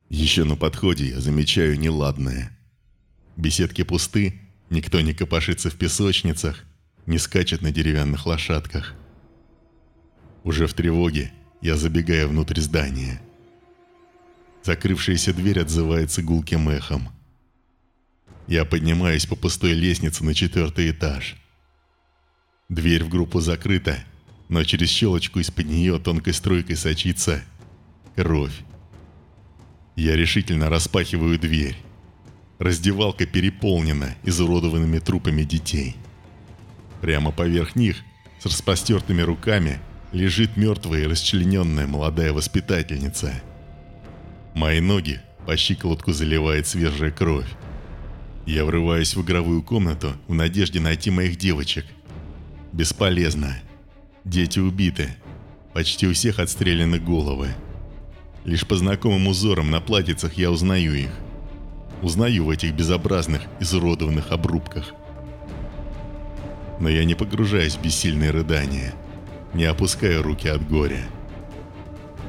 Еще 0.09 0.43
на 0.43 0.55
подходе 0.57 1.07
я 1.07 1.21
замечаю 1.21 1.79
неладное. 1.79 2.57
Беседки 3.37 3.83
пусты, 3.83 4.41
никто 4.71 4.99
не 5.01 5.13
копошится 5.13 5.69
в 5.69 5.77
песочницах, 5.77 6.65
не 7.05 7.19
скачет 7.19 7.61
на 7.61 7.71
деревянных 7.71 8.25
лошадках. 8.25 8.95
Уже 10.43 10.65
в 10.65 10.73
тревоге 10.73 11.31
я 11.61 11.77
забегаю 11.77 12.29
внутрь 12.29 12.59
здания. 12.59 13.21
Закрывшаяся 14.63 15.31
дверь 15.31 15.59
отзывается 15.59 16.23
гулким 16.23 16.69
эхом. 16.69 17.14
Я 18.47 18.63
поднимаюсь 18.63 19.25
по 19.25 19.35
пустой 19.35 19.73
лестнице 19.73 20.23
на 20.23 20.33
четвертый 20.35 20.91
этаж. 20.91 21.35
Дверь 22.69 23.03
в 23.03 23.09
группу 23.09 23.39
закрыта, 23.39 24.03
но 24.49 24.63
через 24.63 24.89
щелочку 24.89 25.39
из-под 25.39 25.65
нее 25.65 25.99
тонкой 25.99 26.33
струйкой 26.33 26.75
сочится 26.75 27.43
кровь. 28.15 28.53
Я 29.95 30.15
решительно 30.15 30.69
распахиваю 30.69 31.39
дверь. 31.39 31.75
Раздевалка 32.59 33.25
переполнена 33.25 34.15
изуродованными 34.23 34.99
трупами 34.99 35.43
детей. 35.43 35.95
Прямо 37.01 37.31
поверх 37.31 37.75
них, 37.75 37.97
с 38.39 38.45
распростертыми 38.45 39.21
руками, 39.21 39.79
лежит 40.11 40.55
мертвая 40.55 41.03
и 41.03 41.07
расчлененная 41.07 41.87
молодая 41.87 42.31
воспитательница. 42.31 43.41
Мои 44.53 44.79
ноги 44.79 45.19
по 45.45 45.57
щиколотку 45.57 46.13
заливает 46.13 46.67
свежая 46.67 47.11
кровь. 47.11 47.49
Я 48.45 48.63
врываюсь 48.63 49.15
в 49.15 49.23
игровую 49.23 49.63
комнату 49.63 50.13
в 50.27 50.33
надежде 50.33 50.79
найти 50.79 51.09
моих 51.09 51.37
девочек. 51.37 51.85
Бесполезно. 52.71 53.57
Дети 54.23 54.59
убиты. 54.59 55.15
Почти 55.73 56.07
у 56.07 56.13
всех 56.13 56.39
отстреляны 56.39 56.99
головы. 56.99 57.49
Лишь 58.43 58.67
по 58.67 58.75
знакомым 58.75 59.27
узорам 59.27 59.71
на 59.71 59.81
платьицах 59.81 60.35
я 60.35 60.51
узнаю 60.51 60.93
их. 60.93 61.09
Узнаю 62.03 62.45
в 62.45 62.49
этих 62.51 62.73
безобразных, 62.73 63.41
изуродованных 63.59 64.31
обрубках. 64.31 64.93
Но 66.79 66.87
я 66.87 67.03
не 67.03 67.15
погружаюсь 67.15 67.75
в 67.75 67.81
бессильные 67.81 68.29
рыдания. 68.29 68.93
Не 69.55 69.63
опускаю 69.65 70.21
руки 70.21 70.47
от 70.47 70.67
горя. 70.67 71.03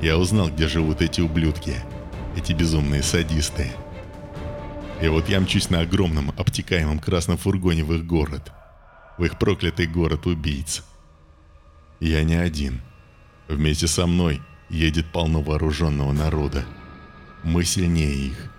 Я 0.01 0.17
узнал, 0.17 0.49
где 0.49 0.67
живут 0.67 1.03
эти 1.03 1.21
ублюдки. 1.21 1.75
Эти 2.37 2.53
безумные 2.53 3.03
садисты. 3.03 3.71
И 5.01 5.09
вот 5.09 5.29
я 5.29 5.41
мчусь 5.41 5.69
на 5.69 5.81
огромном 5.81 6.31
обтекаемом 6.31 6.99
красном 6.99 7.37
фургоне 7.37 7.85
в 7.85 7.93
их 7.93 8.07
город. 8.07 8.53
В 9.19 9.25
их 9.25 9.39
проклятый 9.39 9.87
город 9.87 10.27
убийц. 10.27 10.83
Я 12.01 12.23
не 12.25 12.35
один. 12.35 12.81
Вместе 13.49 13.87
со 13.87 14.07
мной 14.07 14.41
едет 14.71 15.07
полно 15.13 15.43
вооруженного 15.43 16.13
народа. 16.13 16.65
Мы 17.43 17.65
сильнее 17.65 18.29
их. 18.29 18.53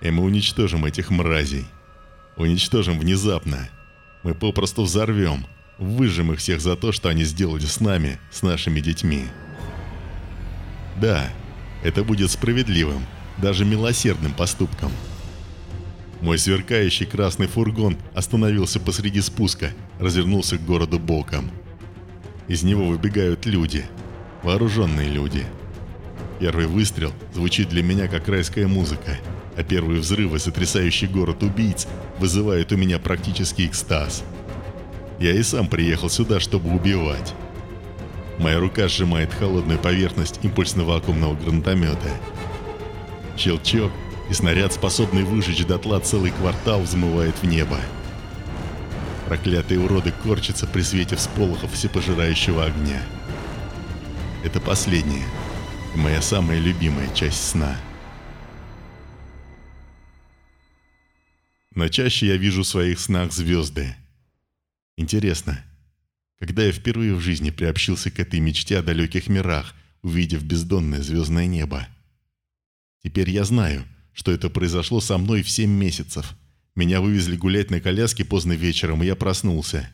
И 0.00 0.10
мы 0.10 0.24
уничтожим 0.24 0.84
этих 0.84 1.10
мразей. 1.10 1.66
Уничтожим 2.36 2.98
внезапно. 2.98 3.68
Мы 4.22 4.34
попросту 4.34 4.82
взорвем, 4.82 5.46
выжжем 5.78 6.32
их 6.32 6.40
всех 6.40 6.60
за 6.60 6.76
то, 6.76 6.92
что 6.92 7.08
они 7.08 7.24
сделали 7.24 7.64
с 7.64 7.80
нами, 7.80 8.18
с 8.30 8.42
нашими 8.42 8.80
детьми. 8.80 9.26
Да, 11.00 11.30
это 11.82 12.04
будет 12.04 12.30
справедливым, 12.30 13.06
даже 13.38 13.64
милосердным 13.64 14.32
поступком. 14.34 14.92
Мой 16.20 16.38
сверкающий 16.38 17.06
красный 17.06 17.46
фургон 17.46 17.96
остановился 18.14 18.80
посреди 18.80 19.20
спуска, 19.20 19.70
развернулся 19.98 20.58
к 20.58 20.64
городу 20.64 20.98
боком. 20.98 21.50
Из 22.48 22.62
него 22.62 22.86
выбегают 22.86 23.46
люди– 23.46 23.84
Вооруженные 24.42 25.08
люди. 25.08 25.44
Первый 26.38 26.66
выстрел 26.66 27.12
звучит 27.34 27.68
для 27.68 27.82
меня 27.82 28.08
как 28.08 28.26
райская 28.28 28.66
музыка, 28.66 29.18
а 29.54 29.62
первые 29.62 30.00
взрывы, 30.00 30.38
сотрясающий 30.38 31.06
город 31.06 31.42
убийц, 31.42 31.86
вызывают 32.18 32.72
у 32.72 32.76
меня 32.78 32.98
практически 32.98 33.66
экстаз. 33.66 34.24
Я 35.18 35.32
и 35.32 35.42
сам 35.42 35.68
приехал 35.68 36.08
сюда, 36.08 36.40
чтобы 36.40 36.74
убивать. 36.74 37.34
Моя 38.38 38.58
рука 38.58 38.88
сжимает 38.88 39.34
холодную 39.34 39.78
поверхность 39.78 40.40
импульсно-вакуумного 40.42 41.36
гранатомета. 41.36 42.10
Щелчок, 43.36 43.92
и 44.30 44.32
снаряд, 44.32 44.72
способный 44.72 45.24
выжечь 45.24 45.66
дотла 45.66 45.98
целый 45.98 46.30
квартал, 46.30 46.82
взмывает 46.82 47.34
в 47.42 47.46
небо. 47.46 47.80
Проклятые 49.26 49.80
уроды 49.80 50.12
корчатся 50.22 50.68
при 50.68 50.82
свете 50.82 51.16
всполохов 51.16 51.72
всепожирающего 51.72 52.64
огня. 52.64 53.02
Это 54.44 54.60
последняя, 54.60 55.26
моя 55.96 56.22
самая 56.22 56.60
любимая 56.60 57.12
часть 57.12 57.42
сна. 57.42 57.76
Но 61.74 61.88
чаще 61.88 62.26
я 62.26 62.36
вижу 62.36 62.62
в 62.62 62.68
своих 62.68 63.00
снах 63.00 63.32
звезды. 63.32 63.96
Интересно, 64.96 65.64
когда 66.38 66.62
я 66.62 66.72
впервые 66.72 67.14
в 67.14 67.20
жизни 67.20 67.50
приобщился 67.50 68.12
к 68.12 68.20
этой 68.20 68.38
мечте 68.38 68.78
о 68.78 68.82
далеких 68.82 69.28
мирах, 69.28 69.74
увидев 70.02 70.44
бездонное 70.44 71.02
звездное 71.02 71.46
небо? 71.46 71.88
Теперь 73.02 73.30
я 73.30 73.44
знаю, 73.44 73.84
что 74.12 74.32
это 74.32 74.50
произошло 74.50 75.00
со 75.00 75.18
мной 75.18 75.42
в 75.42 75.50
семь 75.50 75.70
месяцев. 75.70 76.36
Меня 76.74 77.00
вывезли 77.00 77.36
гулять 77.36 77.70
на 77.70 77.80
коляске 77.80 78.24
поздно 78.24 78.52
вечером, 78.52 79.02
и 79.02 79.06
я 79.06 79.16
проснулся. 79.16 79.90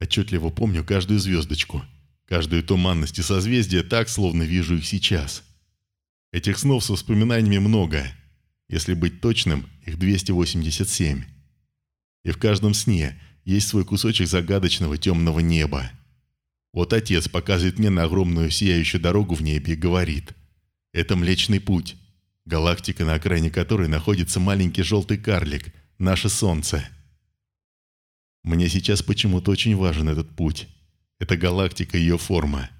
Отчетливо 0.00 0.50
помню 0.50 0.84
каждую 0.84 1.18
звездочку– 1.20 1.82
Каждую 2.26 2.62
туманность 2.64 3.18
и 3.18 3.22
созвездие 3.22 3.82
так, 3.82 4.08
словно 4.08 4.44
вижу 4.44 4.76
их 4.76 4.86
сейчас. 4.86 5.44
Этих 6.32 6.58
снов 6.58 6.84
с 6.84 6.88
воспоминаниями 6.88 7.58
много. 7.58 8.06
Если 8.68 8.94
быть 8.94 9.20
точным, 9.20 9.68
их 9.84 9.98
287. 9.98 11.22
И 12.24 12.30
в 12.30 12.38
каждом 12.38 12.72
сне 12.72 13.20
есть 13.44 13.68
свой 13.68 13.84
кусочек 13.84 14.26
загадочного 14.26 14.96
темного 14.96 15.40
неба. 15.40 15.90
Вот 16.72 16.94
отец 16.94 17.28
показывает 17.28 17.78
мне 17.78 17.90
на 17.90 18.04
огромную 18.04 18.50
сияющую 18.50 19.00
дорогу 19.00 19.34
в 19.34 19.42
небе 19.42 19.74
и 19.74 19.76
говорит. 19.76 20.32
Это 20.92 21.16
Млечный 21.16 21.60
Путь, 21.60 21.96
галактика, 22.46 23.04
на 23.04 23.14
окраине 23.14 23.50
которой 23.50 23.88
находится 23.88 24.40
маленький 24.40 24.82
желтый 24.82 25.18
карлик, 25.18 25.72
наше 25.98 26.28
Солнце. 26.28 26.88
Мне 28.42 28.68
сейчас 28.68 29.02
почему-то 29.02 29.50
очень 29.50 29.76
важен 29.76 30.08
этот 30.08 30.28
путь. 30.36 30.68
Это 31.18 31.36
галактика 31.36 31.96
и 31.96 32.00
ее 32.00 32.18
форма. 32.18 32.70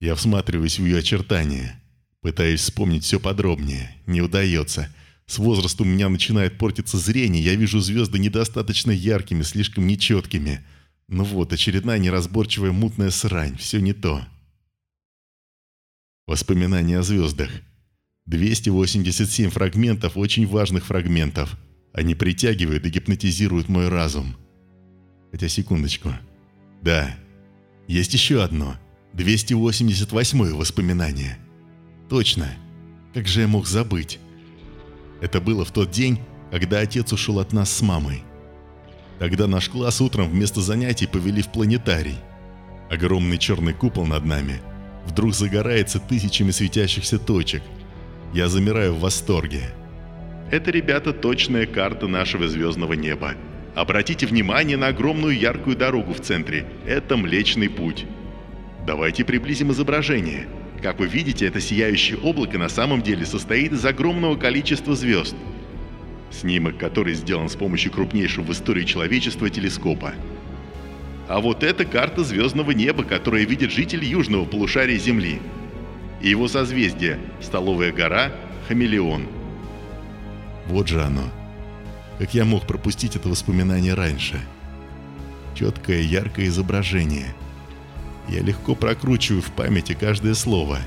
Я 0.00 0.14
всматриваюсь 0.14 0.78
в 0.78 0.84
ее 0.84 0.98
очертания. 0.98 1.82
Пытаюсь 2.20 2.60
вспомнить 2.60 3.04
все 3.04 3.18
подробнее. 3.18 3.96
Не 4.06 4.22
удается. 4.22 4.94
С 5.26 5.38
возрастом 5.38 5.88
у 5.88 5.90
меня 5.90 6.08
начинает 6.08 6.58
портиться 6.58 6.98
зрение. 6.98 7.42
Я 7.42 7.54
вижу 7.54 7.80
звезды 7.80 8.18
недостаточно 8.18 8.90
яркими, 8.90 9.42
слишком 9.42 9.86
нечеткими. 9.86 10.64
Ну 11.08 11.24
вот, 11.24 11.52
очередная 11.52 11.98
неразборчивая 11.98 12.72
мутная 12.72 13.10
срань. 13.10 13.56
Все 13.56 13.80
не 13.80 13.92
то. 13.92 14.24
Воспоминания 16.26 16.98
о 16.98 17.02
звездах. 17.02 17.50
287 18.30 19.50
фрагментов, 19.50 20.16
очень 20.16 20.46
важных 20.46 20.86
фрагментов. 20.86 21.56
Они 21.92 22.14
притягивают 22.14 22.86
и 22.86 22.90
гипнотизируют 22.90 23.68
мой 23.68 23.88
разум. 23.88 24.36
Хотя 25.32 25.48
секундочку. 25.48 26.12
Да, 26.80 27.16
есть 27.88 28.14
еще 28.14 28.44
одно. 28.44 28.76
288 29.14 30.54
воспоминание. 30.54 31.38
Точно. 32.08 32.48
Как 33.12 33.26
же 33.26 33.40
я 33.40 33.48
мог 33.48 33.66
забыть? 33.66 34.20
Это 35.20 35.40
было 35.40 35.64
в 35.64 35.72
тот 35.72 35.90
день, 35.90 36.20
когда 36.52 36.78
отец 36.78 37.12
ушел 37.12 37.40
от 37.40 37.52
нас 37.52 37.68
с 37.72 37.82
мамой. 37.82 38.22
Тогда 39.18 39.48
наш 39.48 39.68
класс 39.68 40.00
утром 40.00 40.30
вместо 40.30 40.60
занятий 40.60 41.08
повели 41.08 41.42
в 41.42 41.50
планетарий. 41.50 42.16
Огромный 42.90 43.38
черный 43.38 43.74
купол 43.74 44.06
над 44.06 44.24
нами 44.24 44.60
вдруг 45.04 45.34
загорается 45.34 45.98
тысячами 45.98 46.52
светящихся 46.52 47.18
точек. 47.18 47.62
Я 48.32 48.48
замираю 48.48 48.94
в 48.94 49.00
восторге. 49.00 49.62
Это, 50.52 50.70
ребята, 50.70 51.12
точная 51.12 51.66
карта 51.66 52.06
нашего 52.06 52.46
звездного 52.46 52.92
неба. 52.92 53.34
Обратите 53.74 54.24
внимание 54.26 54.76
на 54.76 54.88
огромную 54.88 55.36
яркую 55.36 55.76
дорогу 55.76 56.14
в 56.14 56.20
центре. 56.20 56.64
Это 56.86 57.16
Млечный 57.16 57.68
Путь. 57.68 58.06
Давайте 58.86 59.24
приблизим 59.24 59.72
изображение. 59.72 60.46
Как 60.80 61.00
вы 61.00 61.08
видите, 61.08 61.44
это 61.46 61.60
сияющее 61.60 62.18
облако 62.18 62.56
на 62.56 62.68
самом 62.68 63.02
деле 63.02 63.26
состоит 63.26 63.72
из 63.72 63.84
огромного 63.84 64.36
количества 64.36 64.94
звезд. 64.94 65.34
Снимок, 66.30 66.78
который 66.78 67.14
сделан 67.14 67.48
с 67.48 67.56
помощью 67.56 67.90
крупнейшего 67.90 68.44
в 68.44 68.52
истории 68.52 68.84
человечества 68.84 69.50
телескопа. 69.50 70.14
А 71.28 71.40
вот 71.40 71.64
это 71.64 71.84
карта 71.84 72.22
звездного 72.22 72.70
неба, 72.70 73.02
которая 73.02 73.44
видит 73.44 73.72
житель 73.72 74.04
южного 74.04 74.44
полушария 74.44 74.98
Земли. 74.98 75.40
И 76.20 76.28
его 76.28 76.48
созвездие– 76.48 77.18
Столовая 77.40 77.92
гора, 77.92 78.32
Хамелеон. 78.68 79.26
Вот 80.66 80.88
же 80.88 81.02
оно. 81.02 81.24
Как 82.18 82.34
я 82.34 82.44
мог 82.44 82.66
пропустить 82.66 83.16
это 83.16 83.28
воспоминание 83.28 83.94
раньше? 83.94 84.40
Четкое, 85.54 86.02
яркое 86.02 86.46
изображение. 86.46 87.34
Я 88.28 88.40
легко 88.42 88.74
прокручиваю 88.74 89.42
в 89.42 89.50
памяти 89.50 89.94
каждое 89.94 90.34
слово, 90.34 90.78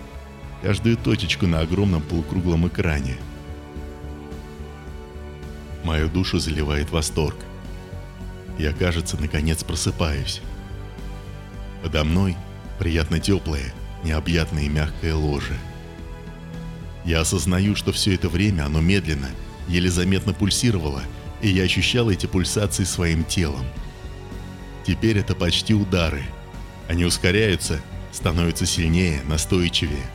каждую 0.62 0.96
точечку 0.96 1.48
на 1.48 1.60
огромном 1.60 2.02
полукруглом 2.02 2.68
экране. 2.68 3.18
Мою 5.84 6.08
душу 6.08 6.40
заливает 6.40 6.92
восторг. 6.92 7.36
Я, 8.58 8.72
кажется, 8.72 9.18
наконец 9.20 9.64
просыпаюсь. 9.64 10.42
Подо 11.82 12.04
мной 12.04 12.38
приятно 12.80 13.20
теплое, 13.20 13.74
необъятное 14.04 14.70
мягкое 14.70 15.16
ложе. 15.16 15.58
Я 17.06 17.22
осознаю, 17.22 17.76
что 17.76 17.92
все 17.92 18.16
это 18.16 18.30
время 18.30 18.66
оно 18.66 18.82
медленно, 18.82 19.30
еле 19.68 19.90
заметно 19.90 20.34
пульсировало, 20.34 21.04
и 21.42 21.50
я 21.50 21.64
ощущал 21.64 22.10
эти 22.10 22.26
пульсации 22.26 22.86
своим 22.86 23.24
телом. 23.24 23.66
Теперь 24.86 25.18
это 25.18 25.36
почти 25.36 25.74
удары. 25.74 26.24
Они 26.88 27.06
ускоряются, 27.06 27.82
становятся 28.12 28.66
сильнее, 28.66 29.22
настойчивее. 29.26 30.06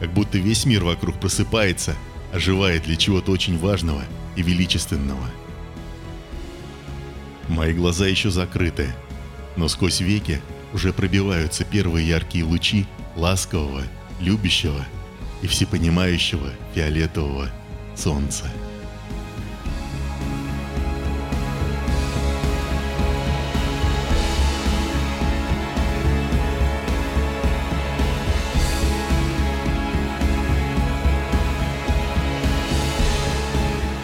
Как 0.00 0.12
будто 0.12 0.38
весь 0.38 0.66
мир 0.66 0.84
вокруг 0.84 1.18
просыпается, 1.18 1.94
оживает 2.32 2.84
для 2.84 2.96
чего-то 2.96 3.32
очень 3.32 3.58
важного 3.58 4.02
и 4.36 4.42
величественного. 4.42 5.30
Мои 7.48 7.72
глаза 7.72 8.06
еще 8.06 8.30
закрыты, 8.30 8.88
но 9.56 9.68
сквозь 9.68 10.00
веки 10.00 10.40
уже 10.72 10.92
пробиваются 10.92 11.64
первые 11.64 12.08
яркие 12.08 12.44
лучи 12.44 12.86
ласкового, 13.16 13.82
любящего 14.20 14.84
и 15.42 15.46
всепонимающего 15.46 16.50
фиолетового 16.74 17.48
солнца. 17.94 18.44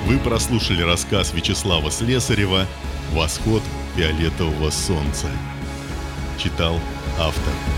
Вы 0.07 0.19
прослушали 0.19 0.83
рассказ 0.83 1.33
Вячеслава 1.33 1.91
Слесарева 1.91 2.67
«Восход 3.13 3.63
фиолетового 3.97 4.69
солнца». 4.69 5.29
Читал 6.39 6.79
автор. 7.19 7.72